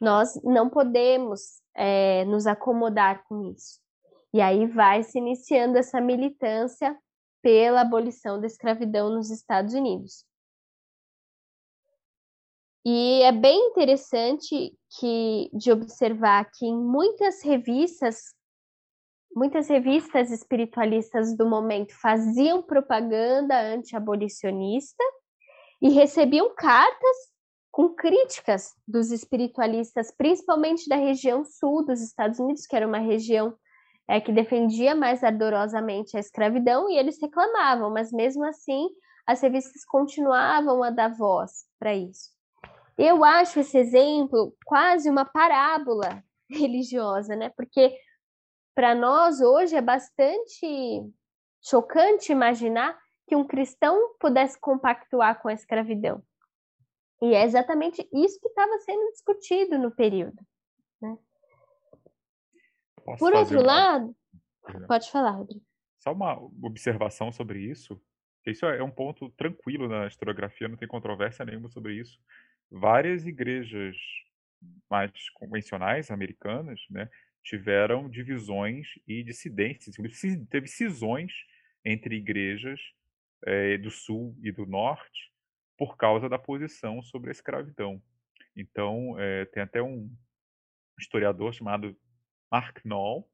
Nós 0.00 0.42
não 0.42 0.70
podemos 0.70 1.60
é, 1.74 2.24
nos 2.24 2.46
acomodar 2.46 3.22
com 3.24 3.52
isso. 3.52 3.78
E 4.32 4.40
aí 4.40 4.66
vai 4.66 5.02
se 5.02 5.18
iniciando 5.18 5.76
essa 5.76 6.00
militância 6.00 6.98
pela 7.42 7.82
abolição 7.82 8.40
da 8.40 8.46
escravidão 8.46 9.10
nos 9.10 9.30
Estados 9.30 9.74
Unidos. 9.74 10.24
E 12.84 13.22
é 13.22 13.30
bem 13.30 13.68
interessante 13.68 14.76
que 14.98 15.50
de 15.52 15.70
observar 15.70 16.50
que 16.50 16.66
em 16.66 16.76
muitas 16.76 17.42
revistas, 17.42 18.34
muitas 19.34 19.68
revistas 19.68 20.30
espiritualistas 20.30 21.36
do 21.36 21.48
momento 21.48 21.92
faziam 22.00 22.60
propaganda 22.60 23.60
anti-abolicionista 23.60 25.02
e 25.80 25.90
recebiam 25.90 26.52
cartas 26.56 27.16
com 27.70 27.94
críticas 27.94 28.74
dos 28.86 29.10
espiritualistas, 29.10 30.10
principalmente 30.10 30.88
da 30.88 30.96
região 30.96 31.44
sul 31.44 31.84
dos 31.84 32.00
Estados 32.00 32.38
Unidos, 32.38 32.66
que 32.66 32.76
era 32.76 32.86
uma 32.86 32.98
região 32.98 33.56
é, 34.08 34.20
que 34.20 34.32
defendia 34.32 34.94
mais 34.94 35.22
ardorosamente 35.22 36.16
a 36.16 36.20
escravidão, 36.20 36.90
e 36.90 36.96
eles 36.96 37.20
reclamavam, 37.20 37.90
mas 37.90 38.12
mesmo 38.12 38.44
assim 38.44 38.88
as 39.26 39.40
revistas 39.40 39.84
continuavam 39.84 40.82
a 40.82 40.90
dar 40.90 41.08
voz 41.08 41.64
para 41.78 41.94
isso. 41.94 42.30
Eu 42.98 43.24
acho 43.24 43.60
esse 43.60 43.78
exemplo 43.78 44.54
quase 44.64 45.08
uma 45.08 45.24
parábola 45.24 46.22
religiosa, 46.50 47.34
né? 47.34 47.50
Porque 47.50 47.96
para 48.74 48.94
nós 48.94 49.40
hoje 49.40 49.76
é 49.76 49.80
bastante 49.80 51.02
chocante 51.62 52.32
imaginar 52.32 52.98
que 53.26 53.36
um 53.36 53.46
cristão 53.46 54.14
pudesse 54.18 54.58
compactuar 54.60 55.40
com 55.40 55.48
a 55.48 55.52
escravidão. 55.52 56.22
E 57.22 57.34
é 57.34 57.44
exatamente 57.44 58.06
isso 58.12 58.40
que 58.40 58.48
estava 58.48 58.78
sendo 58.80 59.10
discutido 59.12 59.78
no 59.78 59.90
período. 59.92 60.42
Né? 63.06 63.16
Por 63.18 63.34
outro 63.34 63.60
uma... 63.60 63.66
lado, 63.66 64.16
pode 64.86 65.10
falar, 65.10 65.30
Rodrigo. 65.30 65.64
Só 65.98 66.12
uma 66.12 66.38
observação 66.62 67.30
sobre 67.30 67.60
isso. 67.60 68.00
Isso 68.44 68.66
é 68.66 68.82
um 68.82 68.90
ponto 68.90 69.30
tranquilo 69.30 69.88
na 69.88 70.06
historiografia, 70.06 70.68
não 70.68 70.76
tem 70.76 70.88
controvérsia 70.88 71.44
nenhuma 71.44 71.68
sobre 71.68 71.94
isso 71.94 72.18
várias 72.72 73.26
igrejas 73.26 73.96
mais 74.90 75.28
convencionais 75.34 76.10
americanas, 76.10 76.80
né, 76.88 77.08
tiveram 77.44 78.08
divisões 78.08 78.86
e 79.06 79.22
dissidências, 79.22 79.96
teve 80.48 80.66
cisões 80.66 81.32
entre 81.84 82.16
igrejas 82.16 82.80
é, 83.44 83.76
do 83.76 83.90
sul 83.90 84.36
e 84.42 84.50
do 84.52 84.64
norte 84.64 85.32
por 85.76 85.96
causa 85.96 86.28
da 86.28 86.38
posição 86.38 87.02
sobre 87.02 87.30
a 87.30 87.32
escravidão. 87.32 88.00
Então, 88.56 89.18
é, 89.18 89.44
tem 89.46 89.62
até 89.62 89.82
um 89.82 90.08
historiador 90.98 91.52
chamado 91.52 91.96
Mark 92.52 92.84
Knoll, 92.84 93.26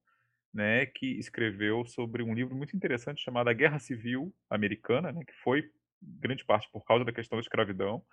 né, 0.55 0.87
que 0.87 1.19
escreveu 1.19 1.85
sobre 1.85 2.23
um 2.23 2.33
livro 2.33 2.55
muito 2.57 2.77
interessante 2.77 3.23
chamado 3.23 3.51
A 3.51 3.53
Guerra 3.53 3.81
Civil 3.81 4.33
Americana, 4.49 5.13
né, 5.13 5.25
que 5.25 5.35
foi 5.43 5.69
grande 6.01 6.45
parte 6.45 6.71
por 6.71 6.85
causa 6.85 7.05
da 7.05 7.13
questão 7.13 7.37
da 7.37 7.43
escravidão, 7.43 8.05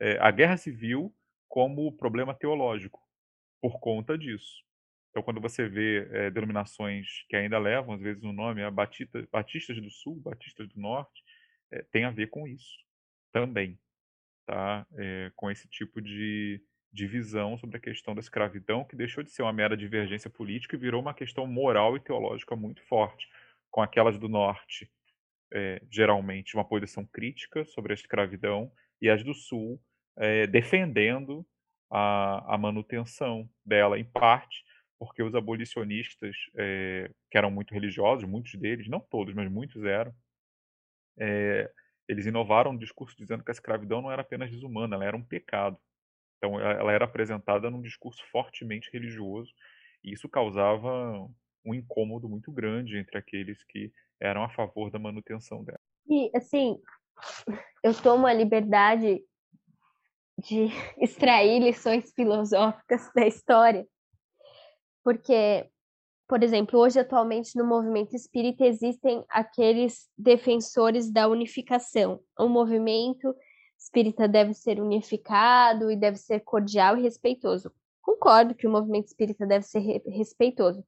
é, 0.00 0.18
a 0.18 0.30
guerra 0.30 0.56
civil 0.56 1.14
como 1.48 1.96
problema 1.96 2.34
teológico, 2.34 3.00
por 3.60 3.80
conta 3.80 4.18
disso. 4.18 4.64
Então, 5.10 5.22
quando 5.22 5.40
você 5.40 5.68
vê 5.68 6.08
é, 6.12 6.30
denominações 6.30 7.06
que 7.28 7.36
ainda 7.36 7.58
levam, 7.58 7.94
às 7.94 8.00
vezes, 8.00 8.22
o 8.22 8.32
nome 8.32 8.62
a 8.62 8.70
Batista, 8.70 9.26
Batistas 9.32 9.80
do 9.80 9.90
Sul, 9.90 10.20
Batistas 10.20 10.68
do 10.68 10.80
Norte, 10.80 11.22
é, 11.72 11.82
tem 11.90 12.04
a 12.04 12.10
ver 12.10 12.28
com 12.28 12.46
isso 12.46 12.78
também, 13.32 13.78
tá? 14.46 14.86
É, 14.96 15.32
com 15.34 15.50
esse 15.50 15.68
tipo 15.68 16.00
de 16.00 16.62
divisão 16.92 17.56
sobre 17.58 17.76
a 17.76 17.80
questão 17.80 18.14
da 18.14 18.20
escravidão, 18.20 18.84
que 18.84 18.96
deixou 18.96 19.22
de 19.22 19.30
ser 19.30 19.42
uma 19.42 19.52
mera 19.52 19.76
divergência 19.76 20.30
política 20.30 20.76
e 20.76 20.78
virou 20.78 21.00
uma 21.00 21.14
questão 21.14 21.46
moral 21.46 21.96
e 21.96 22.00
teológica 22.00 22.56
muito 22.56 22.82
forte, 22.82 23.28
com 23.70 23.82
aquelas 23.82 24.18
do 24.18 24.28
Norte, 24.28 24.90
geralmente, 25.90 26.54
uma 26.54 26.64
posição 26.64 27.06
crítica 27.06 27.64
sobre 27.64 27.92
a 27.92 27.94
escravidão, 27.94 28.70
e 29.00 29.08
as 29.08 29.22
do 29.22 29.34
Sul, 29.34 29.80
é, 30.16 30.46
defendendo 30.46 31.46
a, 31.90 32.54
a, 32.54 32.58
manutenção 32.58 33.48
dela, 33.64 33.98
em 33.98 34.04
parte 34.04 34.64
porque 34.98 35.22
os 35.22 35.34
abolicionistas, 35.34 36.34
é, 36.56 37.08
que 37.30 37.38
eram 37.38 37.50
muito 37.50 37.72
religiosos, 37.72 38.28
muitos 38.28 38.54
deles, 38.54 38.88
não 38.88 38.98
todos, 38.98 39.32
mas 39.32 39.48
muitos 39.48 39.84
eram, 39.84 40.12
é, 41.16 41.70
eles 42.08 42.26
inovaram 42.26 42.72
no 42.72 42.78
discurso 42.78 43.16
dizendo 43.16 43.44
que 43.44 43.50
a 43.50 43.52
escravidão 43.52 44.02
não 44.02 44.10
era 44.10 44.22
apenas 44.22 44.50
desumana, 44.50 44.96
ela 44.96 45.04
era 45.04 45.16
um 45.16 45.22
pecado. 45.22 45.78
Então, 46.38 46.58
ela 46.58 46.92
era 46.92 47.04
apresentada 47.04 47.68
num 47.68 47.82
discurso 47.82 48.22
fortemente 48.30 48.88
religioso, 48.92 49.52
e 50.02 50.12
isso 50.12 50.28
causava 50.28 51.28
um 51.64 51.74
incômodo 51.74 52.28
muito 52.28 52.50
grande 52.52 52.96
entre 52.96 53.18
aqueles 53.18 53.62
que 53.64 53.92
eram 54.20 54.42
a 54.42 54.48
favor 54.48 54.90
da 54.90 54.98
manutenção 54.98 55.62
dela. 55.64 55.80
E, 56.08 56.30
assim, 56.34 56.80
eu 57.82 57.92
tomo 57.94 58.26
a 58.26 58.32
liberdade 58.32 59.20
de 60.38 60.68
extrair 60.98 61.60
lições 61.60 62.12
filosóficas 62.14 63.10
da 63.14 63.26
história, 63.26 63.86
porque, 65.04 65.68
por 66.28 66.42
exemplo, 66.42 66.78
hoje 66.78 67.00
atualmente 67.00 67.56
no 67.56 67.66
movimento 67.66 68.14
espírita 68.14 68.64
existem 68.64 69.24
aqueles 69.28 70.08
defensores 70.16 71.10
da 71.10 71.26
unificação. 71.26 72.20
O 72.38 72.48
movimento 72.48 73.34
espírita 73.78 74.26
deve 74.26 74.52
ser 74.52 74.80
unificado 74.80 75.90
e 75.90 75.96
deve 75.96 76.18
ser 76.18 76.40
cordial 76.40 76.96
e 76.96 77.02
respeitoso. 77.02 77.72
Concordo 78.02 78.54
que 78.54 78.66
o 78.66 78.70
movimento 78.70 79.06
espírita 79.06 79.46
deve 79.46 79.64
ser 79.64 79.80
respeitoso, 80.06 80.84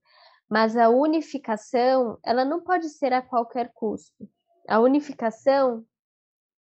mas 0.48 0.76
a 0.76 0.88
unificação, 0.88 2.18
ela 2.24 2.44
não 2.44 2.60
pode 2.60 2.88
ser 2.88 3.12
a 3.12 3.22
qualquer 3.22 3.70
custo. 3.72 4.28
A 4.68 4.80
unificação 4.80 5.84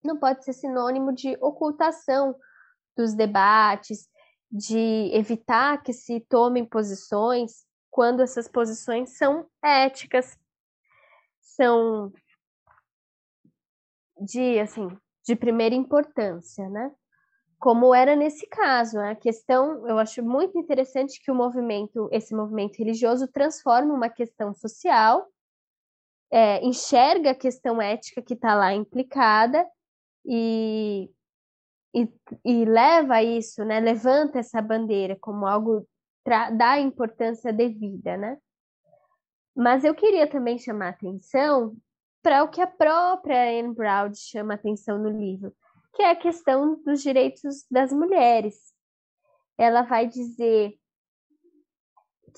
não 0.04 0.18
pode 0.18 0.44
ser 0.46 0.54
sinônimo 0.54 1.12
de 1.12 1.36
ocultação 1.42 2.36
dos 2.96 3.14
debates, 3.14 4.08
de 4.52 5.12
evitar 5.14 5.82
que 5.82 5.94
se 5.94 6.20
tomem 6.22 6.66
posições 6.66 7.66
quando 7.90 8.22
essas 8.22 8.48
posições 8.48 9.18
são 9.18 9.48
éticas, 9.64 10.38
são 11.40 12.12
de 14.22 14.60
assim, 14.60 14.88
de 15.30 15.36
primeira 15.36 15.76
importância, 15.76 16.68
né? 16.70 16.92
Como 17.60 17.94
era 17.94 18.16
nesse 18.16 18.48
caso, 18.48 19.00
a 19.00 19.14
questão, 19.14 19.88
eu 19.88 20.00
acho 20.00 20.24
muito 20.24 20.58
interessante 20.58 21.22
que 21.22 21.30
o 21.30 21.36
movimento, 21.36 22.10
esse 22.12 22.34
movimento 22.34 22.78
religioso 22.78 23.28
transforma 23.28 23.94
uma 23.94 24.10
questão 24.10 24.56
social, 24.56 25.28
é, 26.32 26.66
enxerga 26.66 27.32
a 27.32 27.36
questão 27.36 27.80
ética 27.80 28.24
que 28.24 28.34
está 28.34 28.56
lá 28.56 28.74
implicada 28.74 29.64
e 30.26 31.12
e, 31.94 32.08
e 32.46 32.66
leva 32.66 33.22
isso, 33.24 33.66
né? 33.66 33.80
Levanta 33.80 34.38
essa 34.38 34.62
bandeira 34.62 35.18
como 35.20 35.48
algo 35.48 35.88
da 36.56 36.80
importância 36.80 37.52
devida, 37.52 38.16
né? 38.16 38.38
Mas 39.56 39.84
eu 39.84 39.96
queria 39.96 40.28
também 40.28 40.60
chamar 40.60 40.90
atenção 40.90 41.76
para 42.22 42.44
o 42.44 42.50
que 42.50 42.62
a 42.62 42.68
própria 42.68 43.60
Anne 43.60 43.74
Brown 43.74 44.14
chama 44.14 44.54
atenção 44.54 44.98
no 44.98 45.10
livro, 45.10 45.54
que 45.94 46.02
é 46.02 46.12
a 46.12 46.16
questão 46.16 46.82
dos 46.84 47.02
direitos 47.02 47.66
das 47.70 47.92
mulheres. 47.92 48.56
Ela 49.58 49.82
vai 49.82 50.08
dizer 50.08 50.74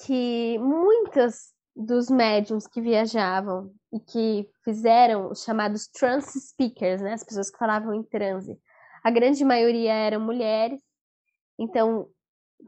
que 0.06 0.58
muitos 0.60 1.54
dos 1.76 2.10
médiums 2.10 2.68
que 2.68 2.82
viajavam 2.82 3.74
e 3.94 4.00
que 4.00 4.50
fizeram 4.64 5.32
os 5.32 5.44
chamados 5.44 5.88
trance 5.88 6.40
speakers, 6.40 7.02
né, 7.02 7.14
as 7.14 7.24
pessoas 7.24 7.50
que 7.50 7.58
falavam 7.58 7.94
em 7.94 8.04
transe, 8.04 8.60
a 9.04 9.10
grande 9.10 9.44
maioria 9.44 9.94
eram 9.94 10.20
mulheres. 10.20 10.82
Então, 11.58 12.10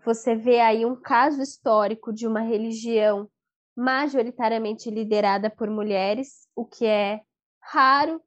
você 0.03 0.36
vê 0.36 0.59
aí 0.59 0.86
um 0.86 0.95
caso 0.95 1.41
histórico 1.41 2.11
de 2.11 2.28
uma 2.28 2.41
religião 2.41 3.30
majoritariamente 3.76 4.89
liderada 4.89 5.49
por 5.49 5.69
mulheres, 5.69 6.47
o 6.55 6.65
que 6.65 6.86
é 6.86 7.21
raro 7.61 8.21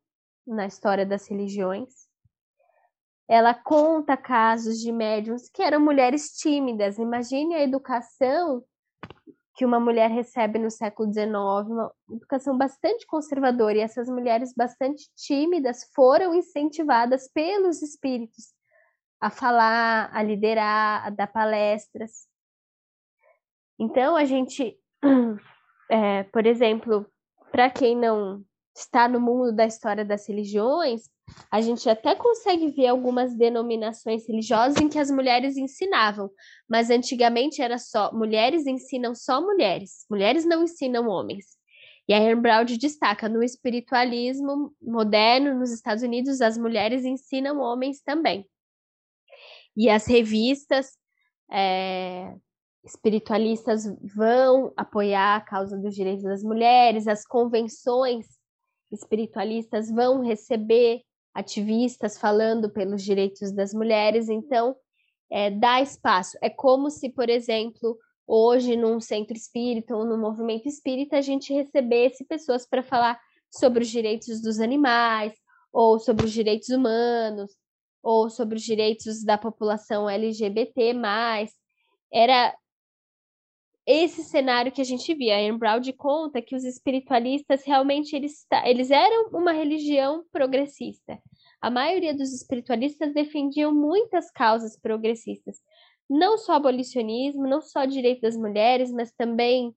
na 0.47 0.67
história 0.67 1.05
das 1.05 1.29
religiões. 1.29 2.07
Ela 3.29 3.55
conta 3.55 4.17
casos 4.17 4.79
de 4.79 4.93
médiums 4.93 5.49
que 5.49 5.63
eram 5.63 5.81
mulheres 5.81 6.31
tímidas. 6.37 6.99
Imagine 6.99 7.55
a 7.55 7.63
educação 7.63 8.65
que 9.57 9.65
uma 9.65 9.81
mulher 9.81 10.11
recebe 10.11 10.59
no 10.59 10.71
século 10.71 11.11
XIX, 11.11 11.27
uma 11.35 11.93
educação 12.11 12.57
bastante 12.57 13.07
conservadora, 13.07 13.79
e 13.79 13.81
essas 13.81 14.07
mulheres 14.07 14.53
bastante 14.55 15.09
tímidas 15.17 15.91
foram 15.95 16.35
incentivadas 16.35 17.29
pelos 17.33 17.81
espíritos 17.81 18.55
a 19.19 19.31
falar, 19.31 20.11
a 20.13 20.23
liderar, 20.23 21.07
a 21.07 21.11
dar 21.11 21.27
palestras. 21.27 22.29
Então, 23.79 24.15
a 24.15 24.27
gente, 24.27 24.79
é, 25.91 26.23
por 26.25 26.47
exemplo, 26.47 27.07
para 27.53 27.71
quem 27.71 27.97
não 27.97 28.43
está 28.75 29.09
no 29.09 29.21
mundo 29.21 29.53
da 29.53 29.67
história 29.67 30.05
das 30.05 30.29
religiões, 30.29 31.03
A 31.51 31.61
gente 31.61 31.89
até 31.89 32.15
consegue 32.15 32.69
ver 32.69 32.87
algumas 32.87 33.35
denominações 33.35 34.27
religiosas 34.27 34.81
em 34.81 34.89
que 34.89 34.99
as 34.99 35.11
mulheres 35.11 35.57
ensinavam, 35.57 36.31
mas 36.69 36.91
antigamente 36.91 37.61
era 37.61 37.79
só 37.79 38.13
mulheres 38.13 38.67
ensinam 38.67 39.15
só 39.15 39.41
mulheres, 39.41 40.07
mulheres 40.11 40.45
não 40.45 40.63
ensinam 40.63 41.09
homens. 41.09 41.57
E 42.09 42.15
a 42.15 42.21
Rembrandt 42.21 42.77
destaca 42.79 43.29
no 43.29 43.43
espiritualismo 43.43 44.73
moderno 44.81 45.59
nos 45.59 45.73
Estados 45.73 46.05
Unidos, 46.05 46.41
as 46.41 46.57
mulheres 46.57 47.05
ensinam 47.05 47.59
homens 47.59 48.01
também. 48.01 48.49
E 49.77 49.91
as 49.91 50.07
revistas 50.07 50.93
é, 51.51 52.33
espiritualistas 52.87 53.85
vão 54.15 54.73
apoiar 54.77 55.37
a 55.37 55.41
causa 55.41 55.77
dos 55.77 55.95
direitos 55.95 56.23
das 56.23 56.43
mulheres, 56.43 57.09
as 57.09 57.27
convenções 57.27 58.27
espiritualistas 58.93 59.91
vão 59.91 60.21
receber 60.21 61.03
ativistas 61.35 62.17
falando 62.17 62.71
pelos 62.71 63.03
direitos 63.03 63.53
das 63.53 63.75
mulheres, 63.75 64.29
então 64.29 64.77
é, 65.31 65.51
dá 65.51 65.83
espaço. 65.83 66.39
É 66.41 66.49
como 66.49 66.89
se, 66.89 67.11
por 67.11 67.29
exemplo, 67.29 67.99
hoje 68.27 68.77
num 68.77 69.01
centro 69.01 69.37
espírita 69.37 69.95
ou 69.95 70.05
no 70.05 70.17
movimento 70.17 70.69
espírita 70.69 71.19
a 71.19 71.21
gente 71.21 71.53
recebesse 71.53 72.25
pessoas 72.25 72.67
para 72.67 72.83
falar 72.83 73.21
sobre 73.51 73.83
os 73.83 73.89
direitos 73.89 74.41
dos 74.41 74.61
animais, 74.61 75.33
ou 75.73 75.99
sobre 75.99 76.25
os 76.25 76.33
direitos 76.33 76.69
humanos, 76.69 77.51
ou 78.03 78.31
sobre 78.31 78.57
os 78.57 78.63
direitos 78.63 79.25
da 79.25 79.37
população 79.37 80.09
LGBT+. 80.09 80.95
Era 82.13 82.55
esse 83.87 84.25
cenário 84.25 84.73
que 84.73 84.81
a 84.81 84.85
gente 84.85 85.15
via. 85.15 85.37
A 85.37 85.39
Anne 85.39 85.59
Brown 85.59 85.81
conta 85.97 86.43
que 86.43 86.57
os 86.57 86.65
espiritualistas 86.65 87.65
realmente 87.65 88.17
eles, 88.17 88.45
eles 88.65 88.91
eram 88.91 89.29
uma 89.31 89.53
religião 89.53 90.25
progressista. 90.33 91.19
A 91.61 91.71
maioria 91.71 92.15
dos 92.15 92.33
espiritualistas 92.33 93.15
defendiam 93.15 93.73
muitas 93.73 94.31
causas 94.31 94.79
progressistas, 94.79 95.59
não 96.11 96.37
só 96.37 96.55
abolicionismo, 96.55 97.47
não 97.47 97.61
só 97.61 97.85
direito 97.85 98.23
das 98.23 98.37
mulheres, 98.37 98.93
mas 98.93 99.13
também 99.13 99.75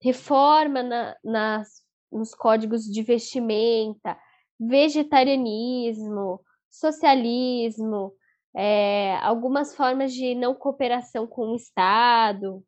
reforma 0.00 0.82
na, 0.82 1.16
nas, 1.24 1.82
nos 2.12 2.34
códigos 2.34 2.84
de 2.84 3.02
vestimenta, 3.02 4.16
vegetarianismo, 4.58 6.40
socialismo, 6.70 8.12
é, 8.54 9.16
algumas 9.16 9.74
formas 9.74 10.12
de 10.12 10.34
não 10.34 10.54
cooperação 10.54 11.26
com 11.26 11.52
o 11.52 11.56
Estado. 11.56 12.64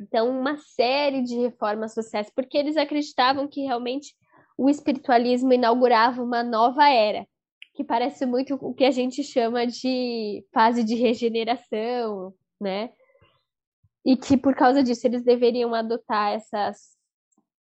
Então, 0.00 0.30
uma 0.30 0.56
série 0.56 1.22
de 1.22 1.36
reformas 1.36 1.92
sociais, 1.92 2.30
porque 2.34 2.56
eles 2.56 2.78
acreditavam 2.78 3.46
que 3.46 3.60
realmente 3.60 4.16
o 4.56 4.70
espiritualismo 4.70 5.52
inaugurava 5.52 6.22
uma 6.22 6.42
nova 6.42 6.88
era, 6.88 7.26
que 7.74 7.84
parece 7.84 8.24
muito 8.24 8.54
o 8.54 8.72
que 8.74 8.84
a 8.84 8.90
gente 8.90 9.22
chama 9.22 9.66
de 9.66 10.42
fase 10.54 10.82
de 10.82 10.94
regeneração, 10.94 12.34
né? 12.58 12.90
E 14.02 14.16
que 14.16 14.38
por 14.38 14.54
causa 14.54 14.82
disso 14.82 15.06
eles 15.06 15.22
deveriam 15.22 15.74
adotar 15.74 16.32
essas 16.32 16.98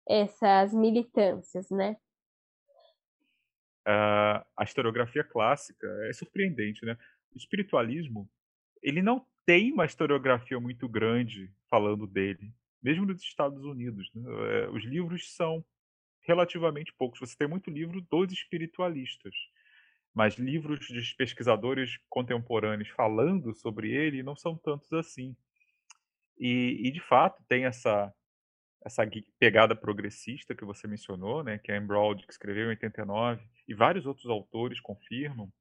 essas 0.08 0.74
militâncias, 0.74 1.70
né? 1.70 1.96
Uh, 3.88 4.40
a 4.58 4.64
historiografia 4.64 5.24
clássica 5.24 5.88
é 6.10 6.14
surpreendente, 6.14 6.86
né? 6.86 6.98
O 7.34 7.38
espiritualismo 7.38 8.30
ele 8.82 9.02
não 9.02 9.26
tem 9.46 9.72
uma 9.72 9.86
historiografia 9.86 10.60
muito 10.60 10.88
grande 10.88 11.52
falando 11.70 12.08
dele, 12.08 12.54
mesmo 12.82 13.06
nos 13.06 13.22
Estados 13.22 13.64
Unidos. 13.64 14.10
Né? 14.14 14.24
É, 14.64 14.70
os 14.70 14.84
livros 14.84 15.34
são 15.36 15.64
relativamente 16.22 16.94
poucos. 16.94 17.20
Você 17.20 17.38
tem 17.38 17.48
muito 17.48 17.70
livro 17.70 18.02
dos 18.02 18.32
espiritualistas, 18.32 19.36
mas 20.14 20.36
livros 20.36 20.88
de 20.88 21.16
pesquisadores 21.16 21.98
contemporâneos 22.10 22.90
falando 22.90 23.54
sobre 23.54 23.92
ele 23.92 24.24
não 24.24 24.36
são 24.36 24.56
tantos 24.58 24.92
assim. 24.94 25.36
E, 26.38 26.88
e 26.88 26.92
de 26.92 27.00
fato 27.00 27.44
tem 27.48 27.66
essa 27.66 28.14
essa 28.86 29.10
pegada 29.40 29.76
progressista 29.76 30.54
que 30.54 30.66
você 30.66 30.88
mencionou, 30.88 31.42
né, 31.44 31.58
que 31.58 31.72
é 31.72 31.78
Embrold, 31.78 32.26
que 32.26 32.34
escreveu 32.34 32.66
em 32.66 32.70
89, 32.70 33.42
e 33.66 33.74
vários 33.74 34.06
outros 34.06 34.26
autores 34.26 34.80
confirmam. 34.82 35.52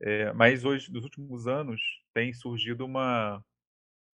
É, 0.00 0.32
mas 0.32 0.64
hoje, 0.64 0.92
nos 0.92 1.02
últimos 1.02 1.48
anos, 1.48 1.80
tem 2.18 2.32
surgido 2.32 2.84
uma, 2.84 3.44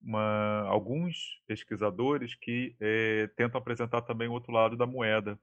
uma 0.03 0.63
alguns 0.67 1.41
pesquisadores 1.47 2.35
que 2.35 2.75
é, 2.81 3.29
tentam 3.37 3.61
apresentar 3.61 4.03
também 4.03 4.27
o 4.27 4.33
outro 4.33 4.53
lado 4.53 4.77
da 4.77 4.85
moeda, 4.85 5.39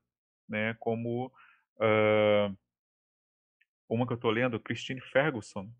né, 0.48 0.74
como 0.74 1.28
uh, 1.78 2.58
uma 3.88 4.06
que 4.06 4.12
eu 4.12 4.16
estou 4.16 4.30
lendo, 4.30 4.60
Christine 4.60 5.00
Ferguson. 5.00 5.72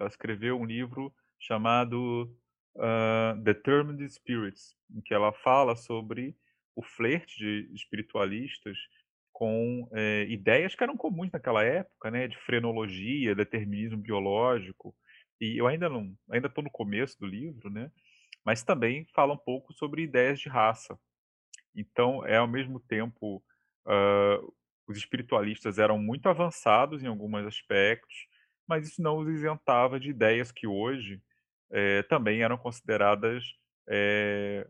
Ela 0.00 0.08
escreveu 0.08 0.58
um 0.58 0.64
livro 0.64 1.14
chamado 1.38 2.36
uh, 2.74 3.40
Determined 3.40 4.12
Spirits, 4.12 4.76
em 4.92 5.00
que 5.02 5.14
ela 5.14 5.32
fala 5.32 5.76
sobre 5.76 6.36
o 6.74 6.82
flerte 6.82 7.38
de 7.38 7.70
espiritualistas 7.72 8.76
com 9.32 9.88
é, 9.92 10.26
ideias 10.28 10.74
que 10.74 10.82
eram 10.82 10.96
comuns 10.96 11.30
naquela 11.30 11.62
época, 11.62 12.10
né, 12.10 12.26
de 12.26 12.36
frenologia, 12.38 13.36
determinismo 13.36 13.98
biológico. 13.98 14.92
E 15.44 15.58
eu 15.58 15.66
ainda 15.66 15.88
não, 15.90 16.16
ainda 16.30 16.48
estou 16.48 16.64
no 16.64 16.70
começo 16.70 17.18
do 17.20 17.26
livro, 17.26 17.68
né, 17.68 17.90
mas 18.44 18.62
também 18.62 19.06
fala 19.14 19.34
um 19.34 19.38
pouco 19.38 19.74
sobre 19.74 20.02
ideias 20.02 20.40
de 20.40 20.48
raça. 20.48 20.98
Então, 21.74 22.24
é 22.24 22.38
ao 22.38 22.48
mesmo 22.48 22.80
tempo 22.80 23.44
uh, 23.86 24.54
os 24.86 24.96
espiritualistas 24.96 25.78
eram 25.78 25.98
muito 25.98 26.28
avançados 26.28 27.02
em 27.02 27.06
alguns 27.06 27.46
aspectos, 27.46 28.26
mas 28.66 28.88
isso 28.88 29.02
não 29.02 29.18
os 29.18 29.28
isentava 29.28 30.00
de 30.00 30.08
ideias 30.08 30.50
que 30.50 30.66
hoje 30.66 31.22
é, 31.70 32.02
também 32.04 32.42
eram 32.42 32.56
consideradas 32.56 33.44
é, 33.88 34.66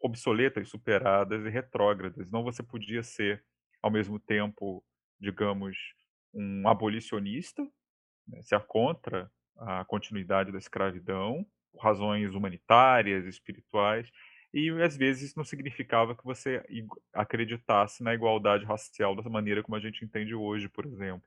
obsoletas, 0.00 0.68
superadas 0.68 1.44
e 1.44 1.48
retrógradas. 1.48 2.30
Não 2.30 2.42
você 2.42 2.62
podia 2.62 3.02
ser, 3.02 3.44
ao 3.80 3.90
mesmo 3.90 4.18
tempo, 4.18 4.84
digamos, 5.20 5.76
um 6.34 6.66
abolicionista, 6.66 7.62
né, 8.26 8.42
ser 8.42 8.60
contra 8.66 9.30
a 9.60 9.84
continuidade 9.84 10.50
da 10.50 10.58
escravidão, 10.58 11.46
razões 11.78 12.34
humanitárias, 12.34 13.26
espirituais, 13.26 14.10
e 14.52 14.70
às 14.82 14.96
vezes 14.96 15.30
isso 15.30 15.38
não 15.38 15.44
significava 15.44 16.16
que 16.16 16.24
você 16.24 16.64
acreditasse 17.12 18.02
na 18.02 18.14
igualdade 18.14 18.64
racial 18.64 19.14
da 19.14 19.22
maneira 19.30 19.62
como 19.62 19.76
a 19.76 19.80
gente 19.80 20.04
entende 20.04 20.34
hoje, 20.34 20.68
por 20.68 20.84
exemplo. 20.86 21.22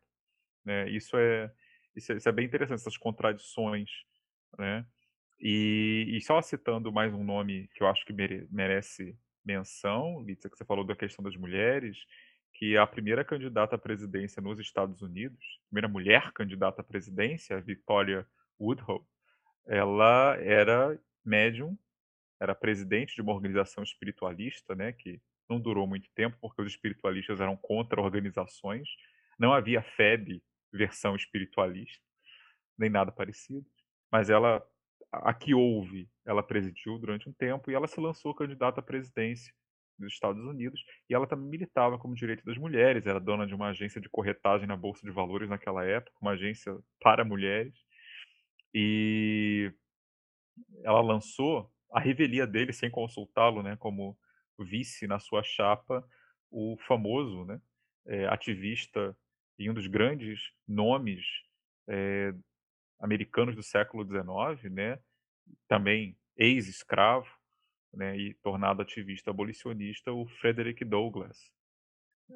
Né? 0.66 0.90
Isso, 0.90 1.16
é, 1.16 1.52
isso, 1.96 2.12
é, 2.12 2.18
isso 2.18 2.28
é 2.28 2.32
bem 2.32 2.46
interessante, 2.46 2.80
essas 2.80 2.98
contradições. 2.98 3.90
Né? 4.58 4.86
E, 5.40 6.06
e, 6.10 6.22
só 6.22 6.42
citando 6.42 6.92
mais 6.92 7.14
um 7.14 7.24
nome 7.24 7.70
que 7.76 7.84
eu 7.84 7.88
acho 7.88 8.06
que 8.06 8.14
mere, 8.14 8.48
merece 8.52 9.18
menção, 9.46 10.22
Lídia, 10.22 10.50
que 10.50 10.58
você 10.58 10.66
falou 10.66 10.86
da 10.86 10.96
questão 10.96 11.24
das 11.24 11.36
mulheres, 11.36 11.98
que 12.54 12.78
a 12.78 12.86
primeira 12.86 13.24
candidata 13.24 13.76
à 13.76 13.80
presidência 13.80 14.42
nos 14.42 14.60
Estados 14.60 15.02
Unidos, 15.02 15.60
primeira 15.70 15.88
mulher 15.88 16.32
candidata 16.34 16.82
à 16.82 16.84
presidência, 16.84 17.60
Victoria 17.62 18.28
Woodhull, 18.60 19.08
ela 19.66 20.38
era 20.38 21.00
médium 21.26 21.78
era 22.44 22.54
presidente 22.54 23.16
de 23.16 23.22
uma 23.22 23.32
organização 23.32 23.84
espiritualista, 23.84 24.76
né, 24.76 24.92
que 24.92 25.22
não 25.50 25.60
durou 25.60 25.88
muito 25.88 26.10
tempo 26.14 26.38
porque 26.42 26.62
os 26.62 26.68
espiritualistas 26.68 27.40
eram 27.40 27.56
contra 27.56 28.02
organizações. 28.02 28.90
Não 29.40 29.54
havia 29.54 29.82
FEB 29.82 30.44
versão 30.72 31.16
espiritualista, 31.16 32.04
nem 32.78 32.90
nada 32.90 33.12
parecido. 33.14 33.66
Mas 34.12 34.30
ela, 34.30 34.62
a 35.12 35.34
que 35.34 35.54
houve, 35.54 36.10
ela 36.26 36.44
presidiu 36.44 37.00
durante 37.00 37.30
um 37.30 37.34
tempo 37.34 37.72
e 37.72 37.74
ela 37.74 37.88
se 37.88 38.00
lançou 38.00 38.36
candidata 38.36 38.82
à 38.82 38.84
presidência 38.84 39.54
dos 39.98 40.14
Estados 40.14 40.44
Unidos 40.44 40.84
e 41.10 41.14
ela 41.14 41.28
também 41.28 41.48
militava 41.48 41.98
como 41.98 42.16
direito 42.16 42.44
das 42.46 42.58
mulheres, 42.58 43.06
era 43.06 43.20
dona 43.20 43.46
de 43.46 43.54
uma 43.54 43.70
agência 43.70 44.02
de 44.02 44.10
corretagem 44.10 44.68
na 44.68 44.76
bolsa 44.76 45.06
de 45.06 45.12
valores 45.12 45.50
naquela 45.50 45.84
época, 45.86 46.18
uma 46.22 46.32
agência 46.32 46.76
para 47.02 47.24
mulheres. 47.24 47.74
E 48.74 49.72
ela 50.84 51.02
lançou 51.02 51.72
a 51.92 52.00
revelia 52.00 52.48
dele 52.48 52.74
sem 52.74 52.90
consultá-lo, 52.90 53.62
né, 53.62 53.76
como 53.78 54.18
vice 54.60 55.08
na 55.08 55.20
sua 55.20 55.44
chapa, 55.44 56.04
o 56.50 56.78
famoso, 56.88 57.46
né, 57.46 57.62
é, 58.06 58.26
ativista 58.28 59.16
e 59.58 59.70
um 59.70 59.74
dos 59.74 59.88
grandes 59.88 60.52
nomes 60.68 61.24
é, 61.88 62.34
americanos 63.00 63.56
do 63.56 63.64
século 63.64 64.04
XIX, 64.06 64.72
né, 64.74 65.00
também 65.68 66.18
ex-escravo, 66.38 67.28
né, 67.94 68.18
e 68.18 68.34
tornado 68.36 68.82
ativista 68.82 69.30
abolicionista, 69.30 70.12
o 70.12 70.26
Frederick 70.40 70.84
Douglass. 70.84 71.52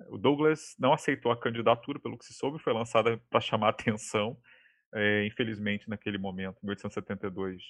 O 0.10 0.18
Douglass 0.18 0.76
não 0.78 0.93
aceitou 0.93 1.32
a 1.32 1.39
candidatura, 1.39 1.99
pelo 1.99 2.18
que 2.18 2.26
se 2.26 2.34
soube, 2.34 2.60
foi 2.60 2.74
lançada 2.74 3.18
para 3.30 3.41
chamar 3.41 3.70
atenção. 3.97 4.38
É, 4.93 5.26
infelizmente, 5.26 5.89
naquele 5.89 6.18
momento, 6.18 6.58
em 6.64 6.68
1872, 6.68 7.64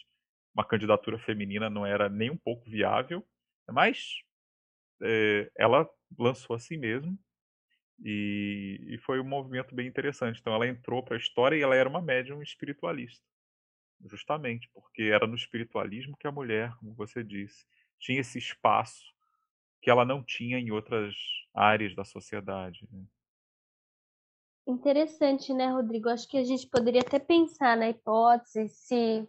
uma 0.54 0.66
candidatura 0.66 1.18
feminina 1.20 1.70
não 1.70 1.86
era 1.86 2.10
nem 2.10 2.30
um 2.30 2.38
pouco 2.38 2.70
viável, 2.70 3.26
mas 3.70 4.24
é, 5.02 5.52
ela 5.58 5.88
lançou 6.18 6.56
assim 6.56 6.78
mesmo. 6.78 7.18
E, 8.04 8.80
e 8.88 8.98
foi 9.00 9.20
um 9.20 9.24
movimento 9.24 9.74
bem 9.74 9.88
interessante. 9.88 10.40
Então 10.40 10.54
ela 10.54 10.68
entrou 10.68 11.04
para 11.04 11.16
a 11.16 11.20
história 11.20 11.56
e 11.56 11.62
ela 11.62 11.76
era 11.76 11.90
uma 11.90 12.02
médium 12.02 12.42
espiritualista. 12.42 13.26
Justamente 14.06 14.70
porque 14.74 15.04
era 15.04 15.26
no 15.26 15.36
espiritualismo 15.36 16.16
que 16.18 16.28
a 16.28 16.32
mulher, 16.32 16.72
como 16.80 16.94
você 16.94 17.24
disse, 17.24 17.66
tinha 18.00 18.20
esse 18.20 18.38
espaço 18.38 19.06
que 19.82 19.90
ela 19.90 20.06
não 20.06 20.24
tinha 20.24 20.60
em 20.60 20.72
outras 20.72 21.16
áreas 21.54 21.96
da 21.96 22.04
sociedade. 22.04 22.88
Né? 22.92 23.04
Interessante, 24.68 25.54
né, 25.54 25.68
Rodrigo? 25.68 26.10
Acho 26.10 26.28
que 26.28 26.38
a 26.38 26.44
gente 26.44 26.68
poderia 26.68 27.02
até 27.02 27.20
pensar 27.20 27.78
na 27.78 27.90
hipótese 27.90 28.68
se 28.68 29.28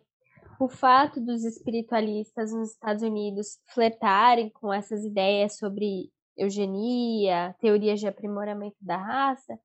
o 0.58 0.68
fato 0.68 1.20
dos 1.20 1.44
espiritualistas 1.44 2.52
nos 2.52 2.72
Estados 2.72 3.02
Unidos 3.02 3.60
flertarem 3.72 4.50
com 4.50 4.72
essas 4.72 5.04
ideias 5.04 5.56
sobre 5.56 6.10
eugenia, 6.36 7.54
teorias 7.60 8.00
de 8.00 8.08
aprimoramento 8.08 8.76
da 8.80 8.96
raça, 8.96 9.58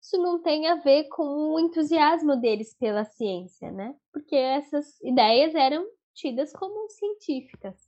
isso 0.00 0.18
não 0.18 0.40
tem 0.40 0.68
a 0.68 0.76
ver 0.76 1.08
com 1.08 1.54
o 1.54 1.58
entusiasmo 1.58 2.36
deles 2.36 2.72
pela 2.74 3.04
ciência, 3.04 3.72
né? 3.72 3.92
Porque 4.12 4.36
essas 4.36 5.00
ideias 5.00 5.52
eram 5.54 5.84
tidas 6.14 6.52
como 6.52 6.88
científicas. 6.88 7.85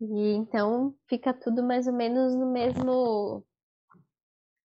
E 0.00 0.32
então 0.32 0.94
fica 1.08 1.32
tudo 1.32 1.62
mais 1.62 1.86
ou 1.86 1.92
menos 1.92 2.34
no 2.34 2.50
mesmo 2.50 3.44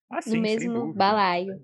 ah, 0.09 0.21
sim, 0.21 0.35
no 0.35 0.41
mesmo 0.41 0.93
balaio. 0.93 1.61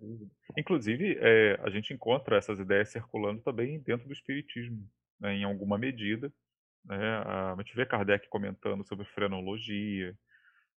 Inclusive, 0.58 1.18
é, 1.20 1.60
a 1.62 1.70
gente 1.70 1.94
encontra 1.94 2.38
essas 2.38 2.60
ideias 2.60 2.90
circulando 2.90 3.42
também 3.42 3.80
dentro 3.80 4.08
do 4.08 4.14
espiritismo, 4.14 4.86
né, 5.20 5.34
em 5.34 5.44
alguma 5.44 5.78
medida. 5.78 6.32
Né? 6.84 6.98
A 6.98 7.56
gente 7.60 7.76
vê 7.76 7.86
Kardec 7.86 8.28
comentando 8.28 8.84
sobre 8.84 9.06
frenologia, 9.06 10.14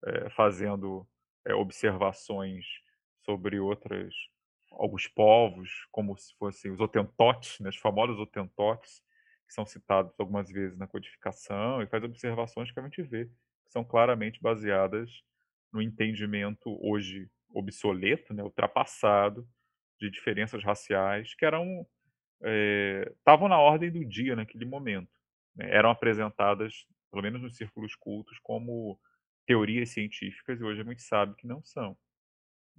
é, 0.06 0.30
fazendo 0.32 1.08
é, 1.46 1.56
observações 1.56 2.66
sobre 3.26 3.60
outras 3.60 4.14
alguns 4.72 5.08
povos, 5.08 5.70
como 5.92 6.18
se 6.18 6.36
fossem 6.36 6.72
os 6.72 6.80
otentotes, 6.80 7.60
né, 7.60 7.70
os 7.70 7.78
famosos 7.78 8.18
otentotes, 8.20 9.04
são 9.54 9.66
citados 9.66 10.14
algumas 10.20 10.50
vezes 10.50 10.78
na 10.78 10.88
codificação, 10.88 11.82
e 11.82 11.88
faz 11.88 12.04
observações 12.04 12.72
que 12.72 12.80
a 12.80 12.84
gente 12.84 13.02
vê 13.04 13.26
que 13.26 13.72
são 13.72 13.84
claramente 13.84 14.42
baseadas 14.42 15.10
no 15.72 15.82
entendimento 15.82 16.78
hoje 16.82 17.30
obsoleto, 17.50 18.34
né, 18.34 18.44
ultrapassado, 18.44 19.48
de 20.00 20.10
diferenças 20.10 20.64
raciais 20.64 21.34
que 21.36 21.46
eram 21.46 21.86
estavam 23.20 23.46
é, 23.48 23.50
na 23.50 23.58
ordem 23.58 23.90
do 23.90 24.04
dia 24.04 24.36
naquele 24.36 24.66
momento. 24.66 25.12
Né, 25.56 25.70
eram 25.70 25.90
apresentadas, 25.90 26.86
pelo 27.10 27.24
menos 27.24 27.42
nos 27.42 27.56
círculos 27.56 27.96
cultos, 27.96 28.38
como 28.40 29.00
teorias 29.46 29.90
científicas 29.90 30.60
e 30.60 30.64
hoje 30.64 30.82
a 30.82 30.84
gente 30.84 31.02
sabe 31.02 31.36
que 31.36 31.48
não 31.48 31.64
são. 31.64 31.98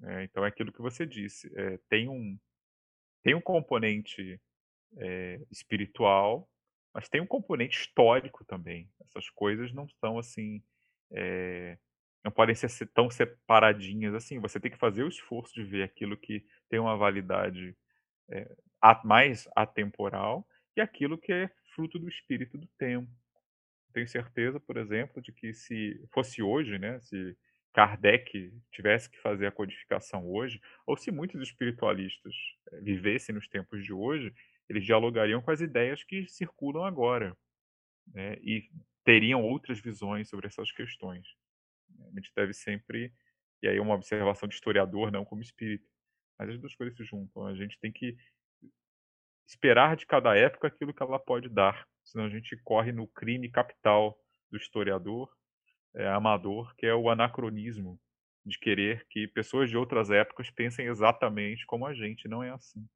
É, 0.02 0.24
então 0.24 0.44
é 0.44 0.48
aquilo 0.48 0.72
que 0.72 0.82
você 0.82 1.06
disse. 1.06 1.50
É, 1.56 1.78
tem, 1.88 2.08
um, 2.08 2.38
tem 3.22 3.34
um 3.34 3.40
componente 3.40 4.40
é, 4.98 5.40
espiritual, 5.50 6.48
mas 6.95 7.09
tem 7.09 7.20
um 7.20 7.26
componente 7.26 7.78
histórico 7.78 8.45
também. 8.45 8.88
Essas 9.05 9.28
coisas 9.28 9.72
não 9.72 9.88
são 10.01 10.18
assim. 10.18 10.62
É, 11.12 11.76
não 12.24 12.32
podem 12.32 12.55
ser 12.55 12.68
tão 12.95 13.11
separadinhas 13.11 14.14
assim. 14.14 14.38
Você 14.38 14.59
tem 14.59 14.70
que 14.70 14.78
fazer 14.78 15.03
o 15.03 15.09
esforço 15.09 15.53
de 15.53 15.64
ver 15.64 15.82
aquilo 15.82 16.16
que 16.16 16.45
tem 16.70 16.78
uma 16.78 16.97
validade 16.97 17.76
é, 18.30 18.51
mais 19.05 19.49
atemporal 19.55 20.47
e 20.76 20.80
aquilo 20.80 21.18
que 21.18 21.32
é 21.32 21.51
fruto 21.74 21.99
do 21.99 22.09
espírito 22.09 22.57
do 22.57 22.66
tempo 22.78 23.11
tenho 23.95 24.09
certeza, 24.09 24.59
por 24.59 24.76
exemplo, 24.76 25.22
de 25.22 25.32
que 25.32 25.55
se 25.55 26.05
fosse 26.12 26.42
hoje, 26.42 26.78
né, 26.78 26.99
se 27.01 27.36
Kardec 27.72 28.53
tivesse 28.72 29.09
que 29.09 29.20
fazer 29.20 29.47
a 29.47 29.53
codificação 29.53 30.28
hoje, 30.28 30.61
ou 30.84 30.97
se 30.97 31.11
muitos 31.11 31.40
espiritualistas 31.40 32.34
eh, 32.72 32.80
vivessem 32.80 33.34
nos 33.34 33.49
tempos 33.49 33.84
de 33.84 33.92
hoje, 33.92 34.34
eles 34.68 34.84
dialogariam 34.84 35.42
com 35.42 35.50
as 35.50 35.60
ideias 35.60 36.02
que 36.02 36.26
circulam 36.28 36.84
agora 36.84 37.36
né, 38.12 38.36
e 38.42 38.68
teriam 39.04 39.42
outras 39.42 39.80
visões 39.80 40.28
sobre 40.28 40.46
essas 40.46 40.72
questões. 40.72 41.26
A 42.00 42.14
gente 42.14 42.32
deve 42.34 42.52
sempre, 42.52 43.12
e 43.62 43.68
aí 43.68 43.76
é 43.76 43.82
uma 43.82 43.94
observação 43.94 44.48
de 44.48 44.54
historiador, 44.54 45.10
não 45.10 45.24
como 45.24 45.42
espírito, 45.42 45.86
mas 46.38 46.48
as 46.50 46.58
duas 46.58 46.74
coisas 46.74 46.96
se 46.96 47.04
juntam. 47.04 47.46
A 47.46 47.54
gente 47.54 47.78
tem 47.78 47.92
que 47.92 48.16
esperar 49.46 49.96
de 49.96 50.06
cada 50.06 50.36
época 50.36 50.68
aquilo 50.68 50.94
que 50.94 51.02
ela 51.02 51.18
pode 51.18 51.48
dar 51.48 51.86
senão 52.04 52.26
a 52.26 52.28
gente 52.28 52.56
corre 52.58 52.92
no 52.92 53.08
crime 53.08 53.50
capital 53.50 54.16
do 54.50 54.56
historiador 54.56 55.34
é, 55.94 56.06
amador, 56.08 56.74
que 56.76 56.86
é 56.86 56.94
o 56.94 57.08
anacronismo 57.08 57.98
de 58.44 58.58
querer 58.58 59.06
que 59.08 59.26
pessoas 59.28 59.70
de 59.70 59.76
outras 59.76 60.10
épocas 60.10 60.50
pensem 60.50 60.86
exatamente 60.86 61.64
como 61.66 61.86
a 61.86 61.94
gente. 61.94 62.28
Não 62.28 62.42
é 62.42 62.50
assim. 62.50 62.86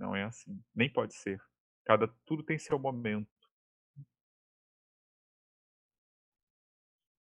Não 0.00 0.16
é 0.16 0.24
assim. 0.24 0.58
Nem 0.74 0.90
pode 0.90 1.14
ser. 1.14 1.38
Cada 1.84 2.08
tudo 2.24 2.42
tem 2.42 2.58
seu 2.58 2.78
momento. 2.78 3.28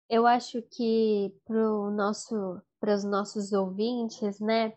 Eu 0.10 0.28
acho 0.28 0.62
que 0.62 1.34
para 1.46 1.56
nosso, 1.56 2.62
os 2.82 3.04
nossos 3.06 3.54
ouvintes, 3.54 4.42
né? 4.42 4.74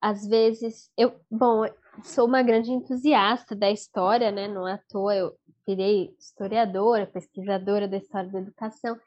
Às 0.00 0.26
vezes, 0.26 0.90
eu, 0.96 1.18
bom, 1.30 1.62
sou 2.02 2.26
uma 2.26 2.42
grande 2.42 2.72
entusiasta 2.72 3.54
da 3.54 3.70
história, 3.70 4.32
né? 4.32 4.48
Não 4.48 4.66
à 4.66 4.76
toa 4.76 5.14
eu 5.14 5.38
virei 5.64 6.14
historiadora, 6.18 7.06
pesquisadora 7.06 7.86
da 7.86 7.98
história 7.98 8.30
da 8.30 8.40
educação. 8.40 8.98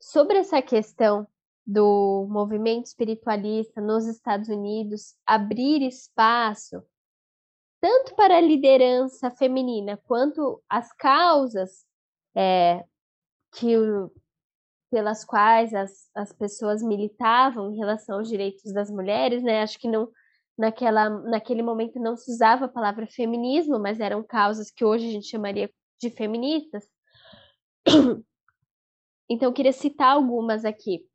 Sobre 0.00 0.38
essa 0.38 0.62
questão 0.62 1.28
do 1.66 2.26
movimento 2.28 2.86
espiritualista 2.86 3.82
nos 3.82 4.06
Estados 4.06 4.48
Unidos 4.48 5.14
abrir 5.26 5.82
espaço 5.82 6.82
tanto 7.84 8.14
para 8.14 8.38
a 8.38 8.40
liderança 8.40 9.30
feminina 9.30 9.98
quanto 10.06 10.58
as 10.66 10.90
causas 10.94 11.84
é, 12.34 12.82
que 13.52 13.76
pelas 14.90 15.22
quais 15.22 15.74
as, 15.74 16.08
as 16.14 16.32
pessoas 16.32 16.82
militavam 16.82 17.70
em 17.70 17.76
relação 17.76 18.16
aos 18.16 18.26
direitos 18.26 18.72
das 18.72 18.90
mulheres, 18.90 19.42
né? 19.42 19.60
Acho 19.60 19.78
que 19.78 19.86
não 19.86 20.10
naquela, 20.56 21.10
naquele 21.10 21.60
momento 21.60 22.00
não 22.00 22.16
se 22.16 22.30
usava 22.30 22.64
a 22.64 22.68
palavra 22.68 23.06
feminismo, 23.06 23.78
mas 23.78 24.00
eram 24.00 24.24
causas 24.24 24.70
que 24.70 24.82
hoje 24.82 25.06
a 25.06 25.12
gente 25.12 25.28
chamaria 25.28 25.70
de 26.00 26.08
feministas. 26.08 26.88
Então, 29.26 29.48
eu 29.48 29.54
queria 29.54 29.72
citar 29.72 30.12
algumas 30.14 30.66
aqui. 30.66 31.06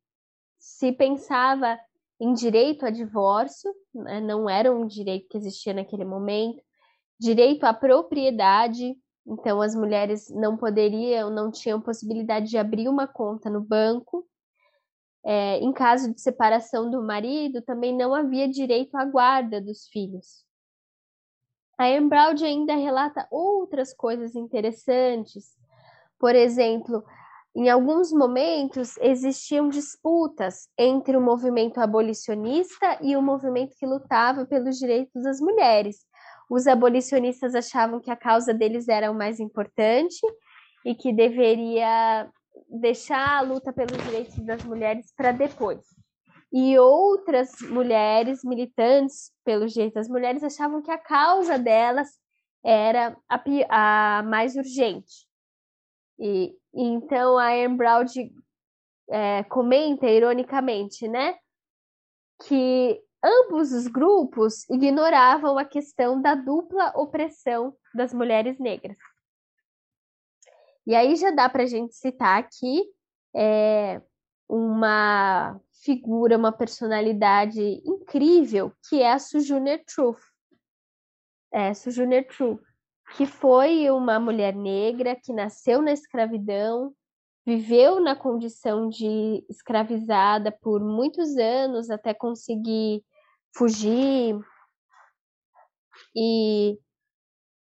Se 0.57 0.91
pensava 0.91 1.80
em 2.20 2.34
direito 2.34 2.86
a 2.86 2.89
divórcio, 2.89 3.74
né, 3.93 4.20
não 4.20 4.49
era 4.49 4.74
um 4.74 4.86
direito 4.86 5.28
que 5.30 5.38
existia 5.38 5.74
naquele 5.74 6.03
momento, 6.03 6.61
direito 7.20 7.63
à 7.63 7.74
propriedade, 7.74 8.95
então 9.26 9.61
as 9.61 9.76
mulheres 9.76 10.30
não 10.30 10.57
poderiam, 10.57 11.30
não 11.30 11.51
tinham 11.51 11.80
possibilidade 11.82 12.49
de 12.49 12.57
abrir 12.57 12.88
uma 12.89 13.07
conta 13.07 13.49
no 13.49 13.61
banco, 13.61 14.28
é, 15.24 15.57
em 15.57 15.72
caso 15.74 16.13
de 16.13 16.22
separação 16.22 16.89
do 16.89 17.03
marido, 17.03 17.61
também 17.61 17.95
não 17.95 18.15
havia 18.15 18.47
direito 18.47 18.95
à 18.95 19.05
guarda 19.05 19.61
dos 19.61 19.88
filhos. 19.88 20.45
A 21.78 21.89
Embraud 21.89 22.43
ainda 22.43 22.76
relata 22.76 23.28
outras 23.32 23.93
coisas 23.93 24.36
interessantes. 24.36 25.55
Por 26.17 26.36
exemplo, 26.36 27.03
em 27.56 27.70
alguns 27.70 28.12
momentos 28.12 28.95
existiam 28.97 29.70
disputas 29.70 30.68
entre 30.78 31.18
o 31.18 31.22
movimento 31.22 31.80
abolicionista 31.80 33.00
e 33.02 33.16
o 33.16 33.22
movimento 33.22 33.76
que 33.78 33.86
lutava 33.86 34.45
pelos 34.45 34.78
direitos 34.78 35.24
das 35.24 35.39
mulheres. 35.41 36.06
Os 36.50 36.68
abolicionistas 36.68 37.56
achavam 37.56 38.00
que 38.00 38.12
a 38.12 38.16
causa 38.16 38.54
deles 38.54 38.88
era 38.88 39.12
o 39.12 39.16
mais 39.16 39.39
importante 39.39 40.20
e 40.86 40.95
que 40.95 41.12
deveria 41.12 42.30
deixar 42.70 43.39
a 43.39 43.41
luta 43.41 43.74
pelos 43.74 43.97
direitos 44.04 44.36
das 44.45 44.64
mulheres 44.64 45.12
para 45.16 45.32
depois. 45.32 45.82
E 46.52 46.78
outras 46.80 47.52
mulheres 47.62 48.43
militantes 48.43 49.32
pelos 49.43 49.74
direitos 49.74 49.95
das 49.95 50.08
mulheres 50.08 50.43
achavam 50.43 50.82
que 50.82 50.91
a 50.91 50.97
causa 50.97 51.60
delas 51.60 52.10
era 52.64 53.16
a, 53.30 54.20
a 54.20 54.24
mais 54.24 54.56
urgente. 54.56 55.28
E, 56.20 56.56
então 56.74 57.38
a 57.38 57.49
Anne 57.49 57.76
Brown 57.76 58.05
é, 59.09 59.43
comenta 59.43 60.07
ironicamente, 60.07 61.07
né, 61.07 61.36
que 62.45 63.01
ambos 63.24 63.72
os 63.72 63.88
grupos 63.88 64.70
ignoravam 64.70 65.57
a 65.57 65.65
questão 65.65 66.22
da 66.22 66.36
dupla 66.36 66.93
opressão 66.95 67.76
das 67.93 68.13
mulheres 68.13 68.57
negras. 68.59 68.97
E 70.86 70.95
aí 70.95 71.15
já 71.15 71.32
dá 71.32 71.49
para 71.49 71.63
a 71.63 71.67
gente 71.67 71.93
citar 71.95 72.39
aqui 72.39 72.84
é, 73.36 74.01
uma 74.47 75.59
figura, 75.84 76.38
uma 76.38 76.51
personalidade 76.51 77.61
incrível, 77.86 78.74
que 78.88 79.01
é 79.01 79.11
a 79.11 79.20
Sojourner 79.20 79.84
Truth. 79.86 80.22
É, 81.51 81.74
Sojourner 81.74 82.28
Truth, 82.28 82.63
que 83.16 83.26
foi 83.26 83.89
uma 83.89 84.20
mulher 84.20 84.55
negra 84.55 85.16
que 85.16 85.34
nasceu 85.34 85.82
na 85.82 85.91
escravidão, 85.91 86.93
viveu 87.45 87.99
na 87.99 88.16
condição 88.16 88.88
de 88.89 89.43
escravizada 89.49 90.51
por 90.51 90.82
muitos 90.82 91.38
anos 91.38 91.89
até 91.89 92.14
conseguir 92.14 93.03
fugir 93.55 94.39
e 96.16 96.78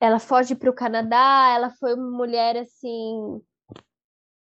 ela 0.01 0.19
foge 0.19 0.55
para 0.55 0.71
o 0.71 0.75
Canadá. 0.75 1.53
Ela 1.55 1.71
foi 1.71 1.95
uma 1.95 2.11
mulher 2.11 2.57
assim 2.57 3.43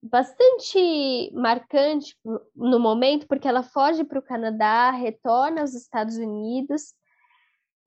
bastante 0.03 1.33
marcante 1.35 2.17
no 2.55 2.79
momento, 2.79 3.27
porque 3.27 3.49
ela 3.49 3.63
foge 3.63 4.05
para 4.05 4.19
o 4.19 4.23
Canadá, 4.23 4.91
retorna 4.91 5.63
aos 5.63 5.75
Estados 5.75 6.17
Unidos, 6.17 6.95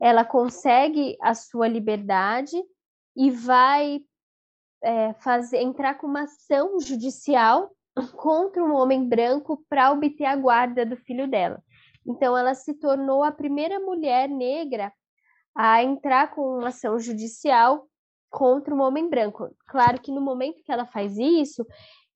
ela 0.02 0.26
consegue 0.26 1.18
a 1.22 1.34
sua 1.34 1.68
liberdade 1.68 2.62
e 3.20 3.30
vai 3.30 4.00
é, 4.82 5.14
fazer 5.16 5.58
entrar 5.58 5.96
com 5.96 6.08
uma 6.08 6.24
ação 6.24 6.80
judicial 6.80 7.70
contra 8.16 8.64
um 8.64 8.74
homem 8.74 9.10
branco 9.10 9.62
para 9.68 9.92
obter 9.92 10.24
a 10.24 10.38
guarda 10.38 10.86
do 10.86 10.96
filho 10.96 11.30
dela. 11.30 11.62
Então, 12.08 12.38
ela 12.38 12.56
se 12.56 12.74
tornou 12.76 13.22
a 13.22 13.32
primeira 13.32 13.78
mulher 13.78 14.30
negra 14.30 14.94
a 15.54 15.84
entrar 15.84 16.34
com 16.34 16.60
uma 16.60 16.70
ação 16.70 16.98
judicial 16.98 17.90
contra 18.30 18.74
um 18.74 18.80
homem 18.80 19.10
branco. 19.10 19.54
Claro 19.68 20.00
que 20.00 20.14
no 20.14 20.22
momento 20.22 20.64
que 20.64 20.72
ela 20.72 20.86
faz 20.86 21.18
isso, 21.18 21.68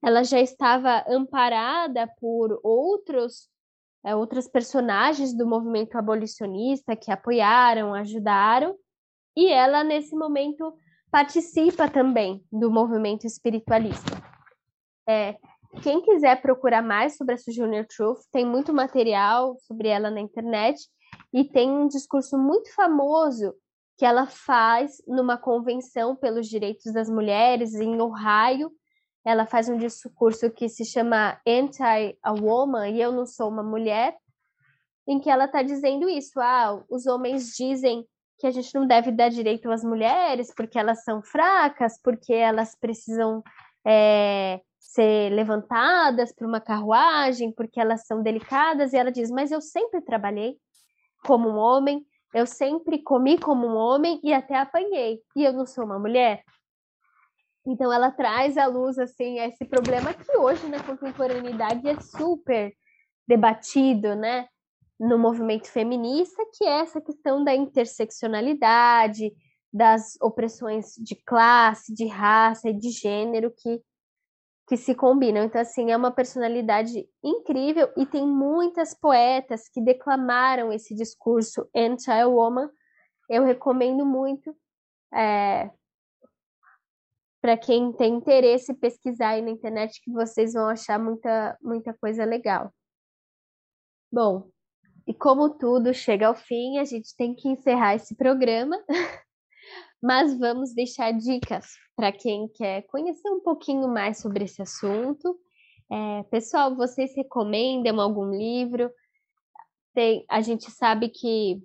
ela 0.02 0.24
já 0.24 0.40
estava 0.40 1.04
amparada 1.06 2.08
por 2.18 2.58
outros 2.62 3.50
é, 4.06 4.14
outras 4.14 4.48
personagens 4.48 5.34
do 5.34 5.46
movimento 5.46 5.96
abolicionista 5.96 6.94
que 6.94 7.10
apoiaram, 7.10 7.94
ajudaram, 7.94 8.76
e 9.34 9.50
ela 9.50 9.82
nesse 9.82 10.14
momento 10.14 10.74
participa 11.14 11.88
também 11.88 12.44
do 12.50 12.68
movimento 12.68 13.24
espiritualista. 13.24 14.20
É, 15.08 15.36
quem 15.80 16.02
quiser 16.02 16.42
procurar 16.42 16.82
mais 16.82 17.16
sobre 17.16 17.36
a 17.36 17.38
Sojourner 17.38 17.86
Truth, 17.86 18.18
tem 18.32 18.44
muito 18.44 18.74
material 18.74 19.56
sobre 19.60 19.86
ela 19.86 20.10
na 20.10 20.20
internet 20.20 20.76
e 21.32 21.44
tem 21.44 21.70
um 21.70 21.86
discurso 21.86 22.36
muito 22.36 22.74
famoso 22.74 23.54
que 23.96 24.04
ela 24.04 24.26
faz 24.26 25.00
numa 25.06 25.38
convenção 25.38 26.16
pelos 26.16 26.48
direitos 26.48 26.92
das 26.92 27.08
mulheres 27.08 27.74
em 27.74 28.00
Ohio. 28.00 28.72
Ela 29.24 29.46
faz 29.46 29.68
um 29.68 29.78
discurso 29.78 30.50
que 30.50 30.68
se 30.68 30.84
chama 30.84 31.40
Anti 31.46 31.80
a 32.24 32.32
Woman 32.32 32.88
e 32.88 33.00
eu 33.00 33.12
não 33.12 33.24
sou 33.24 33.48
uma 33.48 33.62
mulher, 33.62 34.16
em 35.06 35.20
que 35.20 35.30
ela 35.30 35.44
está 35.44 35.62
dizendo 35.62 36.08
isso. 36.08 36.40
Ah, 36.40 36.82
os 36.90 37.06
homens 37.06 37.54
dizem 37.54 38.04
que 38.38 38.46
a 38.46 38.50
gente 38.50 38.74
não 38.74 38.86
deve 38.86 39.12
dar 39.12 39.28
direito 39.28 39.70
às 39.70 39.84
mulheres 39.84 40.52
porque 40.54 40.78
elas 40.78 41.04
são 41.04 41.22
fracas, 41.22 42.00
porque 42.02 42.32
elas 42.32 42.74
precisam 42.74 43.42
é, 43.86 44.60
ser 44.78 45.30
levantadas 45.30 46.32
para 46.32 46.46
uma 46.46 46.60
carruagem, 46.60 47.52
porque 47.52 47.80
elas 47.80 48.06
são 48.06 48.22
delicadas. 48.22 48.92
E 48.92 48.96
ela 48.96 49.10
diz: 49.10 49.30
Mas 49.30 49.50
eu 49.50 49.60
sempre 49.60 50.00
trabalhei 50.00 50.56
como 51.24 51.48
um 51.48 51.56
homem, 51.56 52.04
eu 52.32 52.46
sempre 52.46 53.02
comi 53.02 53.38
como 53.38 53.66
um 53.66 53.76
homem 53.76 54.20
e 54.22 54.32
até 54.32 54.56
apanhei, 54.56 55.20
e 55.36 55.44
eu 55.44 55.52
não 55.52 55.66
sou 55.66 55.84
uma 55.84 55.98
mulher. 55.98 56.42
Então 57.66 57.90
ela 57.90 58.10
traz 58.10 58.58
à 58.58 58.66
luz 58.66 58.98
assim 58.98 59.38
esse 59.38 59.64
problema 59.64 60.12
que 60.12 60.36
hoje 60.36 60.68
na 60.68 60.82
contemporaneidade 60.82 61.88
é 61.88 61.98
super 61.98 62.74
debatido, 63.26 64.14
né? 64.14 64.46
No 64.98 65.18
movimento 65.18 65.68
feminista, 65.68 66.44
que 66.54 66.64
é 66.64 66.80
essa 66.80 67.00
questão 67.00 67.42
da 67.42 67.54
interseccionalidade, 67.54 69.32
das 69.72 70.16
opressões 70.20 70.94
de 70.96 71.16
classe, 71.16 71.92
de 71.92 72.06
raça 72.06 72.68
e 72.68 72.72
de 72.72 72.90
gênero 72.90 73.52
que, 73.56 73.82
que 74.68 74.76
se 74.76 74.94
combinam. 74.94 75.42
Então, 75.42 75.60
assim, 75.60 75.90
é 75.90 75.96
uma 75.96 76.12
personalidade 76.12 77.08
incrível 77.22 77.92
e 77.96 78.06
tem 78.06 78.26
muitas 78.26 78.94
poetas 78.94 79.68
que 79.68 79.80
declamaram 79.80 80.72
esse 80.72 80.94
discurso 80.94 81.68
anti-woman. 81.74 82.70
Eu 83.28 83.44
recomendo 83.44 84.06
muito 84.06 84.56
é, 85.12 85.70
para 87.44 87.58
quem 87.58 87.92
tem 87.92 88.14
interesse 88.14 88.72
pesquisar 88.72 89.30
aí 89.30 89.42
na 89.42 89.50
internet, 89.50 90.00
que 90.02 90.10
vocês 90.10 90.54
vão 90.54 90.68
achar 90.68 90.98
muita, 90.98 91.58
muita 91.60 91.92
coisa 91.92 92.24
legal. 92.24 92.72
Bom, 94.10 94.48
e 95.06 95.12
como 95.12 95.50
tudo 95.50 95.92
chega 95.92 96.28
ao 96.28 96.34
fim, 96.34 96.78
a 96.78 96.84
gente 96.84 97.14
tem 97.16 97.34
que 97.34 97.48
encerrar 97.48 97.94
esse 97.94 98.14
programa, 98.14 98.82
mas 100.02 100.38
vamos 100.38 100.74
deixar 100.74 101.12
dicas 101.12 101.66
para 101.96 102.10
quem 102.10 102.48
quer 102.48 102.82
conhecer 102.82 103.28
um 103.30 103.40
pouquinho 103.40 103.88
mais 103.88 104.18
sobre 104.18 104.44
esse 104.44 104.62
assunto. 104.62 105.38
É, 105.90 106.22
pessoal, 106.24 106.74
vocês 106.74 107.14
recomendam 107.14 108.00
algum 108.00 108.30
livro? 108.30 108.90
Tem, 109.94 110.24
a 110.28 110.40
gente 110.40 110.70
sabe 110.70 111.08
que 111.08 111.62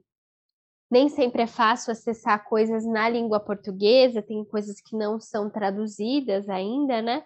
nem 0.91 1.07
sempre 1.07 1.43
é 1.43 1.47
fácil 1.47 1.91
acessar 1.91 2.43
coisas 2.45 2.85
na 2.85 3.07
língua 3.07 3.39
portuguesa, 3.39 4.21
tem 4.21 4.43
coisas 4.43 4.81
que 4.81 4.95
não 4.95 5.19
são 5.19 5.49
traduzidas 5.49 6.49
ainda, 6.49 7.01
né? 7.01 7.23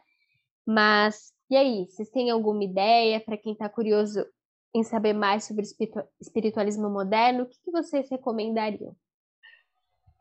Mas 0.65 1.33
e 1.53 1.55
aí, 1.55 1.85
vocês 1.85 2.09
têm 2.09 2.31
alguma 2.31 2.63
ideia 2.63 3.19
para 3.19 3.37
quem 3.37 3.53
está 3.53 3.69
curioso 3.69 4.25
em 4.73 4.83
saber 4.83 5.13
mais 5.13 5.43
sobre 5.45 5.65
espiritualismo 6.19 6.89
moderno, 6.89 7.43
o 7.43 7.45
que, 7.45 7.59
que 7.63 7.71
vocês 7.71 8.09
recomendariam? 8.09 8.95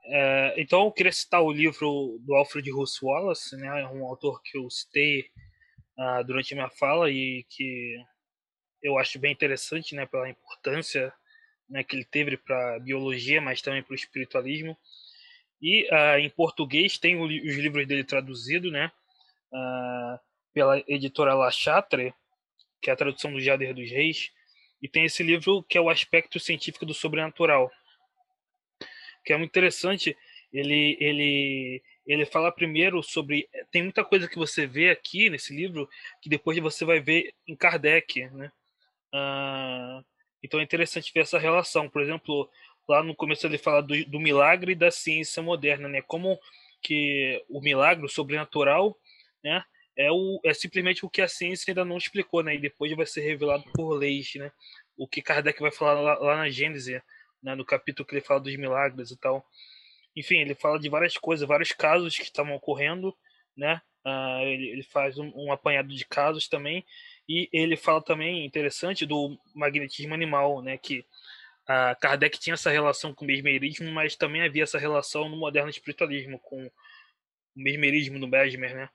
É, 0.05 0.61
então, 0.61 0.85
eu 0.85 0.93
queria 0.93 1.13
citar 1.13 1.43
o 1.43 1.53
livro 1.53 2.19
do 2.21 2.35
Alfred 2.35 2.71
Russel 2.71 3.09
Wallace, 3.09 3.57
né, 3.57 3.87
um 3.87 4.05
autor 4.05 4.43
que 4.43 4.59
eu 4.59 4.69
citei 4.69 5.27
uh, 5.99 6.25
durante 6.25 6.53
a 6.53 6.57
minha 6.57 6.71
fala 6.71 7.11
e 7.11 7.45
que 7.49 7.97
eu 8.83 8.99
acho 8.99 9.19
bem 9.19 9.33
interessante 9.33 9.95
né, 9.95 10.05
pela 10.05 10.29
importância 10.29 11.13
né, 11.71 11.83
que 11.83 11.97
ele 11.97 12.05
teve 12.05 12.37
para 12.37 12.77
a 12.77 12.81
biologia, 12.81 13.41
mas 13.41 13.63
também 13.63 13.83
para 13.83 13.93
o 13.93 13.97
espiritualismo. 13.97 14.77
E 15.61 15.89
uh, 15.93 16.19
em 16.19 16.29
português 16.29 16.99
tem 16.99 17.17
o, 17.17 17.25
os 17.25 17.57
livros 17.57 17.87
dele 17.87 18.05
traduzidos 18.05 18.73
né, 18.73 18.91
uh, 19.53 20.19
pela 20.53 20.79
editora 20.89 21.35
La 21.35 21.51
Chatre, 21.51 22.13
que 22.83 22.91
é 22.91 22.93
a 22.93 22.97
tradução 22.97 23.33
do 23.33 23.41
Jader 23.41 23.73
dos 23.73 23.89
Reis, 23.89 24.33
e 24.83 24.89
tem 24.89 25.05
esse 25.05 25.22
livro 25.22 25.62
que 25.62 25.78
é 25.78 25.80
o 25.80 25.89
aspecto 25.89 26.41
científico 26.41 26.85
do 26.85 26.93
sobrenatural, 26.93 27.70
que 29.24 29.33
é 29.33 29.37
muito 29.37 29.51
interessante. 29.51 30.16
Ele, 30.53 30.99
ele, 31.01 31.83
ele 32.07 32.26
fala 32.26 32.53
primeiro 32.53 33.03
sobre. 33.03 33.49
Tem 33.70 33.83
muita 33.83 34.05
coisa 34.05 34.28
que 34.28 34.37
você 34.37 34.66
vê 34.66 34.91
aqui 34.91 35.30
nesse 35.30 35.55
livro 35.55 35.89
que 36.20 36.28
depois 36.28 36.59
você 36.59 36.85
vai 36.85 37.01
ver 37.01 37.33
em 37.47 37.55
Kardec, 37.55 38.28
né? 38.30 38.51
Ah, 39.14 40.03
então 40.43 40.61
é 40.61 40.62
interessante 40.62 41.12
ver 41.14 41.20
essa 41.20 41.39
relação. 41.39 41.89
Por 41.89 42.03
exemplo, 42.03 42.51
lá 42.89 43.03
no 43.03 43.14
começo 43.14 43.47
ele 43.47 43.57
fala 43.57 43.80
do, 43.83 44.05
do 44.07 44.20
milagre 44.20 44.74
da 44.74 44.91
ciência 44.91 45.43
moderna, 45.43 45.89
né? 45.89 46.03
Como 46.03 46.39
que 46.83 47.43
o 47.49 47.61
milagre, 47.61 48.05
o 48.05 48.09
sobrenatural, 48.09 48.99
né? 49.43 49.64
É, 49.97 50.11
o, 50.11 50.40
é 50.45 50.55
simplesmente 50.55 51.05
o 51.05 51.11
que 51.11 51.20
a 51.20 51.28
ciência 51.28 51.70
ainda 51.70 51.84
não 51.84 51.99
explicou, 51.99 52.43
né? 52.43 52.55
E 52.55 52.59
depois 52.59 52.95
vai 52.97 53.07
ser 53.07 53.20
revelado 53.22 53.64
por 53.74 53.95
leis, 53.95 54.32
né? 54.36 54.51
O 54.97 55.07
que 55.07 55.22
Kardec 55.22 55.61
vai 55.61 55.72
falar 55.72 56.01
lá, 56.01 56.18
lá 56.18 56.36
na 56.36 56.51
Gênese, 56.51 57.03
né? 57.43 57.55
no 57.55 57.64
capítulo 57.64 58.07
que 58.07 58.14
ele 58.14 58.24
fala 58.24 58.40
dos 58.40 58.57
milagres 58.57 59.11
e 59.11 59.16
tal. 59.16 59.45
Enfim, 60.16 60.36
ele 60.36 60.55
fala 60.55 60.78
de 60.78 60.88
várias 60.88 61.16
coisas, 61.16 61.47
vários 61.47 61.72
casos 61.72 62.16
que 62.16 62.24
estavam 62.24 62.55
ocorrendo, 62.55 63.16
né? 63.57 63.80
Uh, 64.05 64.43
ele, 64.43 64.68
ele, 64.70 64.82
faz 64.82 65.16
um, 65.16 65.30
um, 65.34 65.53
apanhado 65.53 65.95
de 65.95 66.05
casos 66.05 66.49
também 66.49 66.84
e 67.28 67.49
ele 67.53 67.76
fala 67.76 68.03
também 68.03 68.45
interessante 68.45 69.07
do 69.07 69.38
magnetismo 69.55 70.14
animal, 70.14 70.61
né? 70.62 70.76
Que 70.78 71.01
uh, 71.68 71.99
Kardec 72.01 72.38
tinha 72.38 72.55
essa 72.55 72.70
relação 72.70 73.14
com 73.14 73.24
o 73.24 73.28
mesmerismo, 73.28 73.90
mas 73.93 74.16
também 74.16 74.43
havia 74.43 74.64
essa 74.64 74.78
relação 74.78 75.28
no 75.28 75.36
moderno 75.36 75.70
espiritualismo 75.70 76.38
com 76.40 76.66
o 76.66 76.70
mesmerismo 77.55 78.18
no 78.18 78.26
Besmer, 78.26 78.74
né? 78.74 78.90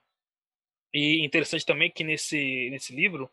E 0.94 1.26
interessante 1.26 1.66
também 1.66 1.92
que 1.92 2.04
nesse, 2.04 2.70
nesse 2.72 2.96
livro 2.96 3.30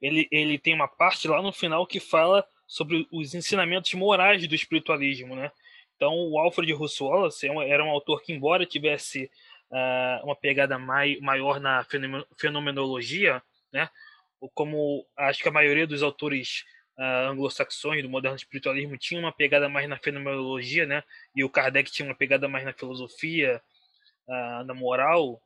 ele, 0.00 0.28
ele 0.30 0.58
tem 0.58 0.74
uma 0.74 0.88
parte 0.88 1.28
lá 1.28 1.42
no 1.42 1.52
final 1.52 1.86
que 1.86 2.00
fala 2.00 2.46
sobre 2.66 3.06
os 3.12 3.34
ensinamentos 3.34 3.92
morais 3.94 4.46
do 4.46 4.54
espiritualismo, 4.54 5.34
né? 5.34 5.50
Então, 5.96 6.14
o 6.14 6.38
Alfred 6.38 6.72
Russel 6.72 7.08
Wallace 7.08 7.46
é 7.46 7.68
era 7.68 7.84
um 7.84 7.90
autor 7.90 8.22
que, 8.22 8.32
embora 8.32 8.64
tivesse 8.64 9.30
uh, 9.70 10.24
uma 10.24 10.34
pegada 10.34 10.78
mai, 10.78 11.18
maior 11.20 11.60
na 11.60 11.84
fenomenologia, 12.38 13.42
né? 13.72 13.90
Como 14.54 15.06
acho 15.16 15.42
que 15.42 15.48
a 15.48 15.52
maioria 15.52 15.86
dos 15.86 16.02
autores 16.02 16.64
uh, 16.96 17.28
anglo-saxões 17.30 18.02
do 18.02 18.08
moderno 18.08 18.36
espiritualismo 18.36 18.96
tinha 18.96 19.20
uma 19.20 19.32
pegada 19.32 19.68
mais 19.68 19.86
na 19.88 19.98
fenomenologia, 19.98 20.86
né? 20.86 21.04
E 21.34 21.44
o 21.44 21.50
Kardec 21.50 21.90
tinha 21.92 22.08
uma 22.08 22.14
pegada 22.14 22.48
mais 22.48 22.64
na 22.64 22.72
filosofia, 22.72 23.60
uh, 24.26 24.64
na 24.64 24.72
moral, 24.72 25.42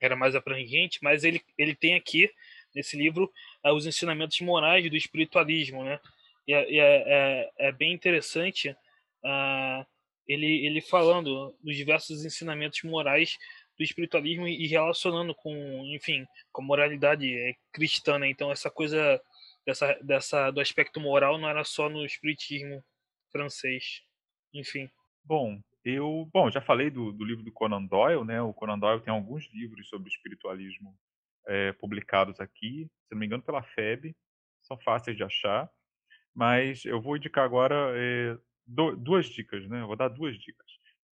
era 0.00 0.16
mais 0.16 0.34
abrangente, 0.34 0.98
mas 1.02 1.24
ele, 1.24 1.42
ele 1.56 1.74
tem 1.74 1.94
aqui, 1.94 2.30
nesse 2.74 2.96
livro, 2.96 3.32
uh, 3.64 3.72
os 3.72 3.86
ensinamentos 3.86 4.40
morais 4.40 4.88
do 4.88 4.96
espiritualismo, 4.96 5.84
né? 5.84 6.00
E 6.46 6.52
é, 6.52 6.76
é, 6.76 7.04
é, 7.06 7.68
é 7.68 7.72
bem 7.72 7.92
interessante 7.92 8.70
uh, 8.70 9.86
ele, 10.26 10.66
ele 10.66 10.80
falando 10.80 11.54
dos 11.62 11.76
diversos 11.76 12.24
ensinamentos 12.24 12.82
morais 12.82 13.36
do 13.76 13.82
espiritualismo 13.82 14.46
e 14.46 14.66
relacionando 14.66 15.34
com, 15.34 15.52
enfim, 15.86 16.26
com 16.52 16.62
a 16.62 16.64
moralidade 16.64 17.34
é, 17.34 17.54
cristã, 17.72 18.18
né? 18.18 18.28
Então 18.28 18.50
essa 18.50 18.70
coisa 18.70 19.20
dessa, 19.66 19.94
dessa 20.02 20.50
do 20.50 20.60
aspecto 20.60 21.00
moral 21.00 21.38
não 21.38 21.48
era 21.48 21.64
só 21.64 21.88
no 21.88 22.04
espiritismo 22.04 22.84
francês, 23.30 24.02
enfim. 24.52 24.88
Bom, 25.24 25.58
eu, 25.84 26.28
bom, 26.32 26.50
já 26.50 26.60
falei 26.60 26.90
do, 26.90 27.12
do 27.12 27.24
livro 27.24 27.44
do 27.44 27.52
Conan 27.52 27.84
Doyle, 27.84 28.24
né? 28.24 28.40
O 28.40 28.54
Conan 28.54 28.78
Doyle 28.78 29.02
tem 29.02 29.12
alguns 29.12 29.48
livros 29.52 29.88
sobre 29.88 30.08
espiritualismo 30.08 30.96
é, 31.46 31.72
publicados 31.72 32.40
aqui, 32.40 32.90
se 33.06 33.12
não 33.12 33.18
me 33.18 33.26
engano 33.26 33.42
pela 33.42 33.62
FEB, 33.62 34.16
são 34.62 34.78
fáceis 34.78 35.16
de 35.16 35.22
achar, 35.22 35.70
mas 36.34 36.84
eu 36.84 37.00
vou 37.00 37.16
indicar 37.16 37.44
agora 37.44 37.92
é, 37.94 38.36
do, 38.66 38.96
duas 38.96 39.26
dicas, 39.26 39.68
né? 39.68 39.82
Eu 39.82 39.86
vou 39.86 39.96
dar 39.96 40.08
duas 40.08 40.38
dicas. 40.38 40.66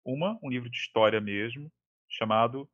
Uma, 0.05 0.39
um 0.43 0.49
livro 0.49 0.71
de 0.71 0.77
história 0.77 1.21
mesmo, 1.21 1.71
chamado 2.09 2.69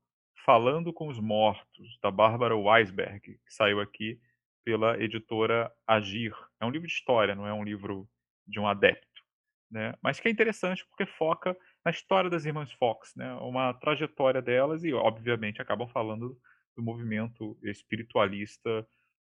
Falando 0.45 0.93
com 0.93 1.09
os 1.09 1.19
Mortos, 1.19 1.99
da 2.03 2.11
Bárbara 2.11 2.57
Weisberg, 2.57 3.21
que 3.21 3.55
saiu 3.55 3.81
aqui 3.81 4.19
pela 4.65 4.99
editora 5.03 5.73
Agir. 5.87 6.35
É 6.61 6.65
um 6.65 6.71
livro 6.71 6.87
de 6.87 6.93
história, 6.93 7.35
não 7.35 7.47
é 7.47 7.53
um 7.53 7.65
livro 7.65 8.09
de 8.47 8.59
um 8.59 8.67
adepto, 8.67 9.23
né? 9.71 9.95
Mas 10.03 10.19
que 10.21 10.29
é 10.29 10.31
interessante 10.31 10.87
porque 10.87 11.05
foca 11.05 11.57
na 11.85 11.91
história 11.91 12.29
das 12.29 12.45
irmãs 12.45 12.73
Fox, 12.73 13.15
né? 13.17 13.33
Uma 13.35 13.73
trajetória 13.75 14.43
delas 14.43 14.85
e, 14.85 14.93
obviamente, 14.93 15.63
acabam 15.63 15.89
falando 15.89 16.39
do 16.77 16.83
movimento 16.83 17.59
espiritualista 17.63 18.87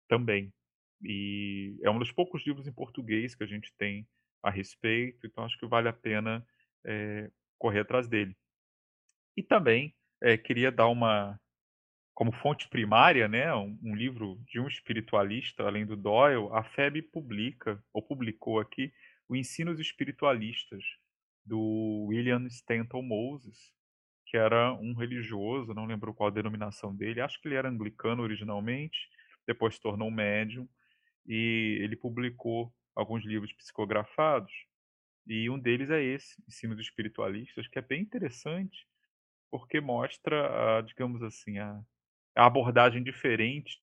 também. 0.07 0.53
E 1.01 1.79
é 1.83 1.89
um 1.89 1.99
dos 1.99 2.11
poucos 2.11 2.45
livros 2.45 2.67
em 2.67 2.73
português 2.73 3.35
que 3.35 3.43
a 3.43 3.47
gente 3.47 3.73
tem 3.77 4.07
a 4.43 4.49
respeito, 4.49 5.25
então 5.25 5.43
acho 5.43 5.57
que 5.57 5.65
vale 5.65 5.87
a 5.87 5.93
pena 5.93 6.45
é, 6.85 7.29
correr 7.57 7.81
atrás 7.81 8.07
dele. 8.07 8.35
E 9.37 9.43
também 9.43 9.95
é, 10.21 10.37
queria 10.37 10.71
dar 10.71 10.87
uma, 10.87 11.39
como 12.13 12.31
fonte 12.31 12.67
primária, 12.67 13.27
né, 13.27 13.53
um, 13.53 13.77
um, 13.81 13.95
livro 13.95 14.37
de 14.45 14.59
um 14.59 14.67
espiritualista, 14.67 15.63
além 15.63 15.85
do 15.85 15.95
Doyle, 15.95 16.49
a 16.51 16.63
FEB 16.63 17.01
publica, 17.01 17.81
ou 17.93 18.01
publicou 18.01 18.59
aqui, 18.59 18.93
o 19.27 19.35
Ensinos 19.35 19.79
Espiritualistas, 19.79 20.83
do 21.49 22.05
William 22.09 22.45
Stanton 22.47 23.01
Moses, 23.01 23.73
que 24.27 24.37
era 24.37 24.73
um 24.73 24.93
religioso, 24.93 25.73
não 25.73 25.87
lembro 25.87 26.13
qual 26.13 26.29
a 26.29 26.33
denominação 26.33 26.95
dele, 26.95 27.19
acho 27.19 27.41
que 27.41 27.47
ele 27.47 27.55
era 27.55 27.67
anglicano 27.67 28.21
originalmente, 28.21 29.09
depois 29.47 29.75
se 29.75 29.81
tornou 29.81 30.11
médium, 30.11 30.69
e 31.25 31.79
ele 31.81 31.95
publicou 31.95 32.71
alguns 32.95 33.25
livros 33.25 33.51
psicografados, 33.53 34.51
e 35.25 35.49
um 35.49 35.59
deles 35.59 35.89
é 35.89 36.01
esse, 36.01 36.41
Ensinos 36.47 36.79
Espiritualistas, 36.79 37.67
que 37.67 37.79
é 37.79 37.81
bem 37.81 38.01
interessante, 38.01 38.87
porque 39.49 39.81
mostra, 39.81 40.77
a, 40.77 40.81
digamos 40.81 41.23
assim, 41.23 41.57
a, 41.57 41.81
a 42.35 42.45
abordagem 42.45 43.03
diferente 43.03 43.81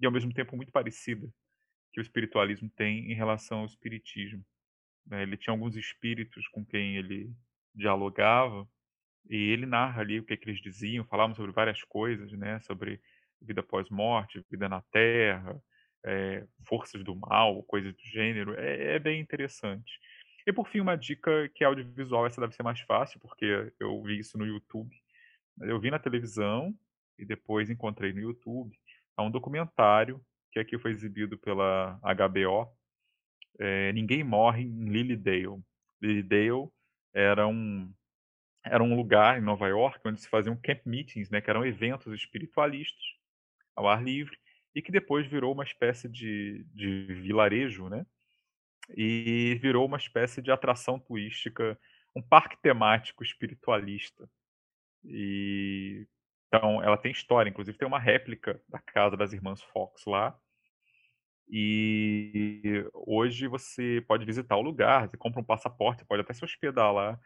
e 0.00 0.06
ao 0.06 0.12
mesmo 0.12 0.32
tempo 0.32 0.56
muito 0.56 0.72
parecida 0.72 1.32
que 1.92 2.00
o 2.00 2.02
espiritualismo 2.02 2.68
tem 2.70 3.10
em 3.12 3.14
relação 3.14 3.60
ao 3.60 3.66
espiritismo. 3.66 4.44
Né? 5.06 5.22
Ele 5.22 5.36
tinha 5.36 5.52
alguns 5.52 5.76
espíritos 5.76 6.46
com 6.48 6.64
quem 6.64 6.96
ele 6.96 7.30
dialogava 7.74 8.68
e 9.28 9.36
ele 9.36 9.66
narra 9.66 10.02
ali 10.02 10.20
o 10.20 10.24
que, 10.24 10.34
é 10.34 10.36
que 10.36 10.48
eles 10.48 10.60
diziam, 10.60 11.04
falavam 11.04 11.34
sobre 11.34 11.52
várias 11.52 11.82
coisas, 11.82 12.32
né? 12.32 12.60
Sobre 12.60 13.00
vida 13.40 13.62
pós-morte, 13.62 14.44
vida 14.50 14.68
na 14.68 14.80
Terra, 14.92 15.60
é, 16.04 16.46
forças 16.66 17.02
do 17.02 17.14
mal, 17.16 17.62
coisas 17.64 17.94
do 17.94 18.02
gênero. 18.02 18.54
É, 18.58 18.96
é, 18.96 18.98
bem 18.98 19.20
interessante. 19.20 19.98
E 20.46 20.52
por 20.52 20.68
fim, 20.68 20.80
uma 20.80 20.96
dica 20.96 21.48
que 21.54 21.64
é 21.64 21.66
audiovisual, 21.66 22.26
essa 22.26 22.40
deve 22.40 22.54
ser 22.54 22.62
mais 22.62 22.80
fácil, 22.80 23.18
porque 23.20 23.72
eu 23.80 24.02
vi 24.02 24.18
isso 24.18 24.36
no 24.36 24.46
YouTube. 24.46 24.94
Eu 25.62 25.80
vi 25.80 25.90
na 25.90 25.98
televisão 25.98 26.74
e 27.18 27.24
depois 27.24 27.70
encontrei 27.70 28.12
no 28.12 28.20
YouTube. 28.20 28.76
Há 29.16 29.22
um 29.22 29.30
documentário 29.30 30.20
que 30.52 30.58
aqui 30.58 30.78
foi 30.78 30.90
exibido 30.90 31.38
pela 31.38 31.98
HBO. 32.02 32.68
É, 33.58 33.92
Ninguém 33.92 34.24
Morre 34.24 34.62
em 34.62 34.88
Lilydale. 34.88 35.62
Lilydale 36.00 36.68
era 37.12 37.46
um, 37.46 37.92
era 38.64 38.82
um 38.82 38.96
lugar 38.96 39.38
em 39.38 39.44
Nova 39.44 39.68
York 39.68 40.00
onde 40.04 40.20
se 40.20 40.28
faziam 40.28 40.56
camp 40.56 40.80
meetings, 40.84 41.30
né, 41.30 41.40
que 41.40 41.50
eram 41.50 41.64
eventos 41.64 42.12
espiritualistas 42.12 43.04
ao 43.76 43.88
ar 43.88 44.02
livre, 44.02 44.36
e 44.74 44.82
que 44.82 44.90
depois 44.90 45.26
virou 45.26 45.52
uma 45.52 45.64
espécie 45.64 46.08
de, 46.08 46.64
de 46.72 47.06
vilarejo, 47.14 47.88
né? 47.88 48.04
E 48.96 49.58
virou 49.62 49.86
uma 49.86 49.96
espécie 49.96 50.42
de 50.42 50.50
atração 50.50 50.98
turística, 50.98 51.78
um 52.14 52.20
parque 52.20 52.56
temático 52.60 53.22
espiritualista. 53.22 54.28
E 55.04 56.06
então 56.48 56.82
ela 56.82 56.96
tem 56.96 57.10
história, 57.10 57.50
inclusive 57.50 57.76
tem 57.76 57.86
uma 57.86 57.98
réplica 57.98 58.60
da 58.68 58.78
casa 58.78 59.16
das 59.16 59.32
irmãs 59.32 59.62
Fox 59.62 60.04
lá. 60.06 60.38
E 61.48 62.84
hoje 62.92 63.46
você 63.46 64.02
pode 64.08 64.24
visitar 64.24 64.56
o 64.56 64.62
lugar, 64.62 65.08
você 65.08 65.16
compra 65.16 65.40
um 65.40 65.44
passaporte, 65.44 66.04
pode 66.04 66.22
até 66.22 66.32
se 66.32 66.44
hospedar 66.44 66.92
lá 66.92 67.18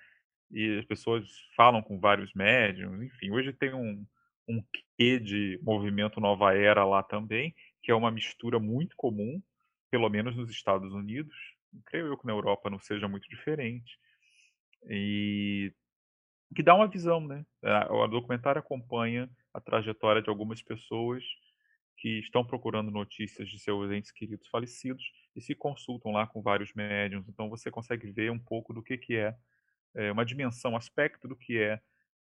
e 0.51 0.79
as 0.79 0.85
pessoas 0.87 1.25
falam 1.57 1.83
com 1.83 2.01
vários 2.01 2.33
médiums, 2.35 3.03
enfim, 3.03 3.31
hoje 3.31 3.53
tem 3.53 3.75
um, 3.75 4.07
um 4.49 4.63
quê 4.97 5.19
de 5.19 5.59
movimento 5.63 6.21
nova 6.21 6.55
era 6.55 6.85
lá 6.85 7.03
também, 7.03 7.55
que 7.83 7.91
é 7.91 7.95
uma 7.95 8.11
mistura 8.11 8.59
muito 8.59 8.97
comum, 8.97 9.43
pelo 9.91 10.09
menos 10.09 10.37
nos 10.37 10.51
Estados 10.51 10.93
Unidos, 10.93 11.35
creio 11.87 12.07
eu 12.07 12.17
que 12.17 12.27
na 12.27 12.33
Europa 12.33 12.71
não 12.71 12.79
seja 12.79 13.07
muito 13.07 13.29
diferente, 13.29 13.99
e 14.89 15.73
que 16.55 16.63
dá 16.63 16.75
uma 16.75 16.89
visão, 16.89 17.21
né? 17.21 17.45
O 17.91 18.07
documentário 18.07 18.59
acompanha 18.59 19.29
a 19.53 19.61
trajetória 19.61 20.23
de 20.23 20.31
algumas 20.31 20.63
pessoas 20.63 21.23
que 21.99 22.21
estão 22.21 22.45
procurando 22.45 22.91
notícias 22.91 23.49
de 23.49 23.59
seus 23.59 23.91
entes 23.91 24.13
queridos 24.13 24.47
falecidos 24.49 25.05
e 25.37 25.41
se 25.41 25.55
consultam 25.55 26.13
lá 26.13 26.27
com 26.27 26.41
vários 26.41 26.73
médiums. 26.73 27.29
Então 27.29 27.51
você 27.51 27.71
consegue 27.71 28.11
ver 28.11 28.31
um 28.31 28.39
pouco 28.39 28.73
do 28.73 28.83
que, 28.83 28.97
que 28.97 29.17
é 29.17 29.37
é, 29.95 30.13
uma 30.13 30.25
dimensão, 30.25 30.73
um 30.73 30.77
aspecto 30.77 31.27
do 31.27 31.37
que 31.37 31.59
é 31.59 31.81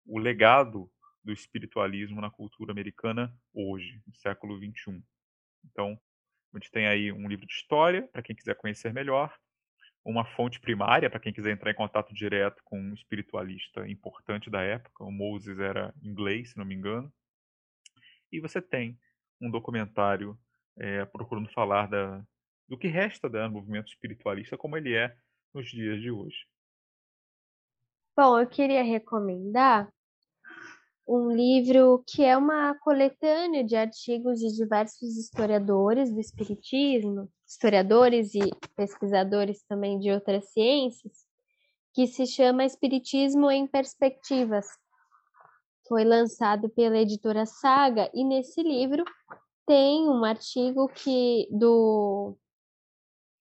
o 0.05 0.19
legado 0.19 0.91
do 1.23 1.33
espiritualismo 1.33 2.21
na 2.21 2.31
cultura 2.31 2.73
americana 2.73 3.33
hoje, 3.53 4.03
no 4.07 4.15
século 4.17 4.57
XXI. 4.57 5.03
Então, 5.65 6.01
a 6.53 6.59
gente 6.59 6.71
tem 6.71 6.87
aí 6.87 7.13
um 7.13 7.29
livro 7.29 7.47
de 7.47 7.53
história, 7.53 8.09
para 8.09 8.23
quem 8.23 8.35
quiser 8.35 8.57
conhecer 8.57 8.93
melhor, 8.93 9.33
uma 10.05 10.25
fonte 10.25 10.59
primária, 10.59 11.11
para 11.11 11.21
quem 11.21 11.33
quiser 11.33 11.53
entrar 11.53 11.71
em 11.71 11.75
contato 11.75 12.15
direto 12.15 12.63
com 12.65 12.81
um 12.81 12.95
espiritualista 12.95 13.87
importante 13.87 14.49
da 14.49 14.63
época, 14.63 15.05
o 15.05 15.13
Moses 15.13 15.59
era 15.59 15.95
inglês, 16.03 16.51
se 16.51 16.59
não 16.59 16.65
me 16.65 16.75
engano, 16.75 17.13
e 18.33 18.41
você 18.41 18.63
tem 18.63 18.99
um 19.41 19.51
documentário 19.51 20.39
é, 20.77 21.05
procurando 21.05 21.51
falar 21.53 21.87
da, 21.89 22.23
do 22.69 22.79
que 22.79 22.89
resta 22.89 23.29
do 23.29 23.51
movimento 23.51 23.89
espiritualista 23.89 24.57
como 24.57 24.77
ele 24.77 24.95
é 24.95 25.17
nos 25.53 25.69
dias 25.71 26.01
de 26.01 26.11
hoje. 26.11 26.47
Bom, 28.17 28.39
eu 28.39 28.47
queria 28.47 28.83
recomendar 28.83 29.93
um 31.07 31.31
livro 31.33 32.05
que 32.07 32.23
é 32.23 32.37
uma 32.37 32.75
coletânea 32.79 33.65
de 33.65 33.75
artigos 33.75 34.39
de 34.39 34.55
diversos 34.55 35.17
historiadores 35.17 36.13
do 36.13 36.21
espiritismo, 36.21 37.29
historiadores 37.45 38.33
e 38.35 38.49
pesquisadores 38.77 39.65
também 39.65 39.99
de 39.99 40.11
outras 40.13 40.53
ciências, 40.53 41.27
que 41.93 42.07
se 42.07 42.27
chama 42.27 42.65
Espiritismo 42.65 43.51
em 43.51 43.67
Perspectivas. 43.67 44.67
Foi 45.91 46.05
lançado 46.05 46.69
pela 46.69 46.99
editora 46.99 47.45
Saga 47.45 48.09
e 48.15 48.23
nesse 48.23 48.63
livro 48.63 49.05
tem 49.67 50.09
um 50.09 50.25
artigo 50.25 50.87
que 50.87 51.49
do 51.51 52.37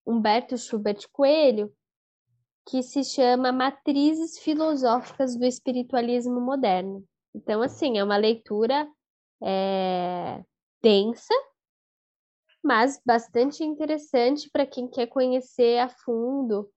Humberto 0.03 0.57
Schubert 0.57 1.07
Coelho 1.11 1.71
que 2.67 2.81
se 2.81 3.03
chama 3.03 3.51
Matrizes 3.51 4.39
Filosóficas 4.39 5.37
do 5.37 5.45
Espiritualismo 5.45 6.41
Moderno. 6.41 7.05
Então, 7.35 7.61
assim, 7.61 7.99
é 7.99 8.03
uma 8.03 8.17
leitura 8.17 8.89
é, 9.43 10.43
densa, 10.81 11.35
mas 12.63 12.99
bastante 13.05 13.63
interessante 13.63 14.49
para 14.49 14.65
quem 14.65 14.87
quer 14.87 15.05
conhecer 15.05 15.77
a 15.77 15.87
fundo 15.87 16.67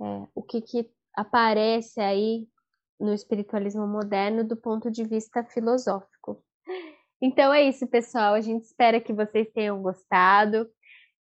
é, 0.00 0.26
o 0.34 0.42
que, 0.42 0.62
que 0.62 0.90
aparece 1.14 2.00
aí 2.00 2.48
no 2.98 3.14
espiritualismo 3.14 3.86
moderno 3.86 4.44
do 4.44 4.56
ponto 4.56 4.90
de 4.90 5.04
vista 5.04 5.44
filosófico. 5.44 6.42
Então 7.20 7.52
é 7.52 7.62
isso, 7.62 7.86
pessoal. 7.86 8.34
A 8.34 8.40
gente 8.40 8.64
espera 8.64 9.00
que 9.00 9.12
vocês 9.12 9.48
tenham 9.52 9.82
gostado. 9.82 10.68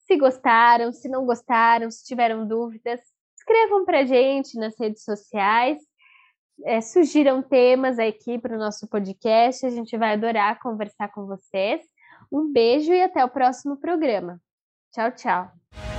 Se 0.05 0.15
gostaram, 0.17 0.93
se 0.93 1.09
não 1.09 1.25
gostaram, 1.25 1.91
se 1.91 2.05
tiveram 2.05 2.47
dúvidas, 2.47 2.99
escrevam 3.37 3.85
para 3.85 4.05
gente 4.05 4.57
nas 4.57 4.77
redes 4.79 5.03
sociais, 5.03 5.79
é, 6.65 6.81
sugiram 6.81 7.41
temas 7.41 7.99
aqui 7.99 8.39
para 8.39 8.55
o 8.55 8.59
nosso 8.59 8.87
podcast, 8.87 9.65
a 9.65 9.69
gente 9.69 9.95
vai 9.97 10.13
adorar 10.13 10.59
conversar 10.59 11.09
com 11.09 11.25
vocês. 11.25 11.81
Um 12.31 12.51
beijo 12.51 12.91
e 12.91 13.01
até 13.01 13.23
o 13.23 13.29
próximo 13.29 13.77
programa. 13.77 14.41
Tchau, 14.91 15.11
tchau. 15.11 15.97